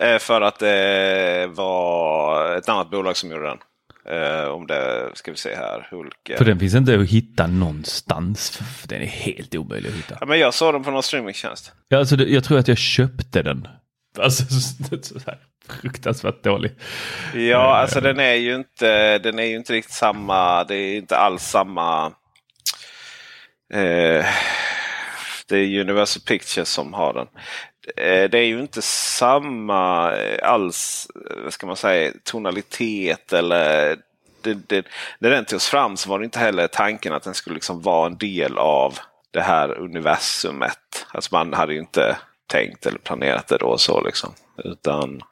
Mm. 0.00 0.20
för 0.20 0.40
att 0.40 0.58
det 0.58 1.46
var 1.52 2.56
ett 2.56 2.68
annat 2.68 2.90
bolag 2.90 3.16
som 3.16 3.30
gjorde 3.30 3.46
den. 3.46 3.58
Uh, 4.08 4.48
om 4.48 4.66
det 4.66 5.10
ska 5.14 5.30
vi 5.30 5.36
se 5.36 5.54
här. 5.54 5.88
Hulk. 5.90 6.30
För 6.38 6.44
den 6.44 6.58
finns 6.58 6.74
inte 6.74 6.94
att 6.94 7.08
hitta 7.08 7.46
någonstans. 7.46 8.58
Den 8.84 9.02
är 9.02 9.06
helt 9.06 9.54
omöjlig 9.54 9.88
att 9.88 9.94
hitta. 9.94 10.16
Ja, 10.20 10.26
men 10.26 10.38
jag 10.38 10.54
såg 10.54 10.74
den 10.74 10.84
på 10.84 10.90
någon 10.90 11.02
streamingtjänst. 11.02 11.72
Ja, 11.88 11.98
alltså, 11.98 12.16
jag 12.16 12.44
tror 12.44 12.58
att 12.58 12.68
jag 12.68 12.78
köpte 12.78 13.42
den. 13.42 13.68
Alltså 14.18 14.44
så, 15.02 15.20
fruktansvärt 15.68 16.44
dålig. 16.44 16.72
Ja, 17.34 17.76
alltså 17.76 18.00
den 18.00 18.20
är 18.20 18.34
ju 18.34 18.54
inte, 18.54 19.18
den 19.18 19.38
är 19.38 19.44
ju 19.44 19.56
inte 19.56 19.72
riktigt 19.72 19.94
samma. 19.94 20.64
Det 20.64 20.74
är 20.74 20.96
inte 20.96 21.16
alls 21.16 21.42
samma. 21.42 22.06
Uh, 23.74 24.24
det 25.48 25.58
är 25.58 25.80
Universal 25.80 26.22
Pictures 26.22 26.68
som 26.68 26.94
har 26.94 27.14
den. 27.14 27.26
Eh, 27.96 28.30
det 28.30 28.38
är 28.38 28.44
ju 28.44 28.60
inte 28.60 28.82
samma 28.82 30.12
eh, 30.16 30.50
alls, 30.50 31.08
eh, 31.14 31.42
vad 31.44 31.52
ska 31.52 31.66
man 31.66 31.76
säga, 31.76 32.12
tonalitet 32.24 33.32
eller 33.32 33.96
det, 34.42 34.54
det, 34.54 34.86
när 35.18 35.30
den 35.30 35.44
togs 35.44 35.68
fram 35.68 35.96
så 35.96 36.10
var 36.10 36.18
det 36.18 36.24
inte 36.24 36.38
heller 36.38 36.66
tanken 36.66 37.12
att 37.12 37.22
den 37.22 37.34
skulle 37.34 37.54
liksom 37.54 37.82
vara 37.82 38.06
en 38.06 38.18
del 38.18 38.58
av 38.58 38.98
det 39.30 39.40
här 39.40 39.78
universumet. 39.78 41.06
Alltså 41.08 41.34
man 41.34 41.52
hade 41.52 41.72
ju 41.72 41.78
inte 41.78 42.16
tänkt 42.46 42.86
eller 42.86 42.98
planerat 42.98 43.48
det 43.48 43.58
då 43.58 43.78
så 43.78 44.00
liksom. 44.00 44.32
Utan 44.64 45.22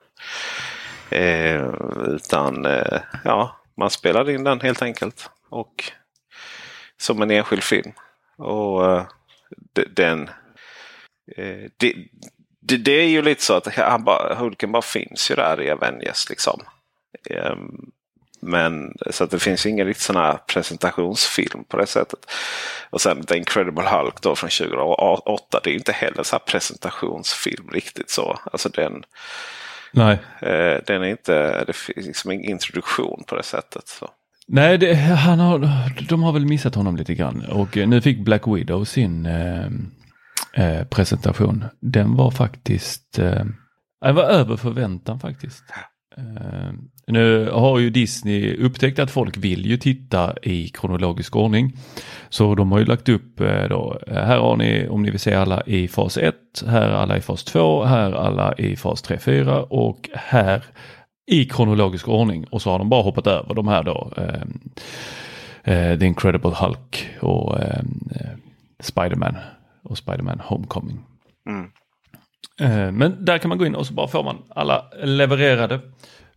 Eh, 1.11 1.75
utan 2.07 2.67
eh, 2.67 3.01
ja, 3.25 3.57
man 3.77 3.91
spelade 3.91 4.33
in 4.33 4.45
den 4.45 4.61
helt 4.61 4.83
enkelt. 4.83 5.31
Och 5.49 5.93
som 6.97 7.23
en 7.23 7.31
enskild 7.31 7.63
film. 7.63 7.93
Och 8.37 8.91
eh, 8.91 9.07
den 9.91 10.31
eh, 11.37 11.71
det, 11.77 11.95
det, 12.69 12.77
det, 12.77 13.01
är 13.01 13.09
ju 13.09 13.23
lite 13.23 13.43
så 13.43 13.55
att 13.55 13.75
han 13.77 14.05
bara, 14.05 14.35
Hulken 14.35 14.73
bara 14.73 14.83
finns 14.83 15.31
ju 15.31 15.35
där 15.35 15.61
i 15.63 15.71
Avengers. 15.71 16.29
Liksom. 16.29 16.61
Ehm, 17.31 17.91
men 18.41 18.93
så 19.11 19.25
att 19.25 19.31
det 19.31 19.39
finns 19.39 19.67
ingen 19.67 19.87
riktigt 19.87 20.05
sån 20.05 20.17
här 20.17 20.39
presentationsfilm 20.47 21.65
på 21.69 21.77
det 21.77 21.87
sättet. 21.87 22.19
Och 22.91 23.01
sen 23.01 23.25
The 23.25 23.37
Incredible 23.37 23.89
Hulk 23.89 24.23
då 24.23 24.35
från 24.35 24.51
2008. 24.51 25.61
Det 25.65 25.71
är 25.71 25.75
inte 25.75 25.93
heller 25.93 26.23
så 26.23 26.37
här 26.37 26.45
presentationsfilm 26.47 27.69
riktigt 27.73 28.11
så. 28.11 28.39
Alltså 28.53 28.69
den, 28.69 29.03
Nej. 29.93 30.19
Eh, 30.41 30.77
den 30.87 31.03
är 31.03 31.07
inte, 31.07 31.65
det 31.65 31.73
finns 31.73 32.07
liksom 32.07 32.31
ingen 32.31 32.51
introduktion 32.51 33.25
på 33.27 33.37
det 33.37 33.43
sättet. 33.43 33.89
Så. 33.89 34.09
Nej, 34.47 34.79
det, 34.79 34.95
han 34.95 35.39
har, 35.39 35.59
de 36.09 36.23
har 36.23 36.33
väl 36.33 36.47
missat 36.47 36.75
honom 36.75 36.97
lite 36.97 37.15
grann. 37.15 37.45
Och 37.45 37.77
eh, 37.77 37.89
nu 37.89 38.01
fick 38.01 38.19
Black 38.19 38.47
Widow 38.47 38.85
sin 38.85 39.27
eh, 39.27 39.69
eh, 40.55 40.85
presentation. 40.85 41.65
Den 41.81 42.15
var 42.15 42.31
faktiskt, 42.31 43.19
eh, 43.19 43.45
den 44.01 44.15
var 44.15 44.23
över 44.23 44.57
förväntan 44.57 45.21
faktiskt. 45.21 45.65
Eh, 46.17 46.73
nu 47.07 47.51
har 47.51 47.79
ju 47.79 47.91
Disney 47.91 48.57
upptäckt 48.57 48.99
att 48.99 49.11
folk 49.11 49.37
vill 49.37 49.67
ju 49.67 49.77
titta 49.77 50.35
i 50.43 50.69
kronologisk 50.69 51.37
ordning. 51.37 51.73
Så 52.29 52.55
de 52.55 52.73
har 52.73 52.79
ju 52.79 52.85
lagt 52.85 53.09
upp 53.09 53.41
eh, 53.41 53.69
då, 53.69 54.01
här 54.07 54.39
har 54.39 54.57
ni 54.57 54.89
om 54.89 55.03
ni 55.03 55.11
vill 55.11 55.21
se 55.21 55.35
alla 55.35 55.63
i 55.67 55.89
fas 55.89 56.17
1, 56.17 56.35
här 56.67 56.91
alla 56.91 57.17
i 57.17 57.21
fas 57.21 57.45
2, 57.45 57.85
här 57.85 58.13
alla 58.13 58.55
i 58.55 58.77
fas 58.77 59.03
3, 59.03 59.19
4 59.19 59.63
och 59.63 60.09
här 60.15 60.65
i 61.31 61.45
kronologisk 61.45 62.09
ordning. 62.09 62.45
Och 62.51 62.63
så 62.63 62.71
har 62.71 62.79
de 62.79 62.89
bara 62.89 63.03
hoppat 63.03 63.27
över 63.27 63.55
de 63.55 63.69
här 63.69 63.83
då. 63.83 64.13
Eh, 64.17 64.43
eh, 65.75 65.99
The 65.99 66.07
Incredible 66.07 66.55
Hulk 66.55 67.09
och 67.21 67.61
eh, 67.61 67.81
eh 68.15 68.31
Spiderman 68.81 69.37
och 69.89 69.99
Spiderman 69.99 70.41
Homecoming. 70.41 71.01
Mm. 71.49 71.71
Eh, 72.61 72.93
men 72.93 73.25
där 73.25 73.39
kan 73.39 73.49
man 73.49 73.59
gå 73.59 73.67
in 73.67 73.75
och 73.75 73.87
så 73.87 73.95
bara 73.95 74.09
får 74.09 74.25
man 74.25 74.43
alla 74.49 74.91
levererade. 75.03 75.81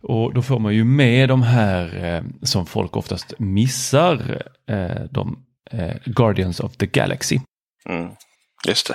Och 0.00 0.34
då 0.34 0.42
får 0.42 0.58
man 0.58 0.74
ju 0.74 0.84
med 0.84 1.28
de 1.28 1.42
här 1.42 2.04
eh, 2.04 2.22
som 2.42 2.66
folk 2.66 2.96
oftast 2.96 3.34
missar, 3.38 4.42
eh, 4.68 5.02
de 5.10 5.44
eh, 5.70 5.96
Guardians 6.04 6.60
of 6.60 6.76
the 6.76 6.86
Galaxy. 6.86 7.40
Mm, 7.88 8.10
just 8.68 8.88
det. 8.88 8.94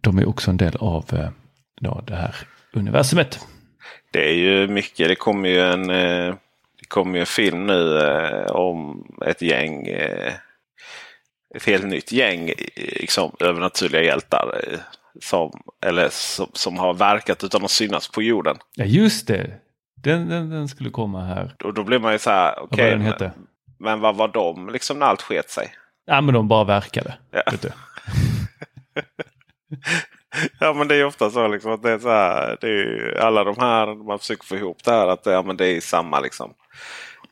De 0.00 0.18
är 0.18 0.28
också 0.28 0.50
en 0.50 0.56
del 0.56 0.76
av 0.76 1.04
eh, 1.12 1.28
då, 1.80 2.02
det 2.06 2.14
här 2.14 2.36
universumet. 2.72 3.46
Det 4.12 4.28
är 4.28 4.34
ju 4.34 4.68
mycket, 4.68 5.08
det 5.08 5.14
kommer 5.14 5.48
ju 5.48 5.60
en, 5.60 5.86
det 5.86 6.88
kommer 6.88 7.14
ju 7.14 7.20
en 7.20 7.26
film 7.26 7.66
nu 7.66 7.98
om 8.46 9.04
ett 9.26 9.42
gäng 9.42 9.86
ett 11.54 11.64
helt 11.64 11.86
nytt 11.86 12.12
gäng 12.12 12.52
liksom, 12.76 13.36
övernaturliga 13.40 14.02
hjältar. 14.02 14.60
Som, 15.20 15.62
eller 15.86 16.08
som, 16.10 16.50
som 16.52 16.78
har 16.78 16.94
verkat 16.94 17.44
utan 17.44 17.64
att 17.64 17.70
synas 17.70 18.08
på 18.08 18.22
jorden. 18.22 18.56
Ja 18.74 18.84
just 18.84 19.26
det. 19.26 19.50
Den, 20.02 20.28
den, 20.28 20.50
den 20.50 20.68
skulle 20.68 20.90
komma 20.90 21.24
här. 21.24 21.54
Och 21.64 21.74
då 21.74 21.84
blir 21.84 21.98
man 21.98 22.12
ju 22.12 22.18
så 22.18 22.30
här. 22.30 22.62
Okay, 22.62 22.96
men, 22.96 23.30
men 23.78 24.00
vad 24.00 24.16
var 24.16 24.28
de 24.28 24.68
liksom 24.68 24.98
när 24.98 25.06
allt 25.06 25.22
sket 25.22 25.50
sig? 25.50 25.74
Ja 26.06 26.20
men 26.20 26.34
de 26.34 26.48
bara 26.48 26.64
verkade. 26.64 27.14
Ja. 27.30 27.42
Ja 30.60 30.72
men 30.72 30.88
det 30.88 30.96
är 30.96 31.04
ofta 31.04 31.30
så 31.30 31.48
liksom 31.48 31.72
att 31.72 31.82
det 31.82 31.90
är 31.90 31.98
så 31.98 32.08
här. 32.08 32.56
Det 32.60 32.68
är 32.68 33.20
alla 33.20 33.44
de 33.44 33.56
här 33.58 33.94
man 33.94 34.18
försöker 34.18 34.46
få 34.46 34.56
ihop 34.56 34.84
det 34.84 34.90
här 34.90 35.06
att 35.06 35.24
det, 35.24 35.32
ja, 35.32 35.42
men 35.42 35.56
det 35.56 35.66
är 35.66 35.80
samma 35.80 36.20
liksom 36.20 36.54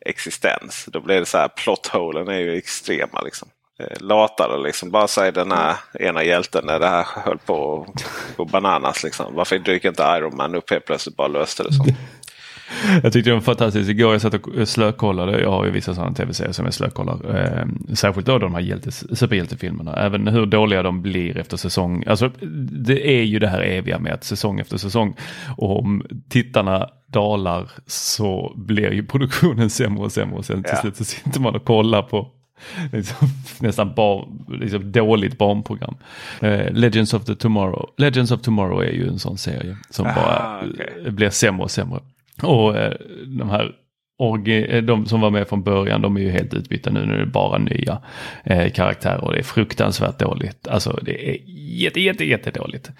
existens. 0.06 0.84
Då 0.92 1.00
blir 1.00 1.20
det 1.20 1.26
så 1.26 1.38
här 1.38 1.48
plotholen 1.48 2.28
är 2.28 2.38
ju 2.38 2.56
extrema 2.56 3.20
liksom. 3.20 3.48
Eh, 3.80 3.96
Latare 4.06 4.62
liksom. 4.62 4.90
Bara 4.90 5.08
säg 5.08 5.32
den 5.32 5.52
här 5.52 5.76
ena 6.00 6.24
hjälten 6.24 6.62
när 6.66 6.78
det 6.78 6.88
här 6.88 7.06
höll 7.24 7.38
på 7.38 7.86
att 7.88 8.36
gå 8.36 8.44
bananas. 8.44 9.04
Liksom. 9.04 9.26
Varför 9.34 9.58
dyker 9.58 9.88
inte 9.88 10.02
Iron 10.18 10.36
Man 10.36 10.54
upp 10.54 10.70
helt 10.70 10.84
plötsligt 10.86 11.16
bara 11.16 11.28
löste 11.28 11.62
det 11.62 11.72
så? 11.72 11.84
Jag 13.02 13.12
tyckte 13.12 13.30
det 13.30 13.34
var 13.34 13.40
fantastiskt. 13.40 13.90
Igår 13.90 14.12
jag 14.12 14.20
satt 14.20 14.34
och 14.34 14.68
slökollade. 14.68 15.40
Jag 15.40 15.50
har 15.50 15.64
ju 15.64 15.70
vissa 15.70 15.94
sådana 15.94 16.14
tv-serier 16.14 16.52
som 16.52 16.64
jag 16.64 16.74
slökollar. 16.74 17.36
Eh, 17.36 17.94
särskilt 17.94 18.26
då 18.26 18.38
de 18.38 18.54
här 18.54 18.80
superhjältefilmerna. 19.14 19.94
Även 19.96 20.26
hur 20.28 20.46
dåliga 20.46 20.82
de 20.82 21.02
blir 21.02 21.38
efter 21.38 21.56
säsong. 21.56 22.04
Alltså 22.06 22.30
det 22.86 23.08
är 23.18 23.22
ju 23.22 23.38
det 23.38 23.48
här 23.48 23.60
eviga 23.62 23.98
med 23.98 24.12
att 24.12 24.24
säsong 24.24 24.60
efter 24.60 24.76
säsong. 24.76 25.16
Och 25.56 25.78
om 25.80 26.02
tittarna 26.28 26.88
dalar 27.06 27.70
så 27.86 28.52
blir 28.56 28.90
ju 28.92 29.06
produktionen 29.06 29.70
sämre 29.80 30.04
och 30.04 30.12
sämre. 30.12 30.36
Och 30.36 30.44
sen 30.44 30.62
till 30.62 30.72
Ja. 30.74 30.80
slut 30.80 30.96
så 30.96 31.04
sitter 31.04 31.40
man 31.40 31.54
och 31.54 31.64
kollar 31.64 32.02
på 32.02 32.28
liksom, 32.92 33.28
nästan 33.60 33.94
bar, 33.94 34.28
liksom 34.48 34.92
dåligt 34.92 35.38
barnprogram. 35.38 35.96
Eh, 36.40 36.72
Legends 36.72 37.14
of 37.14 37.24
the 37.24 37.34
Tomorrow. 37.34 37.90
Legends 37.96 38.30
of 38.32 38.40
Tomorrow 38.40 38.82
är 38.82 38.92
ju 38.92 39.08
en 39.08 39.18
sån 39.18 39.38
serie 39.38 39.76
som 39.90 40.06
Ah, 40.06 40.14
bara 40.14 40.62
eh, 41.04 41.12
blir 41.12 41.30
sämre 41.30 41.62
och 41.62 41.70
sämre. 41.70 42.00
Och 42.42 42.76
eh, 42.76 42.92
de 43.26 43.50
här 43.50 43.72
orgi- 44.20 44.74
eh, 44.76 44.82
de 44.82 45.06
som 45.06 45.20
var 45.20 45.30
med 45.30 45.48
från 45.48 45.62
början, 45.62 46.02
de 46.02 46.16
är 46.16 46.20
ju 46.20 46.30
helt 46.30 46.54
utbytta 46.54 46.90
nu. 46.90 47.06
Nu 47.06 47.14
är 47.14 47.18
det 47.18 47.26
bara 47.26 47.58
nya 47.58 47.98
eh, 48.44 48.70
karaktärer 48.72 49.24
och 49.24 49.32
det 49.32 49.38
är 49.38 49.42
fruktansvärt 49.42 50.18
dåligt. 50.18 50.68
Alltså 50.68 50.98
det 51.02 51.30
är 51.30 51.36
jätte, 51.56 52.00
jätte, 52.00 52.24
jättedåligt. 52.24 52.90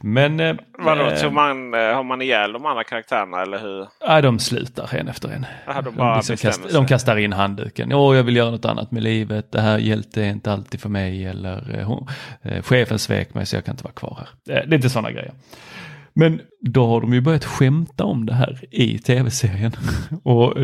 Men... 0.00 0.40
Eh, 0.40 0.54
Vadå, 0.78 1.02
eh, 1.06 1.14
så 1.14 1.30
man, 1.30 1.74
eh, 1.74 1.80
har 1.80 2.02
man 2.04 2.22
ihjäl 2.22 2.52
de 2.52 2.66
andra 2.66 2.84
karaktärerna 2.84 3.42
eller 3.42 3.58
hur? 3.58 3.86
Ja, 4.06 4.20
de 4.20 4.38
slutar 4.38 4.94
en 4.94 5.08
efter 5.08 5.28
en. 5.28 5.46
Jaha, 5.66 5.82
de 5.82 5.84
de, 5.90 5.96
bara 5.96 6.16
liksom 6.16 6.32
bestämmer 6.32 6.52
kast, 6.52 6.62
sig. 6.62 6.72
de 6.72 6.86
kastar 6.86 7.16
in 7.16 7.32
handduken. 7.32 7.92
Åh, 7.92 8.16
jag 8.16 8.22
vill 8.22 8.36
göra 8.36 8.50
något 8.50 8.64
annat 8.64 8.90
med 8.90 9.02
livet. 9.02 9.52
Det 9.52 9.60
här 9.60 9.78
hjälte 9.78 10.22
är 10.22 10.30
inte 10.30 10.52
alltid 10.52 10.80
för 10.80 10.88
mig. 10.88 11.24
Eller 11.26 11.78
eh, 11.78 11.86
hon, 11.86 12.08
eh, 12.42 12.62
chefen 12.62 12.98
svek 12.98 13.34
mig 13.34 13.46
så 13.46 13.56
jag 13.56 13.64
kan 13.64 13.72
inte 13.72 13.84
vara 13.84 13.94
kvar 13.94 14.18
här. 14.18 14.56
Eh, 14.56 14.66
det 14.68 14.74
är 14.74 14.76
inte 14.76 14.90
sådana 14.90 15.10
grejer. 15.10 15.32
Men 16.14 16.40
då 16.60 16.86
har 16.86 17.00
de 17.00 17.14
ju 17.14 17.20
börjat 17.20 17.44
skämta 17.44 18.04
om 18.04 18.26
det 18.26 18.34
här 18.34 18.64
i 18.70 18.98
tv-serien. 18.98 19.72
Och 20.22 20.54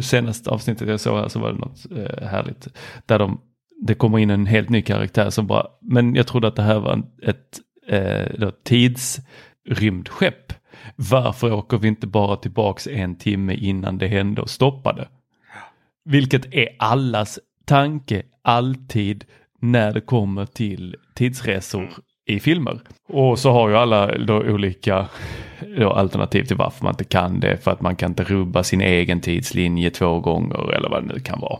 senaste 0.00 0.50
avsnittet 0.50 0.88
jag 0.88 1.00
såg 1.00 1.18
här 1.18 1.28
så 1.28 1.40
var 1.40 1.52
det 1.52 1.58
något 1.58 1.86
eh, 1.90 2.28
härligt. 2.28 2.68
Där 3.06 3.18
de, 3.18 3.40
det 3.86 3.94
kommer 3.94 4.18
in 4.18 4.30
en 4.30 4.46
helt 4.46 4.68
ny 4.68 4.82
karaktär 4.82 5.30
som 5.30 5.46
bara, 5.46 5.66
men 5.80 6.14
jag 6.14 6.26
trodde 6.26 6.48
att 6.48 6.56
det 6.56 6.62
här 6.62 6.78
var 6.78 7.02
ett 7.22 7.60
eh, 7.88 8.50
tidsrymdskepp. 8.64 10.52
Varför 10.96 11.52
åker 11.52 11.78
vi 11.78 11.88
inte 11.88 12.06
bara 12.06 12.36
tillbaks 12.36 12.86
en 12.86 13.16
timme 13.16 13.54
innan 13.54 13.98
det 13.98 14.08
hände 14.08 14.42
och 14.42 14.50
stoppade? 14.50 15.08
Vilket 16.04 16.54
är 16.54 16.68
allas 16.78 17.38
tanke 17.64 18.22
alltid 18.42 19.24
när 19.60 19.92
det 19.94 20.00
kommer 20.00 20.46
till 20.46 20.96
tidsresor 21.14 21.88
i 22.32 22.40
filmer. 22.40 22.80
Och 23.08 23.38
så 23.38 23.52
har 23.52 23.68
ju 23.68 23.76
alla 23.76 24.18
då 24.18 24.36
olika 24.36 25.08
då 25.78 25.90
alternativ 25.90 26.44
till 26.44 26.56
varför 26.56 26.84
man 26.84 26.92
inte 26.92 27.04
kan 27.04 27.40
det. 27.40 27.64
För 27.64 27.70
att 27.70 27.80
man 27.80 27.96
kan 27.96 28.10
inte 28.10 28.24
rubba 28.24 28.62
sin 28.62 28.80
egen 28.80 29.20
tidslinje 29.20 29.90
två 29.90 30.20
gånger 30.20 30.72
eller 30.72 30.88
vad 30.88 31.02
det 31.02 31.14
nu 31.14 31.20
kan 31.20 31.40
vara. 31.40 31.58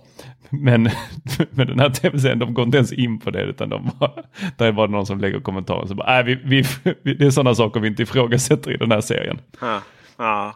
Men 0.50 0.82
med 1.50 1.66
den 1.66 1.80
här 1.80 1.90
tv-serien, 1.90 2.38
de 2.38 2.54
går 2.54 2.64
inte 2.64 2.76
ens 2.76 2.92
in 2.92 3.20
på 3.20 3.30
det 3.30 3.42
utan 3.42 3.68
de 3.68 3.90
bara, 3.98 4.12
där 4.56 4.66
är 4.66 4.72
bara 4.72 4.86
någon 4.86 5.06
som 5.06 5.20
lägger 5.20 5.40
kommentarer 5.40 5.86
så 5.86 5.94
bara, 5.94 6.22
vi, 6.22 6.34
vi, 6.44 6.64
vi, 7.02 7.14
det 7.14 7.26
är 7.26 7.30
sådana 7.30 7.54
saker 7.54 7.80
vi 7.80 7.88
inte 7.88 8.02
ifrågasätter 8.02 8.72
i 8.72 8.76
den 8.76 8.90
här 8.90 9.00
serien. 9.00 9.38
Ja. 9.60 9.80
ja. 10.18 10.54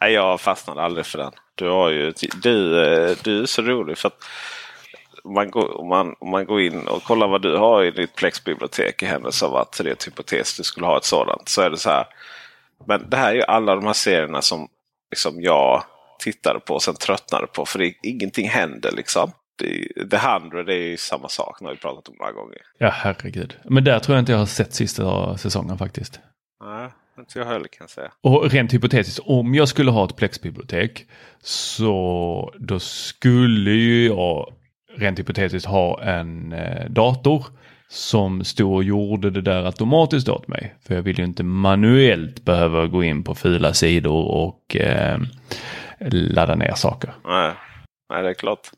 Jag 0.00 0.40
fastnade 0.40 0.82
aldrig 0.82 1.06
för 1.06 1.18
den. 1.18 1.32
Du, 1.54 1.68
har 1.68 1.90
ju, 1.90 2.12
du, 2.42 2.70
du 3.24 3.42
är 3.42 3.46
så 3.46 3.62
rolig 3.62 3.98
för 3.98 4.08
att 4.08 4.18
om 5.24 5.34
man, 5.34 5.50
går, 5.50 5.80
om, 5.80 5.88
man, 5.88 6.14
om 6.18 6.30
man 6.30 6.46
går 6.46 6.60
in 6.60 6.88
och 6.88 7.02
kollar 7.02 7.28
vad 7.28 7.42
du 7.42 7.56
har 7.56 7.84
i 7.84 7.90
ditt 7.90 8.14
Plex-bibliotek 8.14 9.02
i 9.02 9.06
händelse 9.06 9.46
av 9.46 9.56
att 9.56 9.80
det 9.82 9.88
är 9.88 9.92
ett 9.92 10.06
hypotes 10.06 10.56
du 10.56 10.62
skulle 10.62 10.86
ha 10.86 10.96
ett 10.96 11.04
sådant. 11.04 11.48
Så 11.48 11.62
är 11.62 11.70
det 11.70 11.76
så 11.76 11.90
här. 11.90 12.06
Men 12.86 13.10
det 13.10 13.16
här 13.16 13.30
är 13.30 13.34
ju 13.34 13.42
alla 13.42 13.74
de 13.74 13.86
här 13.86 13.92
serierna 13.92 14.42
som 14.42 14.68
liksom 15.10 15.42
jag 15.42 15.84
tittade 16.18 16.60
på 16.60 16.74
och 16.74 16.82
sen 16.82 16.94
tröttnade 16.94 17.46
på. 17.46 17.66
För 17.66 17.78
det, 17.78 17.94
ingenting 18.02 18.48
händer 18.48 18.92
liksom. 18.92 19.32
Det, 19.58 20.08
The 20.10 20.16
Hundred 20.16 20.68
är 20.68 20.74
ju 20.74 20.96
samma 20.96 21.28
sak. 21.28 21.60
Har 21.60 21.70
vi 21.70 21.76
pratat 21.76 22.08
om 22.08 22.14
några 22.18 22.32
gånger. 22.32 22.58
Ja, 22.78 22.88
herregud. 22.88 23.56
Men 23.64 23.84
där 23.84 23.98
tror 23.98 24.16
jag 24.16 24.22
inte 24.22 24.32
jag 24.32 24.38
har 24.38 24.46
sett 24.46 24.74
sista 24.74 25.38
säsongen 25.38 25.78
faktiskt. 25.78 26.20
Nej, 26.64 26.88
inte 27.18 27.38
jag 27.38 27.46
heller 27.46 27.68
kan 27.68 27.78
jag 27.80 27.90
säga. 27.90 28.12
Och 28.20 28.50
rent 28.50 28.74
hypotetiskt, 28.74 29.20
om 29.24 29.54
jag 29.54 29.68
skulle 29.68 29.90
ha 29.90 30.04
ett 30.04 30.16
Plex-bibliotek 30.16 31.06
så 31.42 32.54
då 32.58 32.78
skulle 32.78 33.70
ju 33.70 34.06
jag 34.06 34.52
rent 34.96 35.18
hypotetiskt 35.18 35.68
ha 35.68 36.02
en 36.02 36.52
eh, 36.52 36.90
dator 36.90 37.46
som 37.88 38.44
stod 38.44 38.74
och 38.74 38.84
gjorde 38.84 39.30
det 39.30 39.40
där 39.40 39.64
automatiskt 39.64 40.28
åt 40.28 40.48
mig. 40.48 40.74
För 40.86 40.94
jag 40.94 41.02
vill 41.02 41.18
ju 41.18 41.24
inte 41.24 41.42
manuellt 41.42 42.44
behöva 42.44 42.86
gå 42.86 43.04
in 43.04 43.24
på 43.24 43.34
fula 43.34 43.74
sidor 43.74 44.24
och 44.24 44.76
eh, 44.76 45.18
ladda 46.10 46.54
ner 46.54 46.74
saker. 46.74 47.14
Nej. 47.24 47.52
Nej, 48.10 48.22
det 48.22 48.28
är 48.28 48.34
klart. 48.34 48.70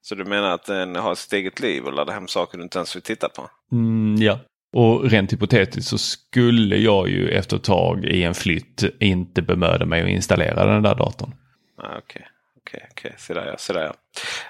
Så 0.00 0.14
du 0.14 0.24
menar 0.24 0.54
att 0.54 0.66
den 0.66 0.96
har 0.96 1.14
sitt 1.14 1.32
eget 1.32 1.60
liv 1.60 1.84
och 1.84 1.92
laddar 1.92 2.14
hem 2.14 2.28
saker 2.28 2.58
du 2.58 2.64
inte 2.64 2.78
ens 2.78 2.96
vill 2.96 3.02
titta 3.02 3.28
på? 3.28 3.48
Mm, 3.72 4.16
ja. 4.22 4.38
Och 4.76 5.10
rent 5.10 5.32
hypotetiskt 5.32 5.90
så 5.90 5.98
skulle 5.98 6.76
jag 6.76 7.08
ju 7.08 7.28
efter 7.28 7.56
ett 7.56 7.64
tag 7.64 8.04
i 8.04 8.22
en 8.22 8.34
flytt 8.34 8.84
inte 9.00 9.42
bemöda 9.42 9.86
mig 9.86 10.02
att 10.02 10.08
installera 10.08 10.66
den 10.66 10.82
där 10.82 10.94
datorn. 10.94 11.34
Ah, 11.78 11.98
Okej, 11.98 12.26
okej, 12.56 12.88
okej. 12.90 13.14
Se 13.18 13.34
där 13.34 13.46
ja. 13.46 13.54
Se 13.58 13.72
där, 13.72 13.82
ja. 13.82 13.94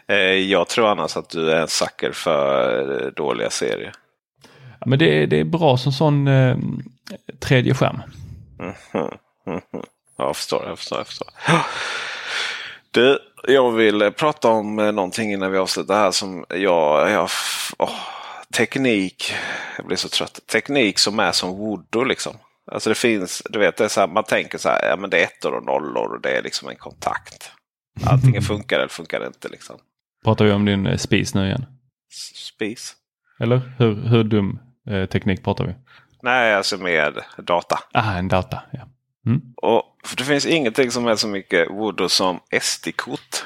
Eh, 0.09 0.17
jag 0.17 0.69
tror 0.69 0.89
annars 0.89 1.17
att 1.17 1.31
du 1.31 1.51
är 1.51 1.61
en 1.61 1.69
sucker 1.69 2.13
för 2.13 3.03
eh, 3.03 3.07
dåliga 3.07 3.51
serier. 3.51 3.93
Ja, 4.81 4.87
men 4.87 4.99
det, 4.99 5.27
det 5.27 5.41
är 5.41 5.45
bra 5.45 5.77
som 5.77 5.93
sån 5.93 6.29
eh, 6.29 6.57
tredje 7.41 7.75
skärm. 7.75 8.03
Mhm. 8.59 9.11
Ja, 10.17 10.25
jag 10.25 10.37
förstår. 10.37 10.65
Jag 10.67 10.79
förstår, 10.79 10.99
jag 10.99 11.07
förstår. 11.07 11.29
Du, 12.91 13.19
jag 13.49 13.73
vill 13.73 14.03
eh, 14.03 14.11
prata 14.11 14.49
om 14.49 14.77
någonting 14.77 15.33
innan 15.33 15.53
vi 15.53 15.59
avslutar 15.59 15.95
här 15.95 16.11
som 16.11 16.45
jag... 16.49 17.11
jag 17.11 17.29
åh, 17.79 17.91
teknik. 18.57 19.35
Jag 19.77 19.87
blir 19.87 19.97
så 19.97 20.09
trött. 20.09 20.41
Teknik 20.53 20.99
som 20.99 21.19
är 21.19 21.33
som 21.33 21.51
voodoo 21.51 22.05
liksom. 22.05 22.37
Alltså 22.73 22.89
det 22.89 22.95
finns, 22.95 23.43
du 23.51 23.59
vet, 23.59 23.77
det 23.77 23.85
är 23.85 23.89
så 23.89 24.01
här, 24.01 24.09
man 24.09 24.25
tänker 24.25 24.59
så 24.59 24.69
här, 24.69 24.89
ja 24.89 24.97
men 24.97 25.11
det 25.11 25.19
är 25.19 25.25
ettor 25.25 25.55
och 25.55 25.65
nollor 25.65 26.15
och 26.15 26.21
det 26.21 26.31
är 26.31 26.43
liksom 26.43 26.69
en 26.69 26.77
kontakt. 26.77 27.51
Antingen 28.07 28.43
funkar 28.53 28.77
det 28.77 28.83
eller 28.83 28.93
funkar 28.93 29.21
det 29.21 29.27
inte 29.27 29.49
liksom. 29.49 29.77
Pratar 30.25 30.45
vi 30.45 30.53
om 30.53 30.65
din 30.65 30.87
eh, 30.87 30.97
spis 30.97 31.35
nu 31.35 31.47
igen? 31.47 31.67
Spis? 32.35 32.95
Eller 33.41 33.61
hur, 33.79 33.95
hur 33.95 34.25
dum 34.25 34.59
eh, 34.91 35.07
teknik 35.07 35.45
pratar 35.45 35.67
vi? 35.67 35.75
Nej, 36.23 36.55
alltså 36.55 36.79
med 36.79 37.15
data. 37.39 37.79
Ah, 37.93 38.19
en 38.19 38.29
data. 38.29 38.63
Ja. 38.71 38.81
Mm. 39.27 39.43
Och 39.57 39.83
för 40.05 40.17
Det 40.17 40.25
finns 40.25 40.47
ingenting 40.47 40.91
som 40.91 41.07
är 41.07 41.17
så 41.17 41.29
mycket 41.29 41.71
voodoo 41.71 42.09
som 42.09 42.41
SD-kort. 42.61 43.45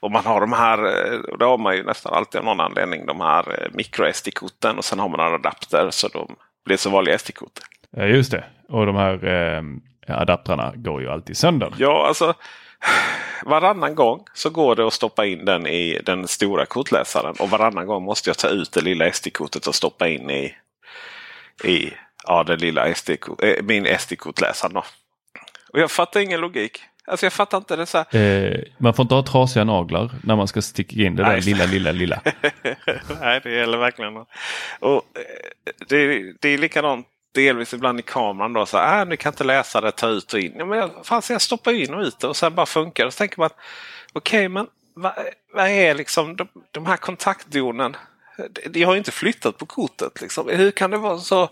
Och 0.00 0.10
man 0.10 0.24
har 0.24 0.40
de 0.40 0.52
här, 0.52 0.78
eh, 0.78 1.20
och 1.20 1.38
det 1.38 1.44
har 1.44 1.58
man 1.58 1.76
ju 1.76 1.82
nästan 1.82 2.14
alltid 2.14 2.38
av 2.38 2.44
någon 2.44 2.60
anledning, 2.60 3.06
de 3.06 3.20
här 3.20 3.62
eh, 3.62 3.68
micro-SD-korten 3.72 4.78
och 4.78 4.84
sen 4.84 4.98
har 4.98 5.08
man 5.08 5.20
en 5.20 5.34
adapter 5.34 5.90
så 5.90 6.08
de 6.08 6.36
blir 6.64 6.76
så 6.76 6.90
vanliga 6.90 7.18
SD-kort. 7.18 7.58
Ja, 7.90 8.04
just 8.04 8.30
det. 8.30 8.44
Och 8.68 8.86
de 8.86 8.96
här 8.96 9.24
eh, 9.24 9.62
adaptrarna 10.16 10.72
går 10.76 11.02
ju 11.02 11.08
alltid 11.08 11.36
sönder. 11.36 11.74
Ja, 11.78 12.06
alltså 12.08 12.34
varannan 13.44 13.94
gång 13.94 14.24
så 14.34 14.50
går 14.50 14.76
det 14.76 14.86
att 14.86 14.92
stoppa 14.92 15.26
in 15.26 15.44
den 15.44 15.66
i 15.66 16.00
den 16.04 16.28
stora 16.28 16.66
kortläsaren 16.66 17.34
och 17.38 17.50
varannan 17.50 17.86
gång 17.86 18.04
måste 18.04 18.30
jag 18.30 18.38
ta 18.38 18.48
ut 18.48 18.72
det 18.72 18.80
lilla 18.80 19.12
SD-kortet 19.12 19.66
och 19.66 19.74
stoppa 19.74 20.08
in 20.08 20.30
i, 20.30 20.54
i 21.64 21.92
ja, 22.26 22.44
den 22.44 22.58
lilla 22.58 22.94
SD 22.94 23.10
äh, 23.10 23.62
min 23.62 23.98
SD-kortläsare. 23.98 24.82
Och 25.72 25.80
jag 25.80 25.90
fattar 25.90 26.20
ingen 26.20 26.40
logik. 26.40 26.82
Alltså 27.06 27.26
jag 27.26 27.32
fattar 27.32 27.58
inte 27.58 27.76
det 27.76 27.86
så. 27.86 27.98
Eh, 27.98 28.60
man 28.78 28.94
får 28.94 29.02
inte 29.02 29.14
ha 29.14 29.22
trasiga 29.22 29.64
naglar 29.64 30.10
när 30.22 30.36
man 30.36 30.48
ska 30.48 30.62
sticka 30.62 30.96
in 30.96 31.16
det 31.16 31.22
där 31.22 31.30
Nej. 31.30 31.40
lilla, 31.40 31.64
lilla, 31.64 31.92
lilla. 31.92 32.20
Nej, 33.20 33.40
det 33.42 33.50
gäller 33.50 33.78
verkligen. 33.78 34.16
Och 34.80 34.94
eh, 35.14 35.72
det, 35.88 36.32
det 36.40 36.48
är 36.48 36.58
likadant 36.58 37.06
delvis 37.34 37.74
ibland 37.74 38.00
i 38.00 38.02
kameran. 38.02 38.52
Då, 38.52 38.66
så 38.66 38.78
här, 38.78 39.00
äh, 39.00 39.08
ni 39.08 39.16
kan 39.16 39.32
inte 39.32 39.44
läsa 39.44 39.80
det, 39.80 39.92
ta 39.92 40.08
ut 40.08 40.32
och 40.32 40.40
in. 40.40 40.54
Ja, 40.56 40.64
men 40.64 40.78
jag, 40.78 40.90
fan, 41.02 41.22
så 41.22 41.32
jag 41.32 41.42
stoppar 41.42 41.72
in 41.72 41.94
och 41.94 42.00
ut 42.00 42.18
det 42.18 42.26
och 42.26 42.36
sen 42.36 42.54
bara 42.54 42.66
funkar 42.66 43.04
det. 43.04 43.10
Så 43.10 43.18
tänker 43.18 43.38
man 43.38 43.46
att 43.46 43.58
okej, 44.12 44.48
men 44.48 44.66
vad, 44.94 45.12
vad 45.52 45.68
är 45.68 45.94
liksom 45.94 46.36
de, 46.36 46.48
de 46.70 46.86
här 46.86 46.96
kontaktdonen? 46.96 47.96
Det 48.36 48.68
De 48.68 48.82
har 48.82 48.92
ju 48.92 48.98
inte 48.98 49.10
flyttat 49.10 49.58
på 49.58 49.66
kortet. 49.66 50.20
Liksom. 50.20 50.48
Hur, 50.48 50.70
kan 50.70 50.90
det 50.90 50.98
vara 50.98 51.18
så, 51.18 51.48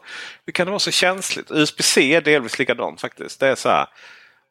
hur 0.47 0.53
kan 0.53 0.67
det 0.67 0.71
vara 0.71 0.79
så 0.79 0.91
känsligt? 0.91 1.51
USB-C 1.51 2.15
är 2.15 2.21
delvis 2.21 2.59
likadant 2.59 3.01
faktiskt. 3.01 3.41
Det 3.41 3.49
är 3.49 3.55
så 3.55 3.69
här. 3.69 3.87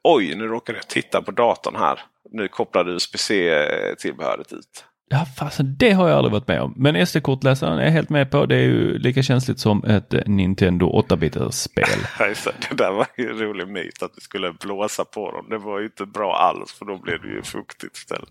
Oj, 0.03 0.36
nu 0.36 0.47
råkade 0.47 0.77
jag 0.77 0.88
titta 0.88 1.21
på 1.21 1.32
datorn 1.32 1.75
här. 1.75 1.99
Nu 2.32 2.47
kopplade 2.47 2.91
USB-C-tillbehöret 2.91 4.51
eh, 4.51 4.57
ut. 4.57 4.86
Ja, 5.14 5.26
fasen, 5.38 5.76
det 5.80 5.91
har 5.91 6.09
jag 6.09 6.18
aldrig 6.18 6.32
varit 6.32 6.47
med 6.47 6.62
om. 6.62 6.74
Men 6.78 7.05
SD-kortläsaren 7.05 7.80
är 7.80 7.84
jag 7.84 7.91
helt 7.91 8.09
med 8.09 8.32
på. 8.32 8.45
Det 8.45 8.55
är 8.55 8.59
ju 8.62 8.97
lika 8.97 9.24
känsligt 9.24 9.59
som 9.59 9.84
ett 9.84 10.14
eh, 10.14 10.22
Nintendo 10.26 11.01
8-bitars 11.01 11.51
spel. 11.51 11.86
det 12.70 12.76
där 12.76 12.91
var 12.91 13.07
ju 13.18 13.30
en 13.30 13.38
rolig 13.38 13.68
myt 13.68 14.03
att 14.03 14.16
du 14.16 14.22
skulle 14.22 14.53
blåsa 14.53 15.05
på 15.05 15.32
dem. 15.32 15.45
Det 15.49 15.57
var 15.57 15.80
ju 15.80 15.86
inte 15.86 16.05
bra 16.05 16.36
alls 16.36 16.74
för 16.74 16.86
då 16.86 16.97
blev 16.97 17.22
det 17.22 17.28
ju 17.28 17.41
fuktigt 17.41 17.97
istället. 17.97 18.30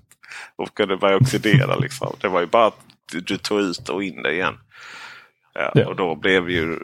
Och 0.57 0.75
kunde 0.75 0.97
börja 0.97 1.17
oxidera 1.17 1.77
liksom. 1.81 2.17
Det 2.21 2.29
var 2.29 2.41
ju 2.41 2.47
bara 2.47 2.67
att 2.67 2.81
du 3.13 3.39
tog 3.39 3.61
ut 3.61 3.89
och 3.89 4.05
in 4.05 4.23
det 4.23 4.33
igen. 4.33 4.55
Ja, 5.55 5.73
ja. 5.75 5.87
Och 5.87 5.97
då 5.97 6.15
blev 6.15 6.51
ju 6.51 6.79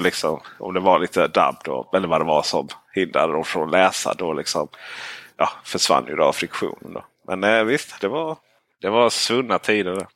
liksom, 0.00 0.40
om 0.58 0.74
det 0.74 0.80
var 0.80 0.98
lite 0.98 1.26
dabb 1.26 1.56
då, 1.64 1.90
eller 1.94 2.08
vad 2.08 2.20
det 2.20 2.24
var 2.24 2.42
som 2.42 2.68
hindrade 2.94 3.32
dem 3.32 3.44
från 3.44 3.64
att 3.64 3.72
läsa, 3.72 4.14
då 4.18 4.32
liksom 4.32 4.68
ja, 5.36 5.48
försvann 5.64 6.06
ju 6.08 6.16
då 6.16 6.32
friktionen. 6.32 6.92
Då. 6.92 7.04
Men 7.26 7.44
eh, 7.44 7.64
visst, 7.64 8.00
det 8.00 8.08
var, 8.08 8.36
det 8.80 8.90
var 8.90 9.10
svunna 9.10 9.58
tider. 9.58 10.06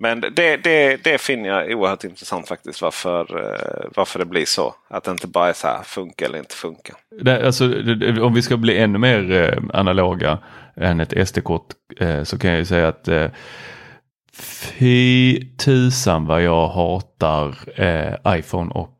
Men 0.00 0.20
det, 0.20 0.56
det, 0.56 1.04
det 1.04 1.20
finner 1.20 1.48
jag 1.48 1.78
oerhört 1.78 2.04
intressant 2.04 2.48
faktiskt. 2.48 2.82
Varför, 2.82 3.20
eh, 3.20 3.90
varför 3.96 4.18
det 4.18 4.24
blir 4.24 4.44
så. 4.44 4.74
Att 4.88 5.04
det 5.04 5.10
inte 5.10 5.26
bara 5.26 5.48
är 5.48 5.52
så 5.52 5.66
här 5.66 5.82
funka 5.82 6.24
eller 6.24 6.38
inte 6.38 6.54
funka. 6.54 6.94
Det, 7.20 7.46
alltså, 7.46 7.64
om 8.22 8.34
vi 8.34 8.42
ska 8.42 8.56
bli 8.56 8.78
ännu 8.78 8.98
mer 8.98 9.32
eh, 9.32 9.78
analoga 9.78 10.38
än 10.76 11.00
ett 11.00 11.28
SD-kort 11.28 11.66
eh, 12.00 12.22
så 12.22 12.38
kan 12.38 12.50
jag 12.50 12.58
ju 12.58 12.64
säga 12.64 12.88
att 12.88 13.08
Fy 14.32 15.40
tusan 15.56 16.26
vad 16.26 16.42
jag 16.42 16.68
hatar 16.68 17.54
iPhone 18.38 18.70
och 18.70 18.97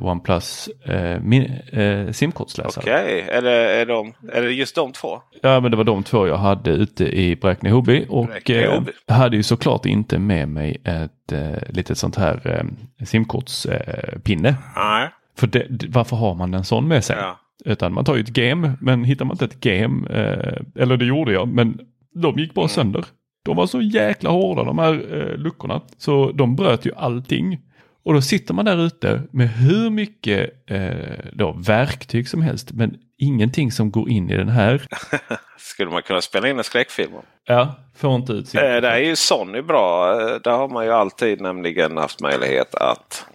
OnePlus 0.00 0.68
eh, 0.84 1.80
eh, 1.80 2.10
simkortsläsare. 2.12 2.82
Okej, 2.82 3.22
okay. 3.22 3.36
är, 3.36 3.42
det, 3.42 3.80
är, 3.80 3.86
de, 3.86 4.14
är 4.32 4.42
det 4.42 4.50
just 4.50 4.74
de 4.74 4.92
två? 4.92 5.20
Ja, 5.42 5.60
men 5.60 5.70
det 5.70 5.76
var 5.76 5.84
de 5.84 6.02
två 6.02 6.26
jag 6.26 6.36
hade 6.36 6.70
ute 6.70 7.04
i 7.04 7.36
Bräkne-Hoby 7.36 8.06
och 8.08 8.50
eh, 8.50 8.82
hade 9.08 9.36
ju 9.36 9.42
såklart 9.42 9.86
inte 9.86 10.18
med 10.18 10.48
mig 10.48 10.76
ett 10.84 11.32
eh, 11.32 11.68
litet 11.68 11.98
sånt 11.98 12.16
här 12.16 12.40
eh, 12.44 13.04
simkortspinne. 13.06 14.54
Nej. 14.76 15.08
För 15.36 15.46
det, 15.46 15.66
varför 15.88 16.16
har 16.16 16.34
man 16.34 16.54
en 16.54 16.64
sån 16.64 16.88
med 16.88 17.04
sig? 17.04 17.16
Ja. 17.20 17.40
Utan 17.64 17.94
man 17.94 18.04
tar 18.04 18.14
ju 18.14 18.20
ett 18.20 18.28
game, 18.28 18.72
men 18.80 19.04
hittar 19.04 19.24
man 19.24 19.34
inte 19.34 19.44
ett 19.44 19.60
game, 19.60 20.08
eh, 20.10 20.82
eller 20.82 20.96
det 20.96 21.04
gjorde 21.04 21.32
jag, 21.32 21.48
men 21.48 21.78
de 22.14 22.38
gick 22.38 22.54
bara 22.54 22.62
mm. 22.62 22.68
sönder. 22.68 23.04
De 23.44 23.56
var 23.56 23.66
så 23.66 23.82
jäkla 23.82 24.30
hårda 24.30 24.64
de 24.64 24.78
här 24.78 24.92
eh, 24.92 25.36
luckorna. 25.36 25.80
Så 25.98 26.32
de 26.32 26.56
bröt 26.56 26.86
ju 26.86 26.90
allting. 26.96 27.60
Och 28.04 28.14
då 28.14 28.22
sitter 28.22 28.54
man 28.54 28.64
där 28.64 28.86
ute 28.86 29.22
med 29.32 29.48
hur 29.48 29.90
mycket 29.90 30.70
eh, 30.70 31.30
då, 31.32 31.52
verktyg 31.52 32.28
som 32.28 32.42
helst. 32.42 32.72
Men 32.72 32.96
ingenting 33.18 33.72
som 33.72 33.90
går 33.90 34.10
in 34.10 34.30
i 34.30 34.36
den 34.36 34.48
här. 34.48 34.86
Skulle 35.58 35.90
man 35.90 36.02
kunna 36.02 36.20
spela 36.20 36.48
in 36.48 36.58
en 36.58 36.64
skräckfilm? 36.64 37.12
Ja, 37.44 37.74
får 37.96 38.14
inte 38.14 38.32
ut 38.32 38.54
eh, 38.54 38.60
Där 38.60 38.82
är 38.82 38.98
ju 38.98 39.16
Sony 39.16 39.62
bra. 39.62 40.20
Eh, 40.20 40.40
där 40.40 40.50
har 40.50 40.68
man 40.68 40.84
ju 40.84 40.92
alltid 40.92 41.40
nämligen 41.40 41.96
haft 41.96 42.20
möjlighet 42.20 42.74
att 42.74 43.26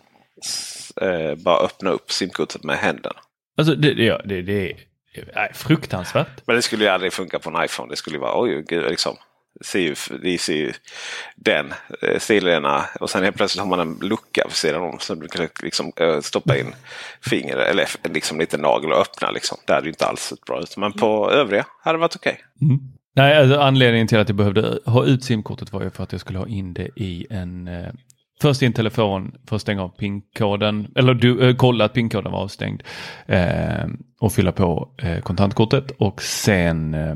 eh, 1.02 1.36
bara 1.36 1.66
öppna 1.66 1.90
upp 1.90 2.12
simkortet 2.12 2.64
med 2.64 2.78
händerna. 2.78 3.20
Alltså 3.58 3.76
det, 3.76 3.92
ja, 4.04 4.22
det, 4.26 4.42
det 4.42 4.72
är 5.34 5.54
fruktansvärt. 5.54 6.48
Men 6.48 6.56
det 6.56 6.62
skulle 6.62 6.84
ju 6.84 6.90
aldrig 6.90 7.14
funka 7.14 7.40
på 7.40 7.50
en 7.50 7.66
iPhone. 7.66 7.90
Det 7.90 7.96
skulle 7.96 8.16
ju 8.16 8.22
vara 8.22 8.42
oj, 8.42 8.66
gud, 8.68 8.90
liksom 8.90 9.18
ser 9.62 9.80
ju, 9.80 9.96
de 10.22 10.38
ser 10.38 10.56
ju 10.56 10.74
den 11.36 11.74
eh, 12.02 12.20
stilrena 12.20 12.86
och 13.00 13.10
sen 13.10 13.24
helt 13.24 13.36
plötsligt 13.36 13.62
har 13.62 13.70
man 13.70 13.80
en 13.80 13.98
lucka 14.02 14.44
vid 14.46 14.56
sidan 14.56 14.82
om 14.82 15.00
så 15.00 15.16
du 15.16 15.28
kan 15.28 15.48
liksom, 15.64 15.92
eh, 15.96 16.20
stoppa 16.20 16.58
in 16.58 16.76
fingret 17.30 17.68
eller 17.68 17.88
liksom 18.04 18.40
lite 18.40 18.58
nagel 18.58 18.92
och 18.92 19.02
öppna. 19.02 19.32
Liksom. 19.32 19.58
Det 19.66 19.74
hade 19.74 19.86
ju 19.86 19.90
inte 19.90 20.06
alls 20.06 20.22
sett 20.22 20.46
bra 20.46 20.62
ut. 20.62 20.78
Men 20.78 20.94
på 20.94 21.32
övriga 21.32 21.66
hade 21.84 21.98
det 21.98 22.02
varit 22.02 22.16
okej. 22.16 22.42
Okay. 22.56 22.68
Mm. 22.68 22.80
Nej, 23.16 23.38
alltså, 23.38 23.60
anledningen 23.60 24.08
till 24.08 24.18
att 24.18 24.30
jag 24.30 24.36
behövde 24.36 24.80
ha 24.86 25.06
ut 25.06 25.24
simkortet 25.24 25.74
var 25.74 25.84
ju 25.84 25.90
för 25.90 26.04
att 26.04 26.12
jag 26.12 26.22
skulle 26.22 26.40
ha 26.40 26.48
in 26.48 26.74
det 26.74 26.90
i 26.96 27.28
en 27.30 27.68
eh, 27.68 27.94
Först 28.42 28.64
i 28.64 28.66
en 28.66 28.74
telefon 28.74 29.36
för 29.48 29.56
att 29.56 29.62
stänga 29.62 29.84
av 29.84 29.90
pinkoden 29.90 30.92
eller 30.96 31.14
du, 31.14 31.50
eh, 31.50 31.56
kolla 31.56 31.86
att 31.86 31.94
pinkoden 31.94 32.32
var 32.32 32.40
avstängd 32.40 32.84
eh, 33.26 33.88
och 34.20 34.34
fylla 34.34 34.52
på 34.52 34.92
eh, 34.98 35.20
kontantkortet 35.20 35.92
och 35.98 36.22
sen 36.22 36.94
eh, 36.94 37.16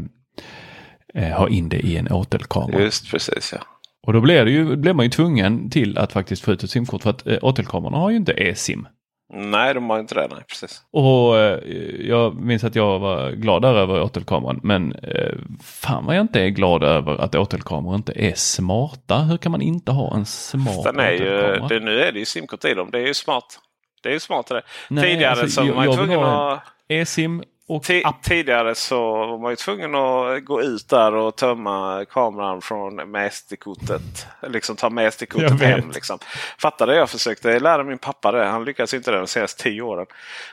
eh, 1.16 1.30
ha 1.30 1.50
in 1.50 1.70
det 1.70 1.80
i 1.80 1.98
en 1.98 2.12
åtelkamera. 2.12 2.82
Just 2.82 3.12
precis 3.12 3.54
ja. 3.54 3.60
Och 4.08 4.14
då 4.14 4.22
blir, 4.22 4.46
det 4.46 4.52
ju, 4.52 4.76
blir 4.76 4.94
man 4.94 5.06
ju 5.06 5.12
tvungen 5.12 5.70
till 5.70 5.98
att 5.98 6.14
faktiskt 6.14 6.44
få 6.44 6.52
ut 6.52 6.64
ett 6.64 6.70
simkort 6.70 7.04
för 7.04 7.10
att 7.10 7.28
eh, 7.28 7.38
åtelkamerorna 7.42 7.98
har 7.98 8.10
ju 8.10 8.16
inte 8.16 8.32
e-sim. 8.32 8.88
Nej, 9.36 9.74
de 9.74 9.90
har 9.90 10.00
inte 10.00 10.16
det. 10.16 10.28
Nej, 10.32 10.44
precis. 10.48 10.82
Och 10.92 11.40
eh, 11.40 11.60
jag 12.00 12.36
minns 12.36 12.64
att 12.64 12.76
jag 12.76 13.00
var 13.00 13.32
glad 13.32 13.66
över 13.66 14.02
åtelkameran. 14.02 14.60
Men 14.64 14.96
eh, 14.96 15.34
fan 15.64 16.06
vad 16.06 16.16
jag 16.16 16.22
inte 16.22 16.42
är 16.42 16.50
glad 16.50 16.84
över 16.84 17.22
att 17.22 17.36
åtelkameror 17.36 17.96
inte 17.96 18.14
är 18.16 18.34
smarta. 18.36 19.18
Hur 19.18 19.38
kan 19.38 19.52
man 19.52 19.62
inte 19.62 19.92
ha 19.92 20.16
en 20.16 20.26
smart 20.26 20.84
Den 20.84 21.00
är 21.00 21.12
ju, 21.12 21.68
det, 21.70 21.80
Nu 21.80 22.02
är 22.02 22.12
det 22.12 22.20
ju 22.20 22.26
simkort 22.26 22.66
i 22.66 22.74
dem. 22.74 22.90
Det 22.92 22.98
är 22.98 23.08
ju 23.08 23.14
smart. 23.14 23.60
Det 24.04 24.10
är 24.10 24.14
ju 24.14 24.20
smart 24.20 24.48
det. 24.48 24.62
Nej, 24.90 25.04
Tidigare 25.04 25.32
alltså, 25.32 25.48
så 25.48 25.74
var 25.74 25.86
man 25.86 25.96
tvungen 25.96 26.20
att... 26.20 26.64
E-sim 26.90 27.44
och 27.68 27.84
Tidigare 28.24 28.76
så 28.76 29.12
var 29.12 29.38
man 29.38 29.52
ju 29.52 29.56
tvungen 29.56 29.96
att 29.96 30.46
gå 30.46 30.62
ut 30.62 30.90
där 30.90 31.16
och 31.16 31.36
tömma 31.36 32.06
kameran 32.10 32.62
från 32.62 32.96
mästerkortet. 32.96 34.28
Liksom 34.42 34.76
ta 34.76 34.90
mästerkortet 34.90 35.62
hem. 35.62 35.92
Liksom. 35.92 36.20
Fattade 36.58 36.96
jag 36.96 37.10
försökte 37.10 37.60
lära 37.60 37.84
min 37.84 37.98
pappa 37.98 38.32
det. 38.32 38.46
Han 38.46 38.66
lyckades 38.66 38.94
inte 38.94 39.12
det 39.12 39.18
de 39.18 39.28
senaste 39.28 39.64
tio 39.64 39.82
åren. 39.82 40.06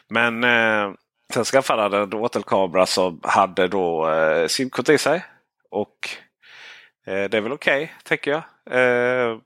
Men 0.09 0.45
eh, 0.45 0.93
sen 1.33 1.45
skaffade 1.45 1.83
han 1.83 1.95
en 1.95 2.15
åtelkamera 2.15 2.87
som 2.87 3.21
hade 3.23 3.69
då 3.69 4.11
eh, 4.11 4.47
simkort 4.47 4.89
i 4.89 4.99
sig. 4.99 5.25
Och 5.71 6.09
eh, 7.07 7.25
det 7.31 7.37
är 7.37 7.41
väl 7.41 7.53
okej, 7.53 7.85
okay, 7.85 7.95
tänker 8.05 8.31
jag. 8.31 8.43
Eh, 8.71 9.37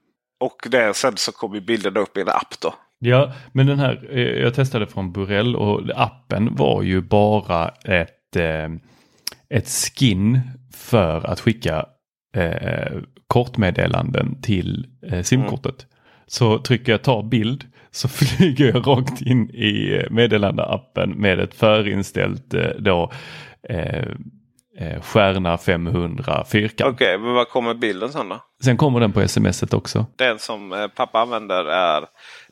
och 0.41 0.67
det, 0.71 0.95
sen 0.95 1.17
så 1.17 1.33
kom 1.33 1.55
ju 1.55 1.61
bilderna 1.61 2.01
upp 2.01 2.17
i 2.17 2.21
en 2.21 2.29
app 2.29 2.61
då. 2.61 2.75
Ja, 3.05 3.33
men 3.53 3.67
den 3.67 3.79
här, 3.79 4.09
eh, 4.11 4.43
jag 4.43 4.55
testade 4.55 4.87
från 4.87 5.13
Burell 5.13 5.57
och 5.57 5.83
appen 5.95 6.55
var 6.55 6.83
ju 6.83 7.01
bara 7.01 7.69
ett, 7.69 8.37
eh, 8.37 8.69
ett 9.49 9.69
skin 9.69 10.41
för 10.75 11.27
att 11.27 11.41
skicka 11.41 11.87
eh, 12.37 12.93
kortmeddelanden 13.27 14.43
till 14.43 14.87
simkortet. 15.23 15.83
Mm. 15.83 15.91
Så 16.27 16.59
trycker 16.59 16.93
jag 16.93 17.03
ta 17.03 17.23
bild 17.23 17.65
så 17.91 18.09
flyger 18.19 18.73
jag 18.75 18.87
rakt 18.87 19.21
in 19.21 19.51
i 19.51 20.07
meddelandeappen 20.11 21.11
med 21.11 21.41
ett 21.41 21.55
förinställt 21.55 22.55
då 22.79 23.13
eh, 23.69 25.03
stjärna 25.03 25.59
500 25.59 26.45
fyrkant. 26.45 26.95
Okej, 26.95 27.15
okay, 27.15 27.27
men 27.27 27.35
vad 27.35 27.49
kommer 27.49 27.75
bilden 27.75 28.13
sen 28.13 28.29
då? 28.29 28.41
Sen 28.65 28.77
kommer 28.77 29.01
den 29.01 29.13
på 29.13 29.29
smset 29.29 29.75
också. 29.75 30.07
Den 30.17 30.39
som 30.39 30.89
pappa 30.97 31.21
använder 31.21 31.65
är 31.65 32.05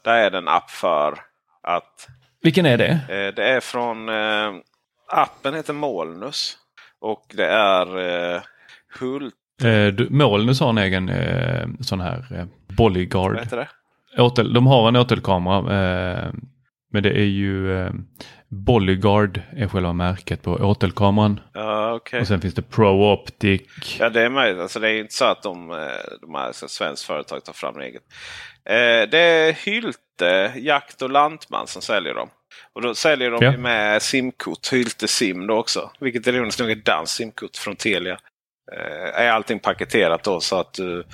där 0.05 0.15
är 0.15 0.31
det 0.31 0.39
en 0.39 0.49
app 0.49 0.71
för 0.71 1.19
att... 1.63 2.09
Vilken 2.43 2.67
är 2.67 2.79
det? 2.79 2.91
Eh, 2.91 3.35
det 3.35 3.45
är 3.45 3.61
från... 3.61 4.09
Eh, 4.09 4.53
appen 5.09 5.55
heter 5.55 5.73
Molnus. 5.73 6.59
Och 7.01 7.27
det 7.35 7.47
är 7.47 7.99
eh, 7.99 8.43
Hult. 9.01 9.35
Eh, 9.65 10.07
Molnus 10.11 10.61
har 10.61 10.69
en 10.69 10.79
egen 10.79 11.09
eh, 11.09 11.67
sån 11.81 12.01
här 12.01 12.27
eh, 12.31 12.45
Bodyguard. 12.77 13.33
Vad 13.33 13.45
heter 13.45 13.57
det? 13.57 13.69
Åtel, 14.23 14.53
de 14.53 14.67
har 14.67 14.89
en 14.89 14.97
åtelkamera. 14.97 15.59
Eh, 15.59 16.33
men 16.93 17.03
det 17.03 17.11
är 17.11 17.25
ju 17.25 17.81
eh, 17.81 17.93
Bodyguard 18.53 19.43
är 19.57 19.69
själva 19.69 19.93
märket 19.93 20.43
på 20.43 20.53
åtelkameran. 20.53 21.41
Ja, 21.53 21.95
okay. 21.95 22.21
Och 22.21 22.27
sen 22.27 22.41
finns 22.41 22.55
det 22.55 22.63
Pro 22.63 23.13
Optic. 23.13 23.97
Ja 23.99 24.11
det 24.11 24.23
är 24.23 24.29
möjligt. 24.29 24.63
Alltså, 24.63 24.81
det 24.81 24.91
är 24.91 25.01
inte 25.01 25.15
så 25.15 25.25
att 25.25 25.43
de, 25.43 25.69
de 26.21 26.35
här 26.35 26.53
så 26.53 26.69
svenskt 26.69 27.05
företag 27.05 27.45
tar 27.45 27.53
fram 27.53 27.81
eget. 27.81 28.03
Eh, 28.65 29.09
det 29.11 29.19
är 29.19 29.53
Hylte 29.53 30.53
Jakt 30.57 31.03
och 31.03 31.11
Lantman 31.11 31.67
som 31.67 31.83
säljer 31.83 32.15
dem. 32.15 32.29
Och 32.73 32.83
då 32.83 32.95
säljer 32.95 33.31
de 33.31 33.45
ja. 33.45 33.57
med 33.57 34.03
simkort, 34.03 34.73
Hylte 34.73 35.09
Sim 35.09 35.47
då 35.47 35.59
också. 35.59 35.91
Vilket 36.01 36.27
är 36.27 36.63
nog 36.63 36.71
ett 36.71 36.85
danskt 36.85 37.17
simkort 37.17 37.57
från 37.57 37.77
Telia. 37.77 38.19
Eh, 38.73 39.21
är 39.21 39.31
allting 39.31 39.59
paketerat 39.59 40.25
då 40.25 40.41
så 40.41 40.57
att 40.57 40.73
du... 40.75 41.05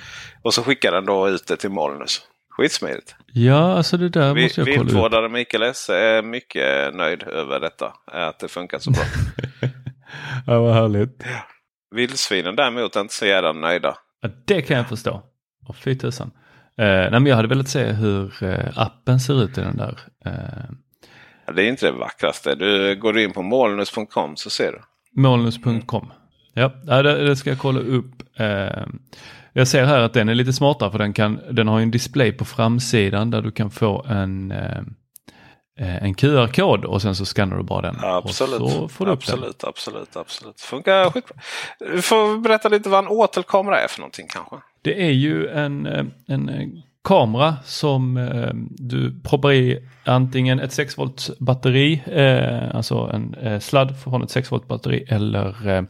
Och 0.41 0.53
så 0.53 0.63
skickar 0.63 0.91
den 0.91 1.05
då 1.05 1.29
ut 1.29 1.47
det 1.47 1.57
till 1.57 1.69
Molnus. 1.69 2.21
Skitsmidigt. 2.59 3.15
Ja, 3.33 3.73
alltså 3.77 3.97
det 3.97 4.09
där 4.09 4.33
Vi, 4.33 4.43
måste 4.43 4.61
jag 4.61 4.67
kolla 4.67 4.83
Viltvårdare 4.83 5.29
Mikael 5.29 5.63
S 5.63 5.89
är 5.89 6.21
mycket 6.21 6.95
nöjd 6.95 7.23
över 7.23 7.59
detta. 7.59 7.93
Att 8.11 8.39
det 8.39 8.47
funkar 8.47 8.79
så 8.79 8.91
bra. 8.91 9.01
ja, 10.47 10.59
vad 10.59 10.73
härligt. 10.73 11.23
Vildsvinen 11.95 12.55
däremot 12.55 12.95
är 12.95 13.01
inte 13.01 13.13
så 13.13 13.25
jävla 13.25 13.51
nöjda. 13.51 13.95
Ja, 14.21 14.29
det 14.45 14.61
kan 14.61 14.77
jag 14.77 14.89
förstå. 14.89 15.23
Och 15.67 15.75
fy 15.75 15.95
tusan. 15.95 16.31
Eh, 16.77 16.85
nej, 16.85 17.11
men 17.11 17.25
jag 17.25 17.35
hade 17.35 17.47
velat 17.47 17.69
se 17.69 17.83
hur 17.83 18.43
eh, 18.43 18.69
appen 18.75 19.19
ser 19.19 19.43
ut 19.43 19.57
i 19.57 19.61
den 19.61 19.77
där. 19.77 19.99
Eh. 20.25 20.33
Ja, 21.47 21.53
det 21.53 21.63
är 21.63 21.69
inte 21.69 21.85
det 21.85 21.91
vackraste. 21.91 22.55
Du 22.55 22.95
går 22.95 23.17
in 23.19 23.31
på 23.31 23.41
molnus.com 23.41 24.35
så 24.35 24.49
ser 24.49 24.71
du. 24.71 24.81
Molnus.com. 25.21 26.13
Ja, 26.53 26.67
det, 26.67 27.27
det, 27.27 27.35
ska 27.35 27.49
jag 27.49 27.59
kolla 27.59 27.79
upp. 27.79 28.23
Jag 29.53 29.67
ser 29.67 29.85
här 29.85 29.99
att 29.99 30.13
den 30.13 30.29
är 30.29 30.35
lite 30.35 30.53
smartare 30.53 30.91
för 30.91 30.97
den, 30.99 31.13
kan, 31.13 31.39
den 31.51 31.67
har 31.67 31.79
en 31.79 31.91
display 31.91 32.31
på 32.31 32.45
framsidan 32.45 33.31
där 33.31 33.41
du 33.41 33.51
kan 33.51 33.71
få 33.71 34.05
en, 34.09 34.51
eh, 34.51 34.77
eh, 35.79 36.03
en 36.03 36.13
QR-kod 36.13 36.85
och 36.85 37.01
sen 37.01 37.15
så 37.15 37.25
skannar 37.25 37.57
du 37.57 37.63
bara 37.63 37.81
den. 37.81 37.95
Absolut, 38.03 38.61
och 38.61 38.71
så 38.71 38.87
får 38.87 39.05
du 39.05 39.11
absolut, 39.11 39.59
den. 39.59 39.69
absolut, 39.69 40.15
absolut. 40.15 40.61
Funkar 40.61 41.09
skitbra. 41.11 41.37
Du 41.79 42.01
får 42.01 42.37
berätta 42.37 42.69
lite 42.69 42.89
vad 42.89 42.99
en 42.99 43.07
åtelkamera 43.07 43.79
är 43.79 43.87
för 43.87 43.99
någonting 43.99 44.27
kanske. 44.29 44.55
Det 44.81 45.01
är 45.07 45.11
ju 45.11 45.47
en, 45.47 45.85
eh, 45.85 46.05
en 46.27 46.81
kamera 47.03 47.55
som 47.65 48.29
du 48.69 49.21
proppar 49.21 49.53
i 49.53 49.87
antingen 50.03 50.59
ett 50.59 50.73
6 50.73 50.97
volts 50.97 51.31
batteri, 51.39 52.01
alltså 52.73 53.11
en 53.13 53.61
sladd 53.61 53.99
från 54.03 54.23
ett 54.23 54.31
6 54.31 54.51
volt 54.51 54.67
batteri 54.67 55.05
eller 55.07 55.85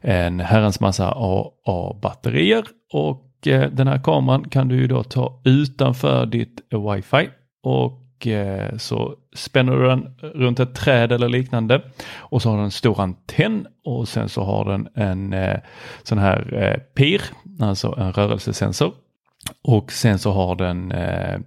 en 0.00 0.40
herrans 0.40 0.80
massa 0.80 1.10
AA-batterier. 1.10 2.64
Och 2.92 3.46
eh, 3.46 3.70
den 3.70 3.88
här 3.88 3.98
kameran 3.98 4.48
kan 4.48 4.68
du 4.68 4.76
ju 4.76 4.86
då 4.86 5.02
ta 5.02 5.40
utanför 5.44 6.26
ditt 6.26 6.60
wifi. 6.70 7.28
Och 7.62 8.26
eh, 8.26 8.76
så 8.76 9.14
spänner 9.34 9.76
du 9.76 9.86
den 9.88 10.16
runt 10.20 10.60
ett 10.60 10.74
träd 10.74 11.12
eller 11.12 11.28
liknande. 11.28 11.82
Och 12.16 12.42
så 12.42 12.48
har 12.48 12.56
den 12.56 12.64
en 12.64 12.70
stor 12.70 13.00
antenn. 13.00 13.66
Och 13.84 14.08
sen 14.08 14.28
så 14.28 14.42
har 14.42 14.64
den 14.64 14.88
en 14.94 15.32
eh, 15.32 15.58
sån 16.02 16.18
här 16.18 16.82
PIR, 16.94 17.22
alltså 17.60 17.94
en 17.98 18.12
rörelsesensor. 18.12 18.92
Och 19.62 19.92
sen 19.92 20.18
så 20.18 20.32
har 20.32 20.56
den 20.56 20.92
eh, 20.92 21.40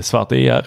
svart 0.00 0.32
IR 0.32 0.66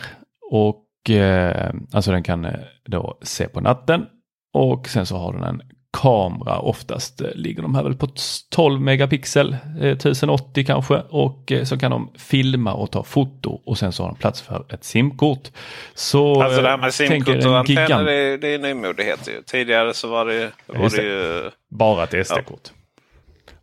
och 0.52 1.10
eh, 1.10 1.74
alltså 1.92 2.12
den 2.12 2.24
kan 2.24 2.48
då 2.86 3.18
se 3.22 3.48
på 3.48 3.62
natten. 3.62 4.06
Och 4.54 4.88
sen 4.88 5.06
så 5.06 5.18
har 5.18 5.34
den 5.34 5.44
en 5.44 5.62
kamera, 6.02 6.60
oftast 6.60 7.22
eh, 7.22 7.28
ligger 7.34 7.62
de 7.62 7.76
här 7.76 7.84
väl 7.84 7.96
på 7.96 8.08
12 8.50 8.82
megapixel, 8.82 9.58
1080 9.82 10.62
eh, 10.62 10.66
kanske 10.66 11.02
och 11.10 11.52
så 11.64 11.78
kan 11.78 11.92
de 11.92 12.12
filma 12.18 12.74
och 12.74 12.92
ta 12.92 13.04
foto 13.04 13.62
och 13.66 13.78
sen 13.78 13.92
så 13.92 14.04
har 14.04 14.10
de 14.10 14.18
plats 14.18 14.42
för 14.42 14.66
ett 14.70 14.84
simkort. 14.84 15.52
Så 15.94 16.42
alltså 16.42 16.62
det 16.62 16.70
här 16.70 16.78
med 16.78 16.94
simkort 16.94 17.46
och 17.46 17.58
antenner 17.58 18.04
det 18.04 18.14
är, 18.14 18.38
det 18.38 18.48
är 18.48 18.60
nymodighet. 18.60 19.30
Tidigare 19.46 19.94
så 19.94 20.08
var 20.08 20.26
det, 20.26 20.52
var 20.66 20.90
det 20.90 21.04
ju... 21.04 21.50
Bara 21.70 22.04
ett 22.04 22.28
SD-kort. 22.28 22.62
Ja. 22.64 22.77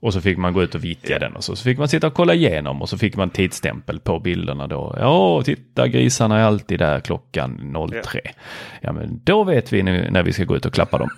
Och 0.04 0.12
så 0.12 0.20
fick 0.20 0.38
man 0.38 0.52
gå 0.52 0.62
ut 0.62 0.74
och 0.74 0.84
vittja 0.84 1.18
den 1.18 1.36
och 1.36 1.44
så, 1.44 1.56
så 1.56 1.64
fick 1.64 1.78
man 1.78 1.88
sitta 1.88 2.06
och 2.06 2.14
kolla 2.14 2.34
igenom 2.34 2.82
och 2.82 2.88
så 2.88 2.98
fick 2.98 3.16
man 3.16 3.30
tidsstämpel 3.30 4.00
på 4.00 4.20
bilderna 4.20 4.66
då. 4.66 4.96
Ja, 4.98 5.42
titta 5.44 5.88
grisarna 5.88 6.38
är 6.38 6.42
alltid 6.42 6.78
där 6.78 7.00
klockan 7.00 7.76
03. 7.90 8.20
Yeah. 8.24 8.36
Ja, 8.80 8.92
men 8.92 9.20
då 9.24 9.44
vet 9.44 9.72
vi 9.72 9.82
nu 9.82 10.08
när 10.10 10.22
vi 10.22 10.32
ska 10.32 10.44
gå 10.44 10.56
ut 10.56 10.66
och 10.66 10.72
klappa 10.72 10.98
dem. 10.98 11.08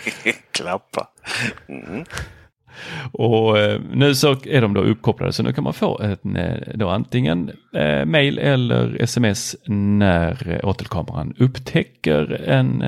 klappa. 0.50 1.08
Mm. 1.68 2.04
Och 3.12 3.58
eh, 3.58 3.80
nu 3.92 4.14
så 4.14 4.36
är 4.44 4.60
de 4.60 4.74
då 4.74 4.80
uppkopplade 4.80 5.32
så 5.32 5.42
nu 5.42 5.52
kan 5.52 5.64
man 5.64 5.74
få 5.74 6.00
en, 6.00 6.36
eh, 6.36 6.56
då 6.74 6.88
antingen 6.88 7.50
eh, 7.74 8.04
mail 8.04 8.38
eller 8.38 9.02
sms 9.02 9.56
när 9.66 10.48
eh, 10.50 10.68
åtelkameran 10.68 11.34
upptäcker 11.38 12.42
en 12.48 12.82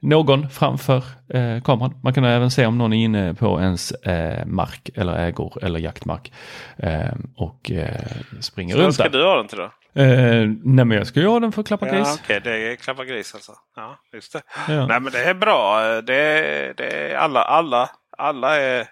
någon 0.00 0.50
framför 0.50 1.02
eh, 1.28 1.62
kameran. 1.62 2.00
Man 2.02 2.14
kan 2.14 2.24
även 2.24 2.50
se 2.50 2.66
om 2.66 2.78
någon 2.78 2.92
är 2.92 3.04
inne 3.04 3.34
på 3.34 3.60
ens 3.60 3.92
eh, 3.92 4.46
mark 4.46 4.90
eller 4.94 5.12
ägor 5.26 5.64
eller 5.64 5.80
jaktmark 5.80 6.32
eh, 6.76 7.14
och 7.36 7.70
eh, 7.70 8.00
springer 8.40 8.74
Så 8.74 8.80
runt 8.80 8.94
ska 8.94 9.02
där. 9.02 9.10
du 9.10 9.24
ha 9.24 9.36
den 9.36 9.48
till 9.48 9.58
då? 9.58 9.70
Eh, 10.02 10.48
nej 10.64 10.84
men 10.84 10.90
jag 10.90 11.06
ska 11.06 11.20
ju 11.20 11.26
ha 11.26 11.40
den 11.40 11.52
för 11.52 11.60
att 11.60 11.66
klappa 11.66 11.86
ja, 11.86 11.94
gris. 11.94 12.20
Okej, 12.22 12.38
okay, 12.38 12.52
det 12.52 12.72
är 12.72 12.76
klappa 12.76 13.04
gris 13.04 13.34
alltså. 13.34 13.52
Ja, 13.76 13.98
just 14.12 14.32
det. 14.32 14.42
Ja. 14.68 14.86
Nej 14.86 15.00
men 15.00 15.12
det 15.12 15.24
är 15.24 15.34
bra. 15.34 15.80
Det 16.00 16.72
det 16.76 17.12
är 17.12 17.16
alla, 17.16 17.42
alla, 17.42 17.90
alla, 18.18 18.56
är, 18.56 18.86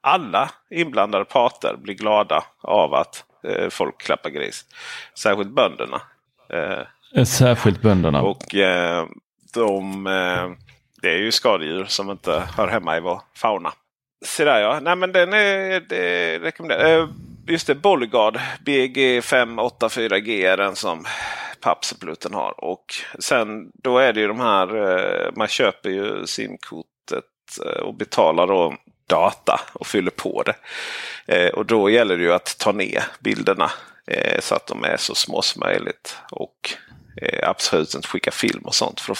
alla 0.00 0.50
inblandade 0.70 1.24
parter 1.24 1.76
blir 1.82 1.94
glada 1.94 2.44
av 2.62 2.94
att 2.94 3.24
eh, 3.48 3.68
folk 3.68 4.00
klappar 4.02 4.30
gris. 4.30 4.64
Särskilt 5.18 5.50
bönderna. 5.50 6.00
Särskilt 7.24 7.82
bönderna. 7.82 8.22
Och 8.22 8.54
eh, 8.54 9.06
de, 9.52 10.06
eh, 10.06 10.50
det 11.02 11.08
är 11.08 11.18
ju 11.18 11.32
skadedjur 11.32 11.84
som 11.84 12.10
inte 12.10 12.42
hör 12.56 12.68
hemma 12.68 12.96
i 12.96 13.00
vår 13.00 13.20
fauna. 13.36 13.72
Se 14.24 14.44
där 14.44 14.60
ja. 14.60 14.80
Nej 14.80 14.96
men 14.96 15.12
den 15.12 15.32
är 15.32 15.80
det 15.80 16.38
rekommenderar. 16.38 16.98
Eh, 16.98 17.08
just 17.46 17.66
det, 17.66 17.74
Bolgard 17.74 18.40
BG584G 18.64 20.46
är 20.46 20.56
den 20.56 20.76
som 20.76 21.04
pappsepluten 21.60 22.34
har. 22.34 22.64
Och 22.64 22.94
sen 23.18 23.70
då 23.74 23.98
är 23.98 24.12
det 24.12 24.20
ju 24.20 24.28
de 24.28 24.40
här, 24.40 24.76
eh, 24.76 25.32
man 25.36 25.48
köper 25.48 25.90
ju 25.90 26.26
simkortet 26.26 27.24
och 27.82 27.94
betalar 27.94 28.46
då 28.46 28.74
data 29.06 29.60
och 29.72 29.86
fyller 29.86 30.10
på 30.10 30.42
det. 30.42 31.50
Och 31.50 31.66
då 31.66 31.90
gäller 31.90 32.16
det 32.16 32.22
ju 32.22 32.32
att 32.32 32.58
ta 32.58 32.72
ner 32.72 33.04
bilderna 33.20 33.70
så 34.38 34.54
att 34.54 34.66
de 34.66 34.84
är 34.84 34.96
så 34.96 35.14
små 35.14 35.42
som 35.42 35.60
möjligt. 35.60 36.16
Och 36.30 36.76
Eh, 37.16 37.48
absolut 37.48 37.94
inte 37.94 38.08
skicka 38.08 38.30
film 38.30 38.62
och 38.64 38.74
sånt. 38.74 39.00
För 39.00 39.14
då 39.14 39.18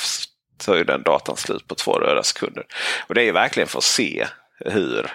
tar 0.59 0.77
ju 0.77 0.85
den 0.85 1.03
datan 1.03 1.37
slut 1.37 1.69
på 1.69 1.75
två 1.75 1.93
röda 1.93 2.23
sekunder. 2.23 2.67
Och 3.07 3.15
det 3.15 3.29
är 3.29 3.33
verkligen 3.33 3.69
för 3.69 3.79
att 3.79 3.85
se 3.85 4.27
hur 4.65 5.11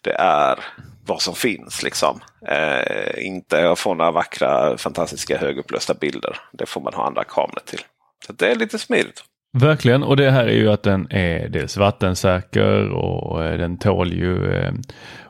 det 0.00 0.12
är 0.18 0.58
vad 1.06 1.22
som 1.22 1.34
finns. 1.34 1.82
liksom. 1.82 2.20
Eh, 2.48 3.26
inte 3.26 3.70
att 3.70 3.78
få 3.78 3.94
några 3.94 4.10
vackra 4.10 4.78
fantastiska 4.78 5.38
högupplösta 5.38 5.94
bilder. 5.94 6.38
Det 6.52 6.66
får 6.66 6.80
man 6.80 6.94
ha 6.94 7.06
andra 7.06 7.24
kameror 7.24 7.62
till. 7.64 7.80
Så 8.26 8.32
det 8.32 8.50
är 8.50 8.54
lite 8.54 8.78
smidigt. 8.78 9.24
Verkligen 9.56 10.02
och 10.02 10.16
det 10.16 10.30
här 10.30 10.46
är 10.46 10.56
ju 10.56 10.70
att 10.70 10.82
den 10.82 11.06
är 11.10 11.48
dels 11.48 11.76
vattensäker 11.76 12.88
och 12.88 13.44
eh, 13.44 13.58
den 13.58 13.76
tål 13.76 14.12
ju 14.12 14.54
eh, 14.54 14.72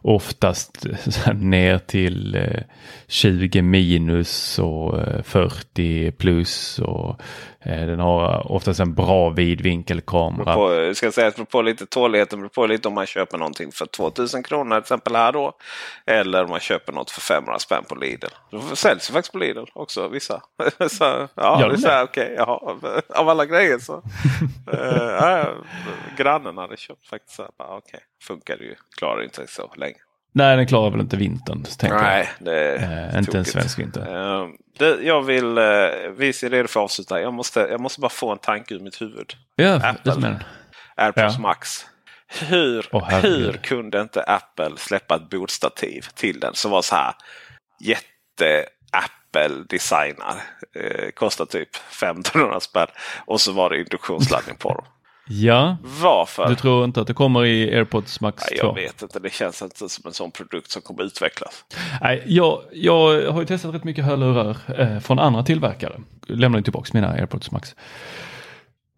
oftast 0.03 0.87
ner 1.35 1.79
till 1.79 2.35
eh, 2.35 2.63
20 3.07 3.63
minus 3.63 4.59
och 4.59 5.01
40 5.25 6.11
plus 6.11 6.79
och 6.79 7.21
den 7.65 8.01
har 8.01 8.53
oftast 8.53 8.81
en 8.81 8.95
bra 8.95 9.31
vidvinkelkamera. 9.31 10.55
På, 10.55 10.95
ska 10.95 11.13
säga 11.13 11.29
att 11.29 11.49
på 11.49 11.63
lite 11.63 11.87
tåligheten 11.87 12.39
beror 12.39 12.49
på 12.49 12.67
lite 12.67 12.89
om 12.89 12.95
man 12.95 13.07
köper 13.07 13.39
någonting 13.39 13.73
för 13.73 13.87
2000 13.87 14.43
kronor 14.43 14.75
till 14.75 14.81
exempel 14.81 15.17
här 15.17 15.33
då. 15.33 15.53
Eller 16.07 16.45
om 16.45 16.51
man 16.51 16.61
köper 16.61 16.93
något 16.93 17.11
för 17.11 17.21
500 17.21 17.59
spänn 17.59 17.85
på 17.89 17.95
Lidl. 17.95 18.27
Det 18.51 18.77
säljs 18.77 19.11
faktiskt 19.11 19.33
på 19.33 19.39
Lidl 19.39 19.65
också 19.73 20.09
vissa. 20.09 20.43
så, 20.91 21.29
ja, 21.35 21.73
det 21.77 21.89
är 21.89 22.05
okej, 22.05 22.41
okay, 22.41 23.01
av 23.15 23.29
alla 23.29 23.47
grejer 23.47 23.79
så. 23.79 24.03
äh, 24.73 25.47
grannen 26.17 26.59
hade 26.59 26.77
köpt 26.77 27.07
faktiskt. 27.07 27.41
Okej, 27.41 27.77
okay, 27.77 28.01
funkar 28.23 28.57
det 28.57 28.65
ju. 28.65 28.75
Klarar 28.99 29.23
inte 29.23 29.47
så 29.47 29.73
länge. 29.77 29.97
Nej, 30.37 30.57
den 30.57 30.67
klarar 30.67 30.91
väl 30.91 31.01
inte 31.01 31.17
vintern. 31.17 31.65
Nej, 31.83 32.31
det 32.39 32.77
är 32.77 33.13
äh, 33.13 33.19
Inte 33.19 33.39
en 33.39 33.45
svensk 33.45 33.79
vinter. 33.79 34.01
Uh, 34.01 34.49
det, 34.79 35.03
jag 35.03 35.23
vill, 35.23 35.59
uh, 35.59 35.65
vi 36.17 36.29
är 36.29 36.51
redo 36.51 36.69
för 36.69 36.81
att 36.81 36.85
avsluta. 36.85 37.21
Jag 37.21 37.35
måste, 37.35 37.61
jag 37.61 37.81
måste 37.81 38.01
bara 38.01 38.09
få 38.09 38.33
en 38.33 38.39
tanke 38.39 38.75
ur 38.75 38.81
mitt 38.81 39.01
huvud. 39.01 39.33
Ja, 39.57 39.75
Apple, 39.75 40.41
AirPods 40.97 41.35
ja. 41.35 41.41
Max. 41.41 41.87
Hur, 42.41 42.89
oh, 42.93 43.21
hur 43.21 43.53
kunde 43.53 44.01
inte 44.01 44.23
Apple 44.23 44.73
släppa 44.77 45.17
ett 45.17 45.31
bordstativ 45.31 46.07
till 46.15 46.41
den 46.41 46.55
som 46.55 46.71
var 46.71 46.83
så 46.83 46.95
här 46.95 47.15
jätte 47.81 48.67
Apple 48.93 49.65
designar. 49.69 50.37
Eh, 50.77 51.11
kostar 51.11 51.45
typ 51.45 51.69
1500 51.77 52.61
spänn. 52.61 52.87
Och 53.27 53.41
så 53.41 53.53
var 53.53 53.71
det 53.71 53.79
induktionsladdning 53.79 54.57
på 54.57 54.75
dem. 54.75 54.85
Ja, 55.27 55.77
Varför? 55.83 56.49
du 56.49 56.55
tror 56.55 56.85
inte 56.85 57.01
att 57.01 57.07
det 57.07 57.15
kommer 57.15 57.45
i 57.45 57.75
AirPods 57.77 58.21
Max 58.21 58.45
2? 58.45 58.55
jag 58.57 58.75
vet 58.75 59.03
inte, 59.03 59.19
det 59.19 59.33
känns 59.33 59.63
inte 59.63 59.89
som 59.89 60.03
en 60.07 60.13
sån 60.15 60.31
produkt 60.31 60.71
som 60.71 60.83
kommer 60.83 61.03
utvecklas. 61.03 61.65
Nej, 62.01 62.23
jag, 62.27 62.63
jag 62.73 63.33
har 63.33 63.41
ju 63.41 63.47
testat 63.47 63.75
rätt 63.75 63.85
mycket 63.85 64.05
hörlurar 64.05 64.57
eh, 64.79 64.99
från 65.01 65.19
andra 65.19 65.43
tillverkare. 65.43 66.01
Lämnade 66.27 66.65
tillbaka 66.65 66.91
mina 66.93 67.09
AirPods 67.09 67.51
Max. 67.51 67.75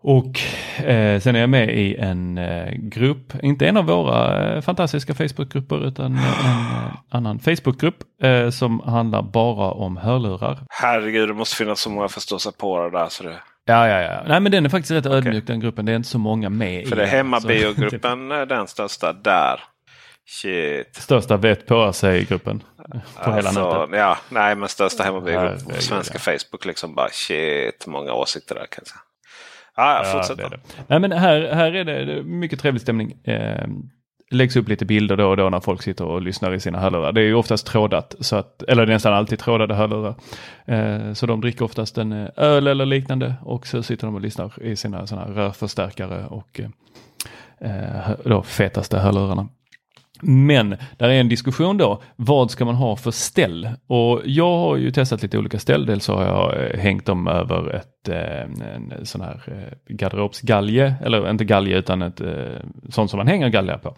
Och 0.03 0.41
eh, 0.85 1.21
sen 1.21 1.37
är 1.37 1.41
jag 1.41 1.51
med 1.51 1.79
i 1.79 1.97
en 1.97 2.39
eh, 2.39 2.73
grupp, 2.73 3.33
inte 3.43 3.67
en 3.67 3.77
av 3.77 3.85
våra 3.85 4.55
eh, 4.55 4.61
fantastiska 4.61 5.15
Facebookgrupper 5.15 5.87
utan 5.87 6.07
en 6.07 6.19
eh, 6.19 6.95
annan 7.11 7.39
Facebookgrupp 7.39 7.97
eh, 8.23 8.51
som 8.51 8.81
handlar 8.81 9.23
bara 9.23 9.71
om 9.71 9.97
hörlurar. 9.97 10.59
Herregud, 10.69 11.29
det 11.29 11.35
måste 11.35 11.57
finnas 11.57 11.81
så 11.81 11.91
många 11.91 12.09
förståsigpåare 12.09 12.91
där 12.91 13.09
så 13.09 13.23
det 13.25 13.37
Ja, 13.69 13.89
ja, 13.89 14.01
ja. 14.01 14.23
Nej, 14.27 14.41
men 14.41 14.53
den 14.53 14.65
är 14.65 14.69
faktiskt 14.69 14.91
rätt 14.91 15.07
okay. 15.07 15.19
ödmjuk 15.19 15.47
den 15.47 15.61
gruppen. 15.61 15.85
Det 15.85 15.93
är 15.93 15.97
inte 15.97 16.09
så 16.09 16.19
många 16.19 16.51
med 16.51 16.89
För 16.89 16.97
i 16.97 16.99
det 16.99 17.03
är 17.05 17.07
hemmabiogruppen 17.07 18.29
den 18.49 18.67
största 18.67 19.13
där. 19.13 19.61
Shit. 20.29 20.97
Största 20.97 21.37
vet 21.37 21.67
på 21.67 21.93
sig 21.93 22.25
gruppen. 22.25 22.61
På 22.61 23.31
alltså, 23.31 23.31
hela 23.31 23.81
nätet. 23.81 23.99
Ja, 23.99 24.19
nej 24.29 24.57
men 24.57 24.69
största 24.69 25.03
hemmabiogruppen 25.03 25.75
på 25.75 25.83
svenska 25.83 26.15
ja. 26.15 26.39
Facebook 26.39 26.65
liksom 26.65 26.95
bara 26.95 27.09
shit. 27.09 27.87
Många 27.87 28.13
åsikter 28.13 28.55
där 28.55 28.67
kan 28.67 28.83
jag 28.83 28.87
säga. 28.87 29.01
Ah, 29.75 30.05
ja, 30.05 30.13
fortsätt 30.13 30.37
det 30.37 30.49
det. 30.49 30.61
Nej 30.87 31.01
men 31.01 31.13
här, 31.13 31.53
här 31.55 31.75
är 31.75 31.85
det 31.85 32.23
mycket 32.23 32.61
trevlig 32.61 32.83
stämning. 32.83 33.13
Eh, 33.25 33.67
läggs 34.31 34.57
upp 34.57 34.69
lite 34.69 34.85
bilder 34.85 35.17
då 35.17 35.29
och 35.29 35.37
då 35.37 35.51
när 35.51 35.61
folk 35.61 35.83
sitter 35.83 36.05
och 36.05 36.23
lyssnar 36.23 36.55
i 36.55 36.61
sina 36.61 36.79
hörlurar. 36.79 37.13
Det 37.13 37.21
är 37.21 37.25
ju 37.25 37.35
oftast 37.35 37.67
trådat, 37.67 38.15
så 38.21 38.37
att, 38.37 38.63
eller 38.63 38.87
nästan 38.87 39.13
alltid 39.13 39.39
trådade 39.39 39.75
hörlurar. 39.75 40.15
Eh, 40.65 41.13
så 41.13 41.27
de 41.27 41.41
dricker 41.41 41.65
oftast 41.65 41.99
en 41.99 42.13
eh, 42.13 42.29
öl 42.37 42.67
eller 42.67 42.87
liknande 42.87 43.35
och 43.43 43.67
så 43.67 43.83
sitter 43.83 44.07
de 44.07 44.15
och 44.15 44.21
lyssnar 44.21 44.63
i 44.63 44.77
sina 44.77 45.07
såna 45.07 45.29
rörförstärkare 45.29 46.27
och 46.27 46.61
eh, 46.61 46.71
eh 47.71 48.11
då 48.25 48.43
fetaste 48.43 48.99
hörlurarna. 48.99 49.49
Men 50.23 50.77
där 50.97 51.09
är 51.09 51.21
en 51.21 51.29
diskussion 51.29 51.77
då, 51.77 52.03
vad 52.17 52.51
ska 52.51 52.65
man 52.65 52.75
ha 52.75 52.97
för 52.97 53.11
ställ? 53.11 53.69
Och 53.87 54.23
jag 54.25 54.59
har 54.59 54.77
ju 54.77 54.91
testat 54.91 55.23
lite 55.23 55.39
olika 55.39 55.59
ställ. 55.59 55.87
Dels 55.87 56.09
har 56.09 56.25
jag 56.25 56.71
eh, 56.71 56.81
hängt 56.81 57.07
dem 57.07 57.27
över 57.27 57.75
ett 57.75 58.09
eh, 58.09 58.75
en 58.75 59.07
sån 59.07 59.21
här 59.21 59.43
eh, 59.47 59.95
garderobsgalge, 59.95 60.95
eller 61.05 61.31
inte 61.31 61.45
galge 61.45 61.79
utan 61.79 62.03
ett 62.03 62.21
sånt 62.91 63.11
som 63.11 63.19
man 63.19 63.27
hänger 63.27 63.49
galgar 63.49 63.79
på. 63.79 63.97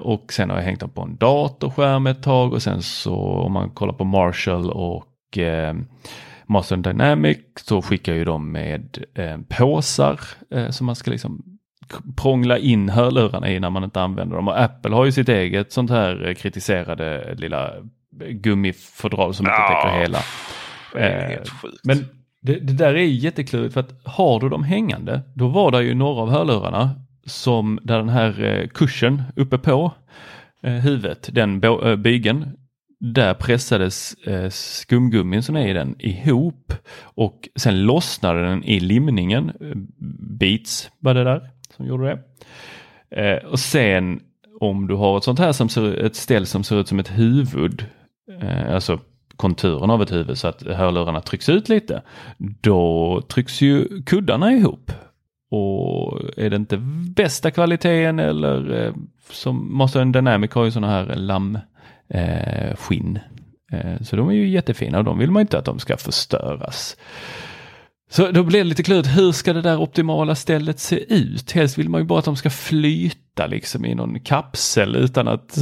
Och 0.00 0.32
sen 0.32 0.50
har 0.50 0.56
jag 0.56 0.64
hängt 0.64 0.80
dem 0.80 0.90
på 0.90 1.02
en 1.02 1.16
datorskärm 1.16 2.06
ett 2.06 2.22
tag 2.22 2.52
och 2.52 2.62
sen 2.62 2.82
så 2.82 3.14
om 3.16 3.52
man 3.52 3.70
kollar 3.70 3.92
på 3.92 4.04
Marshall 4.04 4.70
och 4.70 5.38
Master 6.46 6.76
Dynamic 6.76 7.38
så 7.56 7.82
skickar 7.82 8.14
ju 8.14 8.24
de 8.24 8.52
med 8.52 9.04
påsar 9.48 10.20
som 10.70 10.86
man 10.86 10.96
ska 10.96 11.10
liksom 11.10 11.53
prångla 12.16 12.58
in 12.58 12.88
hörlurarna 12.88 13.50
i 13.50 13.60
när 13.60 13.70
man 13.70 13.84
inte 13.84 14.00
använder 14.00 14.36
dem. 14.36 14.48
Och 14.48 14.60
Apple 14.60 14.94
har 14.94 15.04
ju 15.04 15.12
sitt 15.12 15.28
eget 15.28 15.72
sånt 15.72 15.90
här 15.90 16.28
eh, 16.28 16.34
kritiserade 16.34 17.34
lilla 17.34 17.70
gummifodral 18.30 19.34
som 19.34 19.46
inte 19.46 19.56
ja, 19.58 19.82
täcker 19.82 20.00
hela. 20.00 20.18
Eh, 20.96 21.40
men 21.82 22.06
det, 22.40 22.54
det, 22.54 22.72
där 22.72 22.94
är 22.94 23.04
jätteklurigt 23.04 23.74
för 23.74 23.80
att 23.80 24.00
har 24.04 24.40
du 24.40 24.48
dem 24.48 24.64
hängande, 24.64 25.20
då 25.34 25.48
var 25.48 25.70
det 25.70 25.82
ju 25.82 25.94
några 25.94 26.22
av 26.22 26.30
hörlurarna 26.30 26.90
som 27.26 27.78
där 27.82 27.98
den 27.98 28.08
här 28.08 28.44
eh, 28.44 28.68
kursen 28.68 29.22
uppe 29.36 29.58
på 29.58 29.92
huvudet, 30.62 31.28
den 31.32 31.60
bygeln, 31.98 32.56
där 33.00 33.34
pressades 33.34 34.16
skumgummin 34.50 35.42
som 35.42 35.56
är 35.56 35.68
i 35.68 35.72
den 35.72 35.96
ihop 35.98 36.72
och 37.02 37.48
sen 37.56 37.82
lossnade 37.82 38.42
den 38.42 38.64
i 38.64 38.80
limningen. 38.80 39.52
Beats 40.38 40.90
var 40.98 41.14
det 41.14 41.24
där 41.24 41.50
som 41.76 41.86
gjorde 41.86 42.04
det. 42.04 42.18
Eh, 43.20 43.44
och 43.44 43.58
sen 43.58 44.20
om 44.60 44.86
du 44.86 44.94
har 44.94 45.18
ett 45.18 45.24
sånt 45.24 45.38
här 45.38 45.52
som 45.52 45.68
ser, 45.68 46.04
ett 46.04 46.16
ställ 46.16 46.46
som 46.46 46.64
ser 46.64 46.80
ut 46.80 46.88
som 46.88 46.98
ett 46.98 47.18
huvud, 47.18 47.86
eh, 48.42 48.74
alltså 48.74 49.00
konturen 49.36 49.90
av 49.90 50.02
ett 50.02 50.12
huvud 50.12 50.38
så 50.38 50.48
att 50.48 50.62
hörlurarna 50.62 51.20
trycks 51.20 51.48
ut 51.48 51.68
lite, 51.68 52.02
då 52.38 53.22
trycks 53.28 53.60
ju 53.60 54.02
kuddarna 54.02 54.52
ihop. 54.52 54.92
Och 55.50 56.20
är 56.36 56.50
det 56.50 56.56
inte 56.56 56.76
bästa 57.16 57.50
kvaliteten 57.50 58.18
eller 58.18 58.86
eh, 58.86 58.94
som 59.30 59.76
måste 59.76 60.00
en 60.00 60.12
Dynamic 60.12 60.52
har 60.52 60.64
ju 60.64 60.70
sådana 60.70 60.92
här 60.92 61.16
lammskinn. 61.16 63.18
Eh, 63.72 63.92
eh, 63.92 64.02
så 64.02 64.16
de 64.16 64.28
är 64.28 64.32
ju 64.32 64.48
jättefina 64.48 64.98
och 64.98 65.04
de 65.04 65.18
vill 65.18 65.30
man 65.30 65.40
inte 65.40 65.58
att 65.58 65.64
de 65.64 65.78
ska 65.78 65.96
förstöras. 65.96 66.96
Så 68.16 68.30
då 68.30 68.42
blir 68.42 68.58
det 68.58 68.64
lite 68.64 68.82
klurigt, 68.82 69.08
hur 69.08 69.32
ska 69.32 69.52
det 69.52 69.62
där 69.62 69.80
optimala 69.80 70.34
stället 70.34 70.80
se 70.80 71.14
ut? 71.14 71.52
Helst 71.52 71.78
vill 71.78 71.88
man 71.88 72.00
ju 72.00 72.06
bara 72.06 72.18
att 72.18 72.24
de 72.24 72.36
ska 72.36 72.50
flyta 72.50 73.46
liksom 73.46 73.84
i 73.84 73.94
någon 73.94 74.20
kapsel 74.20 74.96
utan 74.96 75.28
att 75.28 75.54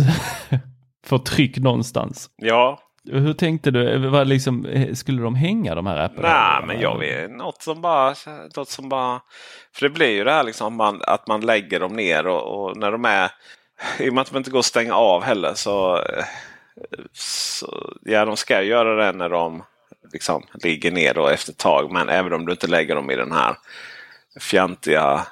få 1.07 1.18
tryck 1.18 1.59
någonstans. 1.59 2.30
Ja. 2.36 2.78
Hur 3.12 3.32
tänkte 3.32 3.70
du? 3.70 4.09
Var 4.09 4.24
liksom, 4.24 4.66
skulle 4.94 5.22
de 5.22 5.34
hänga 5.34 5.74
de 5.74 5.86
här 5.86 5.96
apparna? 5.96 6.28
Nej, 6.28 6.66
men 6.66 6.80
jag 6.80 6.98
vet 6.98 7.30
något 7.30 7.62
som 7.62 7.80
bara... 7.80 8.14
Något 8.57 8.68
som 8.68 8.88
bara 8.88 9.20
för 9.74 9.88
det 9.88 9.94
blir 9.94 10.11
ju 10.11 10.24
det 10.24 10.32
här 10.32 10.44
liksom 10.44 10.76
man, 10.76 11.00
att 11.07 11.26
man 11.26 11.40
lägger 11.40 11.80
dem 11.80 11.92
ner 11.92 12.26
och, 12.26 12.42
och, 12.42 12.76
när 12.76 12.92
de 12.92 13.05
är... 13.05 13.30
I 13.98 14.11
och 14.11 14.14
med 14.14 14.22
att 14.22 14.30
de 14.30 14.38
inte 14.38 14.50
går 14.50 14.59
att 14.59 14.64
stänga 14.64 14.94
av 14.94 15.22
heller 15.22 15.53
så... 15.55 16.05
så 17.12 17.92
ja, 18.03 18.24
de 18.24 18.36
ska 18.36 18.62
göra 18.62 19.07
det 19.07 19.18
när 19.18 19.28
de 19.28 19.62
liksom 20.12 20.42
ligger 20.52 20.90
ner 20.90 21.14
då 21.14 21.28
efter 21.28 21.52
ett 21.52 21.58
tag. 21.58 21.92
Men 21.92 22.08
även 22.08 22.32
om 22.32 22.46
du 22.46 22.52
inte 22.52 22.66
lägger 22.66 22.94
dem 22.94 23.10
i 23.10 23.16
den 23.16 23.32
här 23.32 23.56
fjantiga 24.40 25.26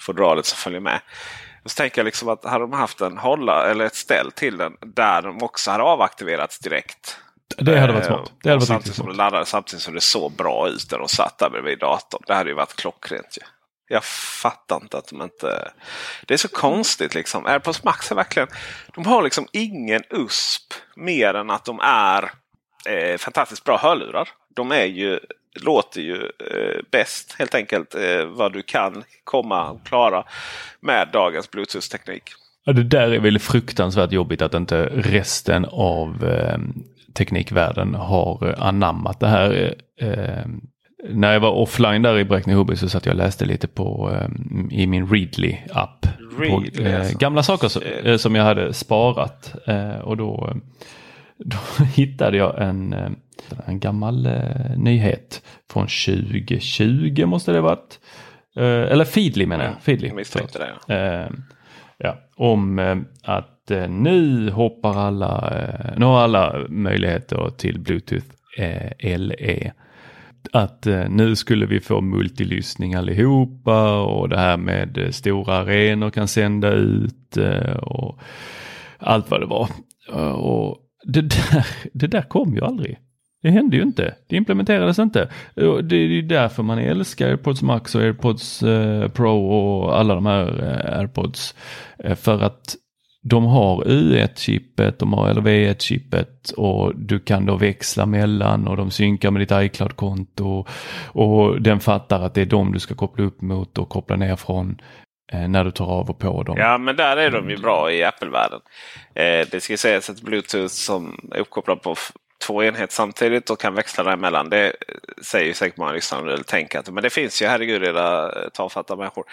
fodralet 0.00 0.46
som 0.46 0.56
följer 0.56 0.80
med. 0.80 1.00
Så 1.64 1.76
tänker 1.76 1.98
jag 1.98 2.04
liksom 2.04 2.28
att 2.28 2.44
hade 2.44 2.64
de 2.64 2.72
haft 2.72 3.00
en 3.00 3.18
hålla 3.18 3.70
eller 3.70 3.84
ett 3.84 3.94
ställ 3.94 4.32
till 4.32 4.56
den 4.56 4.72
där 4.80 5.22
de 5.22 5.42
också 5.42 5.70
hade 5.70 5.84
avaktiverats 5.84 6.58
direkt. 6.58 7.18
Det 7.58 7.80
hade 7.80 7.92
varit 7.92 8.06
smart. 8.06 8.32
Det 8.42 8.48
hade 8.48 8.58
varit 8.58 8.68
samtidigt 8.68 8.96
som 8.96 9.06
det 9.06 9.14
laddade 9.14 9.46
samtidigt 9.46 9.82
som 9.82 9.94
det 9.94 10.00
såg 10.00 10.32
bra 10.32 10.68
ut 10.68 10.90
när 10.90 10.98
de 10.98 11.08
satt 11.08 11.38
där 11.38 11.50
bredvid 11.50 11.78
datorn. 11.78 12.22
Det 12.26 12.34
hade 12.34 12.50
ju 12.50 12.56
varit 12.56 12.76
klockrent. 12.76 13.36
Ju. 13.40 13.46
Jag 13.88 14.04
fattar 14.04 14.76
inte 14.82 14.98
att 14.98 15.08
de 15.08 15.22
inte... 15.22 15.72
Det 16.26 16.34
är 16.34 16.38
så 16.38 16.48
konstigt 16.48 17.14
liksom. 17.14 17.46
AirPods 17.46 17.84
Max 17.84 18.10
är 18.10 18.14
verkligen... 18.14 18.48
De 18.94 19.06
har 19.06 19.22
liksom 19.22 19.46
ingen 19.52 20.02
USP 20.10 20.74
mer 20.96 21.34
än 21.34 21.50
att 21.50 21.64
de 21.64 21.80
är 21.82 22.30
eh, 22.86 23.16
fantastiskt 23.18 23.64
bra 23.64 23.78
hörlurar. 23.78 24.28
De 24.54 24.72
är 24.72 24.84
ju, 24.84 25.18
låter 25.60 26.00
ju 26.00 26.14
eh, 26.14 26.80
bäst 26.90 27.36
helt 27.38 27.54
enkelt 27.54 27.94
eh, 27.94 28.24
vad 28.26 28.52
du 28.52 28.62
kan 28.62 29.04
komma 29.24 29.70
och 29.70 29.86
klara 29.86 30.24
med 30.80 31.08
dagens 31.12 31.50
Bluetooth-teknik. 31.50 32.22
Ja, 32.64 32.72
det 32.72 32.84
där 32.84 33.10
är 33.10 33.18
väl 33.18 33.38
fruktansvärt 33.38 34.12
jobbigt 34.12 34.42
att 34.42 34.54
inte 34.54 34.86
resten 34.94 35.64
av 35.64 36.24
eh, 36.24 36.58
teknikvärlden 37.14 37.94
har 37.94 38.54
anammat 38.58 39.20
det 39.20 39.28
här. 39.28 39.74
Eh, 40.00 40.46
när 41.08 41.32
jag 41.32 41.40
var 41.40 41.50
offline 41.50 42.02
där 42.02 42.18
i 42.18 42.24
Bräkne-Hoby 42.24 42.76
så 42.76 42.88
satt 42.88 43.06
jag 43.06 43.12
och 43.12 43.18
läste 43.18 43.44
lite 43.44 43.68
på 43.68 44.10
eh, 44.14 44.28
i 44.78 44.86
min 44.86 45.06
Readly-app. 45.06 46.06
Readly, 46.38 46.84
eh, 46.84 47.00
alltså. 47.00 47.18
Gamla 47.18 47.42
saker 47.42 47.68
som, 47.68 47.82
eh, 47.82 48.16
som 48.16 48.34
jag 48.34 48.44
hade 48.44 48.72
sparat 48.72 49.54
och 50.02 50.16
då 50.16 50.56
då 51.44 51.84
hittade 51.84 52.36
jag 52.36 52.62
en, 52.62 52.92
eh, 52.92 53.10
en 53.66 53.80
gammal 53.80 54.26
eh, 54.26 54.76
nyhet 54.76 55.42
från 55.70 55.86
2020 55.86 57.26
måste 57.26 57.52
det 57.52 57.60
varit. 57.60 58.00
Eh, 58.56 58.64
eller 58.64 59.04
Feedly 59.04 59.46
menar 59.46 59.64
jag. 59.64 59.70
Mm, 59.70 59.80
Feedly, 59.80 60.12
misstänkte 60.12 60.58
det. 60.58 60.72
Ja. 60.86 60.94
Eh, 60.94 61.30
ja, 61.98 62.16
om 62.36 62.78
eh, 62.78 62.96
att 63.22 63.70
eh, 63.70 63.88
nu 63.88 64.50
hoppar 64.50 64.98
alla, 64.98 65.52
nu 65.96 66.04
har 66.04 66.20
alla 66.20 66.66
möjligheter 66.68 67.50
till 67.56 67.80
Bluetooth 67.80 68.26
LE 69.16 69.72
att 70.52 70.86
nu 71.08 71.36
skulle 71.36 71.66
vi 71.66 71.80
få 71.80 72.00
multilyssning 72.00 72.94
allihopa 72.94 74.00
och 74.00 74.28
det 74.28 74.38
här 74.38 74.56
med 74.56 75.08
stora 75.10 75.54
arenor 75.54 76.10
kan 76.10 76.28
sända 76.28 76.70
ut 76.70 77.36
och 77.80 78.18
allt 78.98 79.30
vad 79.30 79.40
det 79.40 79.46
var. 79.46 79.68
Och 80.34 80.85
det 81.06 81.22
där, 81.22 81.66
det 81.92 82.06
där 82.06 82.22
kom 82.22 82.54
ju 82.54 82.64
aldrig. 82.64 82.98
Det 83.42 83.50
hände 83.50 83.76
ju 83.76 83.82
inte. 83.82 84.14
Det 84.26 84.36
implementerades 84.36 84.98
inte. 84.98 85.28
Det 85.54 85.96
är 85.96 86.06
ju 86.06 86.22
därför 86.22 86.62
man 86.62 86.78
älskar 86.78 87.28
AirPods 87.28 87.62
Max 87.62 87.94
och 87.94 88.00
AirPods 88.00 88.62
eh, 88.62 89.08
Pro 89.08 89.46
och 89.46 89.98
alla 89.98 90.14
de 90.14 90.26
här 90.26 90.46
eh, 90.62 90.98
AirPods. 90.98 91.54
Eh, 91.98 92.14
för 92.14 92.42
att 92.42 92.76
de 93.22 93.44
har 93.44 93.84
U1-chippet, 93.84 94.98
de 94.98 95.12
har 95.12 95.34
LV1-chippet 95.34 96.50
och 96.56 96.92
du 96.96 97.18
kan 97.18 97.46
då 97.46 97.56
växla 97.56 98.06
mellan 98.06 98.68
och 98.68 98.76
de 98.76 98.90
synkar 98.90 99.30
med 99.30 99.42
ditt 99.42 99.52
iCloud-konto. 99.52 100.66
Och 101.06 101.62
den 101.62 101.80
fattar 101.80 102.22
att 102.22 102.34
det 102.34 102.40
är 102.40 102.46
dem 102.46 102.72
du 102.72 102.78
ska 102.78 102.94
koppla 102.94 103.24
upp 103.24 103.42
mot 103.42 103.78
och 103.78 103.88
koppla 103.88 104.16
ner 104.16 104.36
från 104.36 104.80
när 105.32 105.64
du 105.64 105.70
tar 105.70 105.86
av 105.86 106.10
och 106.10 106.18
på 106.18 106.42
dem. 106.42 106.56
Ja, 106.58 106.78
men 106.78 106.96
där 106.96 107.16
är 107.16 107.30
de 107.30 107.50
ju 107.50 107.56
bra 107.56 107.92
i 107.92 108.04
Apple-världen. 108.04 108.60
Eh, 109.14 109.46
det 109.50 109.62
ska 109.62 109.76
sägas 109.76 110.10
att 110.10 110.20
Bluetooth 110.20 110.66
som 110.66 111.30
är 111.34 111.38
uppkopplad 111.38 111.82
på 111.82 111.96
två 112.46 112.62
enheter 112.62 112.94
samtidigt 112.94 113.50
och 113.50 113.60
kan 113.60 113.74
växla 113.74 114.04
däremellan. 114.04 114.50
Det 114.50 114.72
säger 115.22 115.54
säkert 115.54 115.76
många 115.76 115.92
lyssnare 115.92 116.32
eller 116.32 116.44
tänker 116.44 116.78
att 116.78 116.90
men 116.90 117.02
det 117.02 117.10
finns 117.10 117.42
ju 117.42 117.46
herregud 117.46 117.84
era 117.84 118.30
tafatta 118.50 118.96
människor. 118.96 119.24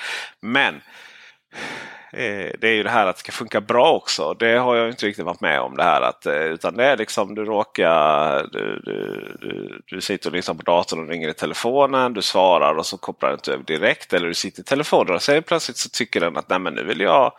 Men 0.42 0.82
Eh, 1.54 1.93
Eh, 2.16 2.52
det 2.60 2.68
är 2.68 2.74
ju 2.74 2.84
det 2.84 2.90
här 2.90 3.08
att 3.08 3.16
det 3.16 3.20
ska 3.20 3.32
funka 3.32 3.62
bra 3.62 3.92
också. 3.92 4.34
Det 4.34 4.58
har 4.58 4.76
jag 4.76 4.90
inte 4.90 5.06
riktigt 5.06 5.26
varit 5.26 5.42
med 5.42 5.62
om. 5.62 5.78
det 5.78 5.84
här 5.84 6.02
att, 6.02 6.26
eh, 6.26 6.34
Utan 6.34 6.78
det 6.78 6.86
är 6.86 6.98
liksom 6.98 7.36
du 7.36 7.46
råkar... 7.46 8.48
Du, 8.52 8.82
du, 8.86 9.38
du, 9.42 9.82
du 9.86 10.02
sitter 10.02 10.30
och 10.30 10.36
lyssnar 10.36 10.56
på 10.56 10.62
datorn 10.62 11.00
och 11.00 11.10
ringer 11.10 11.30
i 11.30 11.34
telefonen. 11.34 12.14
Du 12.14 12.22
svarar 12.22 12.76
och 12.76 12.86
så 12.86 12.98
kopplar 12.98 13.30
den 13.30 13.38
inte 13.38 13.54
över 13.54 13.64
direkt. 13.64 14.14
Eller 14.14 14.28
du 14.28 14.34
sitter 14.34 14.62
i 14.62 14.64
telefonen 14.64 15.16
och 15.16 15.22
så 15.22 15.42
plötsligt 15.42 15.78
så 15.78 15.90
tycker 15.90 16.20
den 16.20 16.38
att 16.38 16.50
Nej, 16.50 16.60
men 16.60 16.74
nu 16.74 16.84
vill 16.84 17.00
jag 17.00 17.34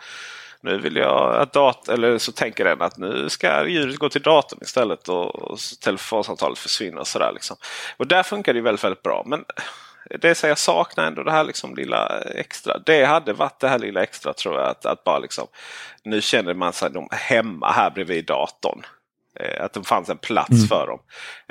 nu 0.61 0.79
vill 0.79 0.97
jag 0.97 1.37
att 1.37 1.53
dat 1.53 1.89
eller 1.89 2.19
så 2.19 2.33
tänker 2.33 2.65
den 2.65 2.83
att 2.83 2.97
nu 2.97 3.29
ska 3.29 3.67
ljudet 3.69 3.99
gå 3.99 4.09
till 4.09 4.23
datorn 4.23 4.59
istället 4.63 5.09
och, 5.09 5.35
och 5.35 5.59
telefonsamtalet 5.81 6.59
försvinner. 6.59 7.01
Och, 7.01 7.07
sådär 7.07 7.31
liksom. 7.35 7.57
och 7.97 8.07
där 8.07 8.23
funkar 8.23 8.55
det 8.55 8.61
väldigt, 8.61 8.85
väldigt 8.85 9.03
bra. 9.03 9.23
Men 9.27 9.45
det 10.21 10.45
är 10.45 10.49
jag 10.49 10.59
saknar 10.59 11.07
ändå 11.07 11.23
det 11.23 11.31
här 11.31 11.45
liksom 11.45 11.75
lilla 11.75 12.21
extra. 12.35 12.79
Det 12.79 13.05
hade 13.05 13.33
varit 13.33 13.61
det 13.61 13.69
här 13.69 13.79
lilla 13.79 14.03
extra 14.03 14.33
tror 14.33 14.55
jag. 14.55 14.69
Att, 14.69 14.87
att 14.87 15.05
bara 15.05 15.19
liksom, 15.19 15.47
nu 16.05 16.21
känner 16.21 16.55
man 16.55 16.73
sig 16.73 16.91
de 16.91 17.09
hemma 17.11 17.71
här 17.71 17.91
bredvid 17.91 18.25
datorn. 18.25 18.83
Eh, 19.41 19.65
att 19.65 19.73
det 19.73 19.83
fanns 19.83 20.09
en 20.09 20.19
plats 20.19 20.51
mm. 20.51 20.67
för 20.67 20.87
dem. 20.87 20.99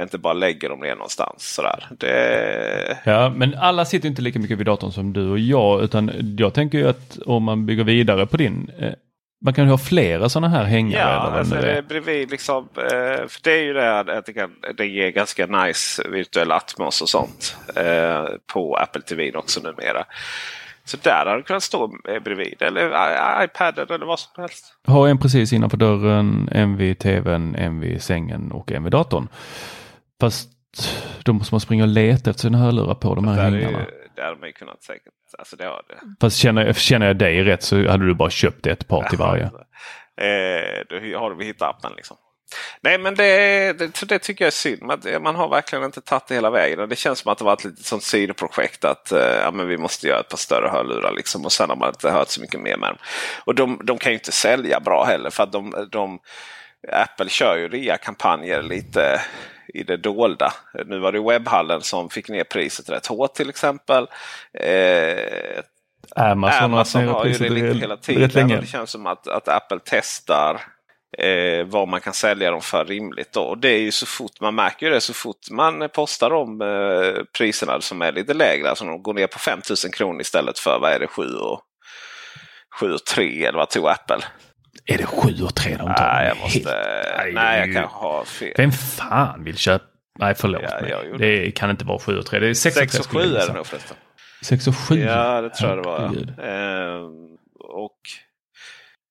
Inte 0.02 0.18
bara 0.18 0.34
lägger 0.34 0.70
dem 0.70 0.80
ner 0.80 0.96
någonstans. 0.96 1.54
Sådär. 1.54 1.88
Det... 2.00 2.98
Ja, 3.04 3.30
men 3.30 3.56
alla 3.56 3.86
sitter 3.86 4.10
inte 4.10 4.22
lika 4.22 4.40
mycket 4.40 4.58
vid 4.58 4.66
datorn 4.66 4.92
som 4.92 5.14
du 5.14 5.30
och 5.30 5.40
jag. 5.40 5.84
Utan 5.84 6.36
jag 6.38 6.54
tänker 6.54 6.78
ju 6.78 6.88
att 6.88 7.18
om 7.26 7.44
man 7.44 7.66
bygger 7.66 7.84
vidare 7.84 8.26
på 8.26 8.38
din 8.38 8.72
eh, 8.80 8.94
man 9.44 9.54
kan 9.54 9.64
ju 9.66 9.70
ha 9.72 9.78
flera 9.78 10.30
sådana 10.30 10.50
här 10.58 10.64
hängare. 10.64 11.02
Ja, 11.02 11.08
alltså 11.38 11.56
det 11.56 11.72
är 11.78 11.82
bredvid 11.82 12.32
liksom. 12.32 12.68
Eh, 12.78 13.28
för 13.28 13.44
det 13.44 13.52
är 13.52 13.64
ju 13.64 13.74
det 13.74 14.00
att 14.00 14.26
det, 14.26 14.34
kan, 14.34 14.52
det 14.78 14.86
ger 14.86 15.10
ganska 15.10 15.46
nice 15.46 16.04
virtuell 16.10 16.52
atmos 16.52 17.02
och 17.02 17.10
sånt. 17.10 17.58
Eh, 17.76 18.26
på 18.54 18.76
Apple 18.76 19.02
TV 19.02 19.32
också 19.36 19.60
numera. 19.60 20.04
Så 20.86 20.98
där 21.02 21.26
hade 21.26 21.38
det 21.38 21.44
kunnat 21.44 21.64
stå 21.64 21.92
bredvid. 22.24 22.62
Eller 22.62 22.82
i- 22.90 23.46
iPaden 23.46 23.88
eller 23.90 24.06
vad 24.06 24.20
som 24.20 24.32
helst. 24.42 24.66
Ha 24.88 25.08
en 25.08 25.18
precis 25.18 25.54
innanför 25.54 25.78
dörren, 25.78 26.50
en 26.52 26.78
vid 26.78 27.00
tvn, 27.00 27.56
en 27.56 27.80
vid 27.80 28.02
sängen 28.02 28.52
och 28.52 28.72
en 28.72 28.84
vid 28.84 28.92
datorn. 28.92 29.28
Fast 30.22 30.50
då 31.24 31.34
måste 31.34 31.54
man 31.54 31.60
springa 31.62 31.84
och 31.84 31.90
leta 31.90 32.30
efter 32.30 32.42
sina 32.42 32.58
hörlurar 32.58 32.96
på 32.96 33.16
de 33.16 33.28
här 33.28 33.52
är, 33.56 33.88
där 34.16 34.24
hade 34.24 34.40
man 34.40 34.50
ju 34.50 34.54
kunnat 34.54 34.84
säkert. 34.84 35.14
Alltså 35.38 35.56
det 35.56 35.66
har 35.66 35.82
det. 35.88 36.00
Fast 36.22 36.38
känner, 36.38 36.74
känner 36.74 37.08
jag 37.08 37.18
dig 37.18 37.44
rätt 37.44 37.64
så 37.64 37.88
hade 37.90 38.06
du 38.06 38.14
bara 38.14 38.30
köpt 38.30 38.68
ett 38.68 38.88
par 38.88 39.10
till 39.10 39.18
varje. 39.18 39.52
Eh, 40.18 40.84
då 40.90 41.20
har 41.20 41.36
vi 41.36 41.46
hittat 41.46 41.70
appen 41.70 41.92
liksom. 41.96 42.18
Nej 42.82 42.98
men 42.98 43.16
det, 43.16 43.74
det, 43.74 44.08
det 44.08 44.20
tycker 44.20 44.46
jag 44.46 44.48
är 44.48 44.52
synd. 44.52 44.82
Man, 44.82 45.02
man 45.22 45.36
har 45.36 45.50
verkligen 45.50 45.86
inte 45.86 46.02
tagit 46.02 46.28
det 46.28 46.36
hela 46.36 46.50
vägen. 46.50 46.90
Det 46.90 46.96
känns 46.96 47.20
som 47.20 47.32
att 47.32 47.38
det 47.38 47.44
var 47.44 47.54
ett 47.54 47.86
sånt 47.86 48.04
sidoprojekt 48.04 48.86
att 48.86 49.12
eh, 49.12 49.20
ja, 49.20 49.52
men 49.52 49.68
vi 49.68 49.78
måste 49.78 50.08
göra 50.08 50.20
ett 50.20 50.30
par 50.30 50.38
större 50.38 50.70
hörlurar. 50.70 51.12
Liksom, 51.12 51.46
och 51.46 51.52
sen 51.52 51.70
har 51.70 51.78
man 51.78 51.90
inte 51.90 52.12
hört 52.12 52.30
så 52.30 52.42
mycket 52.42 52.60
mer 52.60 52.78
med 52.78 52.90
dem. 52.90 52.98
Och 53.46 53.56
de, 53.56 53.82
de 53.84 53.98
kan 53.98 54.12
ju 54.12 54.18
inte 54.18 54.32
sälja 54.32 54.80
bra 54.80 55.04
heller. 55.04 55.30
För 55.30 55.44
att 55.44 55.52
de, 55.52 55.88
de, 55.92 56.20
Apple 56.92 57.30
kör 57.30 57.58
ju 57.58 57.68
rea-kampanjer 57.68 58.62
lite 58.62 59.22
i 59.74 59.84
det 59.84 59.98
dolda. 59.98 60.54
Nu 60.86 61.00
var 61.00 61.12
det 61.12 61.20
webbhallen 61.20 61.82
som 61.82 62.10
fick 62.10 62.30
ner 62.30 62.44
priset 62.44 62.90
rätt 62.90 63.08
hårt 63.08 63.34
till 63.34 63.50
exempel. 63.50 64.08
Eh, 64.60 65.64
Amazon, 66.16 66.64
Amazon 66.64 67.08
har 67.08 67.26
ju 67.26 67.34
det 67.34 67.50
lite 67.50 67.80
hela 67.80 67.98
tiden. 67.98 68.48
det 68.48 68.68
känns 68.68 68.90
som 68.90 69.08
att, 69.08 69.28
att 69.28 69.48
Apple 69.48 69.80
testar 69.86 70.62
eh, 71.18 71.66
vad 71.66 71.88
man 71.88 72.02
kan 72.02 72.14
sälja 72.14 72.52
dem 72.52 72.62
för 72.62 72.86
rimligt. 72.86 73.34
Då. 73.34 73.42
Och 73.42 73.58
det 73.58 73.70
är 73.70 73.80
ju 73.80 73.92
så 73.92 74.06
fort 74.06 74.42
man 74.42 74.56
märker 74.56 74.90
det 74.90 75.02
så 75.02 75.14
fort 75.14 75.50
man 75.52 75.90
postar 75.94 76.30
de 76.30 76.62
eh, 76.62 77.24
priserna 77.38 77.82
som 77.82 78.02
är 78.02 78.12
lite 78.12 78.34
lägre. 78.34 78.70
Alltså 78.70 78.86
de 78.86 79.04
går 79.04 79.14
ner 79.14 79.28
på 79.28 79.40
5000 79.40 79.92
kronor 79.92 80.22
istället 80.22 80.60
för 80.60 80.80
vad 80.80 80.92
är 80.92 81.00
det 81.00 81.08
7 81.08 81.24
och, 81.24 81.62
7 82.80 82.94
och 82.94 83.06
3 83.06 83.46
eller 83.46 83.58
vad 83.58 83.70
tog 83.70 83.88
Apple? 83.88 84.24
Är 84.86 84.98
det 84.98 85.06
7 85.06 85.44
och 85.44 85.56
3 85.56 85.72
de 85.72 85.78
tar? 85.78 85.88
Nej, 85.88 86.28
jag 86.28 86.36
Helt- 86.36 86.42
måste... 86.66 86.76
Nej, 87.18 87.34
Nej, 87.34 87.60
jag 87.60 87.74
kan 87.74 87.84
ha 87.84 88.26
fel. 88.26 88.54
Vem 88.58 88.72
fan 88.72 89.44
vill 89.44 89.58
köpa? 89.58 89.86
Nej, 90.20 90.36
förlåt 90.36 90.62
Ja, 90.64 90.82
mig. 90.82 91.18
Det 91.18 91.52
kan 91.52 91.70
inte 91.70 91.86
vara 91.86 92.00
7 92.00 92.18
och 92.18 92.26
3. 92.26 92.40
Det 92.40 92.48
är 92.50 92.54
6 92.54 92.76
och 92.78 92.82
3. 92.82 92.90
6 92.90 93.00
och 93.00 93.06
7 93.06 93.20
skulle 93.20 93.34
jag 93.34 93.44
är 93.44 93.48
det 93.48 93.54
nog 93.54 93.66
förresten. 93.68 93.98
6 94.42 94.68
och 94.68 94.76
7? 94.78 95.00
Ja, 95.00 95.42
det 95.42 95.50
tror 95.50 95.70
jag 95.70 95.78
det 95.84 95.90
var. 95.90 96.00
Herregud. 96.00 96.30
Ehm, 96.40 97.38
och 97.60 97.98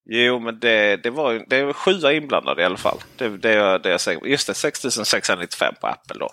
Jo, 0.05 0.39
men 0.39 0.59
det, 0.61 0.97
det 0.97 1.11
var 1.11 1.45
det 1.49 1.57
är 1.57 1.73
sjua 1.73 2.13
inblandade 2.13 2.63
i 2.63 2.65
alla 2.65 2.77
fall. 2.77 2.99
Det, 3.17 3.29
det, 3.29 3.79
det 3.79 3.89
jag 3.91 4.01
säker 4.01 4.21
på. 4.21 4.29
Just 4.29 4.47
det, 4.47 4.55
6695 4.55 5.75
på 5.81 5.87
Apple 5.87 6.17
då. 6.21 6.29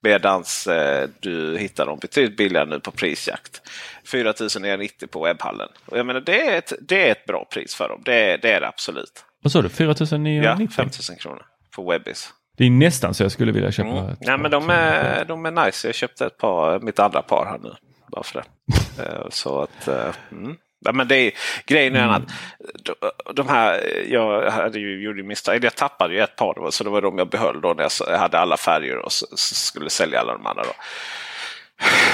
Medans 0.00 0.66
eh, 0.66 1.08
du 1.20 1.58
hittar 1.58 1.86
dem 1.86 1.98
betydligt 1.98 2.36
billigare 2.36 2.66
nu 2.66 2.80
på 2.80 2.90
prisjakt. 2.90 3.62
4990 4.04 5.08
på 5.08 5.24
webbhallen. 5.24 5.68
Och 5.86 5.98
jag 5.98 6.06
menar, 6.06 6.20
det 6.20 6.46
är 6.48 6.58
ett, 6.58 6.72
det 6.80 7.08
är 7.08 7.12
ett 7.12 7.26
bra 7.26 7.44
pris 7.44 7.74
för 7.74 7.88
dem. 7.88 8.02
Det, 8.04 8.36
det 8.36 8.52
är 8.52 8.60
det 8.60 8.68
absolut. 8.68 9.24
Vad 9.42 9.52
sa 9.52 9.62
du? 9.62 9.66
Ja, 9.68 9.74
4990? 9.74 10.68
5000 10.76 11.16
kronor 11.16 11.42
på 11.76 11.90
Webbis. 11.90 12.30
Det 12.56 12.64
är 12.66 12.70
nästan 12.70 13.14
så 13.14 13.22
jag 13.22 13.32
skulle 13.32 13.52
vilja 13.52 13.72
köpa 13.72 13.88
Mm. 13.90 14.16
Nej, 14.20 14.38
men 14.38 14.50
de 14.50 14.70
är, 14.70 15.24
de 15.24 15.46
är 15.46 15.66
nice. 15.66 15.88
Jag 15.88 15.94
köpte 15.94 16.26
ett 16.26 16.38
par, 16.38 16.80
mitt 16.80 16.98
andra 16.98 17.22
par 17.22 17.46
här 17.46 17.58
nu. 17.58 17.74
Bara 18.12 18.22
för 18.22 18.34
det. 18.40 18.44
Eh, 19.02 19.26
så 19.30 19.62
att... 19.62 19.88
eh, 19.88 20.14
Mm. 20.32 20.56
Ja, 20.80 20.92
men 20.92 21.08
det 21.08 21.16
är, 21.16 21.32
grejen 21.66 21.96
är 21.96 22.08
att 22.08 22.22
de, 23.34 23.48
här, 23.48 23.80
jag 24.08 24.50
hade 24.50 24.78
ju, 24.78 25.02
gjorde 25.02 25.22
misstag. 25.22 25.64
Jag 25.64 25.74
tappade 25.76 26.14
ju 26.14 26.20
ett 26.20 26.36
par, 26.36 26.54
då, 26.54 26.70
så 26.70 26.84
det 26.84 26.90
var 26.90 27.02
de 27.02 27.18
jag 27.18 27.28
behöll 27.28 27.60
då 27.60 27.74
när 27.74 27.88
jag 28.10 28.18
hade 28.18 28.38
alla 28.38 28.56
färger 28.56 28.96
och 28.96 29.06
s- 29.12 29.24
s- 29.32 29.64
skulle 29.66 29.90
sälja 29.90 30.20
alla 30.20 30.32
de 30.32 30.46
andra. 30.46 30.62
Då. 30.62 30.72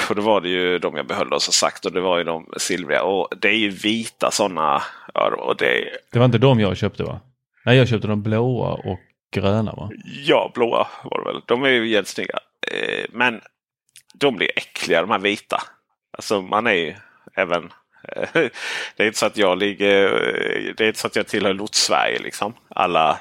Och 0.09 0.15
då 0.15 0.21
var 0.21 0.41
det 0.41 0.49
ju 0.49 0.79
de 0.79 0.97
jag 0.97 1.07
behöll 1.07 1.29
då, 1.29 1.39
som 1.39 1.53
sagt 1.53 1.85
och 1.85 1.91
det 1.91 2.01
var 2.01 2.17
ju 2.17 2.23
de 2.23 2.49
silvriga. 2.57 3.03
Och 3.03 3.27
det 3.41 3.47
är 3.49 3.57
ju 3.57 3.69
vita 3.69 4.31
sådana. 4.31 4.81
Ja, 5.13 5.27
och 5.37 5.57
det 5.57 5.89
Det 6.11 6.19
var 6.19 6.25
inte 6.25 6.37
de 6.37 6.59
jag 6.59 6.77
köpte 6.77 7.03
va? 7.03 7.19
Nej, 7.65 7.77
jag 7.77 7.87
köpte 7.87 8.07
de 8.07 8.23
blåa 8.23 8.69
och 8.73 8.99
gröna 9.33 9.73
va? 9.73 9.89
Ja, 10.25 10.51
blåa 10.55 10.87
var 11.03 11.19
det 11.19 11.25
väl. 11.33 11.41
De 11.45 11.63
är 11.63 11.69
ju 11.69 11.87
jävligt 11.87 12.07
snygga. 12.07 12.39
Eh, 12.71 13.05
men 13.09 13.41
de 14.13 14.35
blir 14.35 14.49
äckliga 14.55 15.01
de 15.01 15.11
här 15.11 15.19
vita. 15.19 15.61
Alltså 16.17 16.41
man 16.41 16.67
är 16.67 16.73
ju 16.73 16.95
även... 17.35 17.69
eh, 18.03 18.27
det 18.95 19.03
är 19.03 19.07
inte 19.07 19.19
så 19.19 19.25
att 19.25 19.37
jag 19.37 19.57
ligger... 19.57 20.05
eh, 20.05 20.73
Det 20.77 20.83
är 20.83 20.87
inte 20.87 20.99
så 20.99 21.07
att 21.07 21.15
jag 21.15 21.27
tillhör 21.27 21.53
Lots-Sverige 21.53 22.19
liksom. 22.19 22.53
Alla 22.69 23.19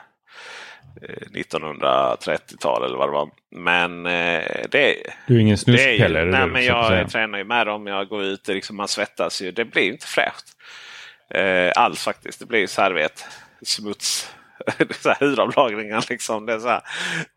eh, 1.02 1.26
1930-tal 1.34 2.84
eller 2.84 2.96
vad 2.96 3.08
det 3.08 3.12
var. 3.12 3.30
Men 3.50 4.06
eh, 4.06 4.42
det 4.70 4.90
är... 4.90 5.14
Du 5.26 5.36
är 5.36 5.40
ingen 5.40 5.56
ju, 5.56 5.98
det 6.24 6.30
nej, 6.30 6.46
du 6.46 6.52
men 6.52 6.64
jag 6.64 7.10
tränar 7.10 7.38
ju 7.38 7.44
med 7.44 7.66
dem. 7.66 7.86
Jag 7.86 8.08
går 8.08 8.22
ut, 8.22 8.48
liksom, 8.48 8.76
man 8.76 8.88
svettas 8.88 9.42
ju. 9.42 9.50
Det 9.52 9.64
blir 9.64 9.82
inte 9.82 10.06
fräscht. 10.06 10.44
Eh, 11.34 11.72
alls 11.76 12.04
faktiskt. 12.04 12.38
Det 12.38 12.46
blir 12.46 12.60
ju 12.60 12.66
så 12.66 12.82
här, 12.82 12.90
vet, 12.90 13.24
smuts. 13.62 14.32
så 15.02 15.08
här 15.08 15.16
hudavlagringar 15.20 16.04
liksom. 16.10 16.46
Det 16.46 16.52
är 16.52 16.58
så 16.58 16.68
här, 16.68 16.80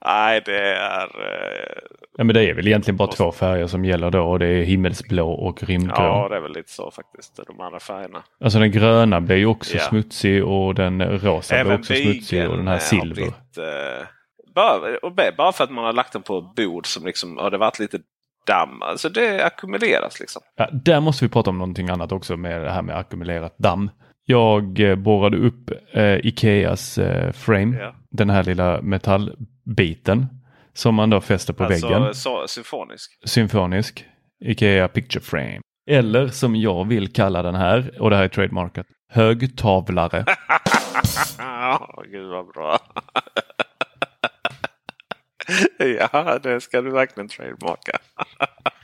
nej, 0.06 0.42
det 0.46 0.74
är... 0.74 1.04
Eh, 1.04 1.78
Ja, 2.18 2.24
men 2.24 2.34
det 2.34 2.50
är 2.50 2.54
väl 2.54 2.68
egentligen 2.68 2.98
bara 2.98 3.12
två 3.12 3.32
färger 3.32 3.68
som 3.68 3.86
gäller 3.86 4.12
då 4.12 4.24
och 4.24 4.40
det 4.40 4.48
är 4.48 4.64
himmelsblå 4.64 5.32
och 5.32 5.64
rymdgrå. 5.64 6.04
ja, 6.04 6.28
det 6.30 6.36
är 6.36 6.40
väl 6.40 6.54
lite 6.54 6.72
så 6.72 6.92
faktiskt. 6.92 7.40
De 7.48 7.62
andra 7.62 7.80
färgerna. 7.80 8.24
Alltså 8.44 8.60
den 8.60 8.72
gröna 8.72 9.22
blir 9.22 9.36
ju 9.36 9.46
också 9.46 9.78
Ja. 9.78 9.84
smutsig 9.84 10.46
och 10.46 10.76
den 10.76 11.02
rosa 11.20 11.64
blir 11.64 11.76
också 11.76 11.94
smutsig 11.94 12.50
och 12.50 12.58
den 12.58 12.68
här 12.68 12.76
eh, 12.76 12.80
silver. 12.80 13.14
blivit, 13.14 13.58
eh, 13.58 14.08
bara, 14.56 14.98
och 14.98 15.12
bara 15.38 15.52
för 15.52 15.64
att 15.64 15.72
man 15.72 15.86
har 15.86 15.94
lagt 15.94 16.14
den 16.14 16.22
på 16.22 16.42
bord 16.42 16.88
som 16.88 17.06
liksom 17.06 17.38
har 17.38 17.52
det 17.52 17.58
varit 17.58 17.80
lite 17.80 18.00
damm. 18.48 18.82
Alltså 18.82 19.10
det 19.10 19.46
ackumuleras 19.46 20.20
liksom. 20.20 20.42
Ja, 20.56 20.70
där 20.72 21.00
måste 21.00 21.26
vi 21.26 21.30
prata 21.30 21.50
om 21.50 21.58
någonting 21.58 21.90
annat 21.90 22.12
också 22.12 22.38
med 22.38 22.62
det 22.62 22.72
här 22.72 22.82
med 22.82 22.98
ackumulerat 22.98 23.58
damm. 23.58 23.90
Jag 24.32 24.80
eh, 24.80 24.96
borrade 24.96 25.38
upp 25.38 25.72
eh, 25.92 26.26
Ikeas 26.26 26.98
eh, 26.98 27.32
frame, 27.32 27.78
Ja. 27.80 27.96
den 28.12 28.30
här 28.30 28.44
lilla 28.44 28.82
metallbiten 28.82 30.28
som 30.74 30.96
man 30.96 31.10
då 31.10 31.22
fäster 31.22 31.54
på 31.54 31.64
alltså 31.64 31.88
väggen. 31.88 32.14
så, 32.14 32.48
symfonisk. 32.48 33.12
Symfonisk. 33.26 34.06
Ikea 34.46 34.88
Picture 34.88 35.22
Frame. 35.24 35.60
Eller 35.90 36.28
som 36.28 36.56
jag 36.56 36.88
vill 36.88 37.14
kalla 37.14 37.42
den 37.42 37.56
här, 37.56 38.02
och 38.02 38.10
det 38.10 38.16
här 38.16 38.24
är 38.24 38.28
trademarkat, 38.28 38.86
högtavlare. 39.12 40.26
Gud 42.12 42.30
vad 42.30 42.48
bra. 42.48 42.80
ja, 46.12 46.40
det 46.44 46.62
ska 46.62 46.82
du 46.82 46.92
verkligen 46.92 47.30
trademarka. 47.30 47.92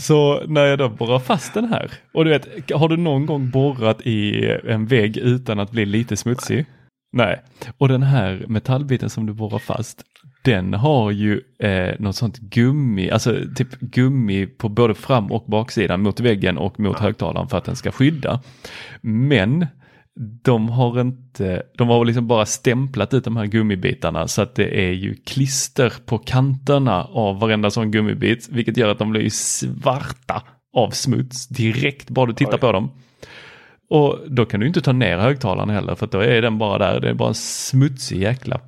Så 0.00 0.42
när 0.46 0.64
jag 0.64 0.78
då 0.78 0.88
borrar 0.88 1.18
fast 1.18 1.54
den 1.54 1.64
här. 1.64 1.90
Och 2.14 2.24
du 2.24 2.30
vet, 2.30 2.70
har 2.72 2.88
du 2.88 2.96
någon 2.96 3.26
gång 3.26 3.50
borrat 3.50 4.00
i 4.00 4.46
en 4.68 4.86
vägg 4.86 5.16
utan 5.16 5.60
att 5.60 5.70
bli 5.70 5.86
lite 5.86 6.16
smutsig? 6.16 6.66
Nej. 7.12 7.40
Och 7.78 7.88
den 7.88 8.02
här 8.02 8.44
metallbiten 8.48 9.10
som 9.10 9.26
du 9.26 9.32
borrar 9.32 9.58
fast, 9.58 10.02
den 10.44 10.74
har 10.74 11.10
ju 11.10 11.40
eh, 11.58 11.94
något 11.98 12.16
sånt 12.16 12.38
gummi, 12.38 13.10
alltså 13.10 13.36
typ 13.56 13.80
gummi 13.80 14.46
på 14.46 14.68
både 14.68 14.94
fram 14.94 15.32
och 15.32 15.44
baksidan 15.46 16.02
mot 16.02 16.20
väggen 16.20 16.58
och 16.58 16.80
mot 16.80 16.98
högtalaren 16.98 17.48
för 17.48 17.58
att 17.58 17.64
den 17.64 17.76
ska 17.76 17.90
skydda. 17.90 18.40
Men 19.00 19.66
de 20.42 20.68
har 20.68 21.00
inte, 21.00 21.62
de 21.78 21.88
har 21.88 22.04
liksom 22.04 22.26
bara 22.26 22.46
stämplat 22.46 23.14
ut 23.14 23.24
de 23.24 23.36
här 23.36 23.46
gummibitarna 23.46 24.28
så 24.28 24.42
att 24.42 24.54
det 24.54 24.80
är 24.86 24.92
ju 24.92 25.14
klister 25.14 25.92
på 26.06 26.18
kanterna 26.18 27.04
av 27.04 27.40
varenda 27.40 27.70
sån 27.70 27.90
gummibit, 27.90 28.48
vilket 28.48 28.76
gör 28.76 28.88
att 28.88 28.98
de 28.98 29.10
blir 29.10 29.30
svarta 29.30 30.42
av 30.74 30.90
smuts 30.90 31.48
direkt 31.48 32.10
bara 32.10 32.26
du 32.26 32.32
tittar 32.32 32.54
Oj. 32.54 32.60
på 32.60 32.72
dem. 32.72 32.90
Och 33.90 34.18
då 34.28 34.46
kan 34.46 34.60
du 34.60 34.66
inte 34.66 34.80
ta 34.80 34.92
ner 34.92 35.18
högtalaren 35.18 35.70
heller 35.70 35.94
för 35.94 36.06
då 36.06 36.18
är 36.20 36.42
den 36.42 36.58
bara 36.58 36.78
där. 36.78 37.00
Det 37.00 37.08
är 37.08 37.14
bara 37.14 37.28
en 37.28 37.34
smutsig 37.34 38.22
jäkla 38.22 38.60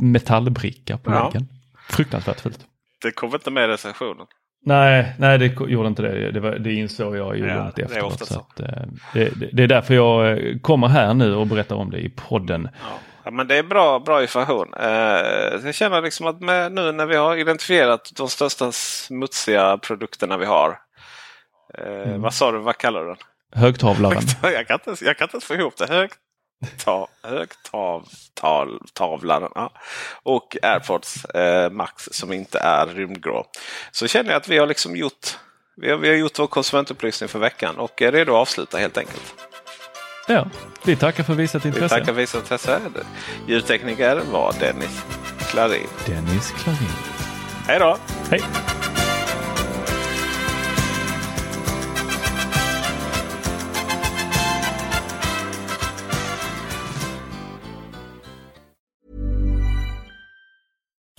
metallbricka 0.00 0.98
på 0.98 1.10
Ja. 1.10 1.24
väggen. 1.24 1.48
Fruktansvärt 1.88 2.40
fult. 2.40 2.58
Det 3.02 3.10
kommer 3.10 3.34
inte 3.34 3.50
med 3.50 3.64
i 3.64 3.66
recensionen. 3.72 4.26
Nej, 4.62 5.14
nej 5.18 5.38
det 5.38 5.46
gjorde 5.46 5.88
inte 5.88 6.02
det. 6.02 6.30
Det, 6.30 6.40
var, 6.40 6.50
det 6.50 6.72
insåg 6.72 7.16
jag 7.16 7.36
ju 7.36 7.46
Ja, 7.46 7.54
långt 7.54 7.76
det 7.76 7.82
är 7.82 7.86
efteråt. 7.86 8.18
Så 8.18 8.26
så. 8.26 8.40
att, 8.40 8.60
eh, 8.60 8.66
det, 9.14 9.30
det, 9.52 9.62
är 9.62 9.66
därför 9.66 9.94
jag 9.94 10.30
eh, 10.30 10.58
kommer 10.58 10.88
här 10.88 11.14
nu 11.14 11.34
och 11.34 11.46
berättar 11.46 11.76
om 11.76 11.90
det 11.90 11.98
i 11.98 12.08
podden. 12.10 12.68
Ja, 13.24 13.30
men 13.30 13.48
det 13.48 13.56
är 13.56 13.62
bra, 13.62 13.98
bra 13.98 14.22
information. 14.22 14.74
Eh, 14.80 14.88
jag 15.64 15.74
känner 15.74 16.02
liksom 16.02 16.26
att 16.26 16.40
med, 16.40 16.72
nu 16.72 16.92
när 16.92 17.06
vi 17.06 17.16
har 17.16 17.36
identifierat 17.36 18.10
de 18.16 18.28
största 18.28 18.72
smutsiga 18.72 19.78
produkterna 19.78 20.36
vi 20.36 20.46
har. 20.46 20.78
Eh, 21.78 22.00
Mm. 22.00 22.20
Vad 22.22 22.34
sa 22.34 22.52
du, 22.52 22.58
vad 22.58 22.78
kallar 22.78 23.00
du 23.00 23.06
den? 23.06 23.16
Högtavlaren. 23.54 24.22
jag, 24.42 24.66
kan 24.66 24.78
inte, 24.86 25.04
jag 25.04 25.16
kan 25.18 25.28
inte 25.34 25.46
få 25.46 25.54
ihop 25.54 25.76
det. 25.76 26.08
Högtav, 26.62 28.08
högtavlaren. 28.42 29.52
Ja. 29.54 29.72
Och 30.22 30.56
AirPods 30.62 31.24
eh, 31.24 31.70
Max 31.70 32.08
som 32.12 32.32
inte 32.32 32.58
är 32.58 32.86
rymdgrå. 32.86 33.44
Så 33.90 34.06
känner 34.08 34.30
jag 34.30 34.36
att 34.36 34.48
vi 34.48 34.58
har 34.58 34.66
liksom 34.66 34.96
gjort 34.96 35.36
vi 35.76 35.90
har, 35.90 35.98
vi 35.98 36.08
har 36.08 36.16
gjort 36.16 36.38
vår 36.38 36.46
konsumentupplysning 36.46 37.28
för 37.28 37.38
veckan 37.38 37.76
och 37.78 38.02
är 38.02 38.12
redo 38.12 38.32
att 38.32 38.38
avsluta 38.38 38.78
helt 38.78 38.98
enkelt. 38.98 39.34
Ja, 40.28 40.46
vi 40.84 40.96
tackar 40.96 41.24
för 41.24 41.34
visat 41.34 41.64
Vi 41.64 41.68
intresse. 41.68 41.88
tackar 41.88 42.04
för 42.04 42.12
visat 42.12 42.40
intresse. 42.40 42.80
Ljudtekniker 43.46 44.16
var 44.32 44.54
Dennis 44.60 45.04
Klarin. 45.50 45.88
Dennis 46.06 46.50
Klarin. 46.50 46.88
Hej 47.66 47.78
då! 47.78 47.98
Hej! 48.30 48.40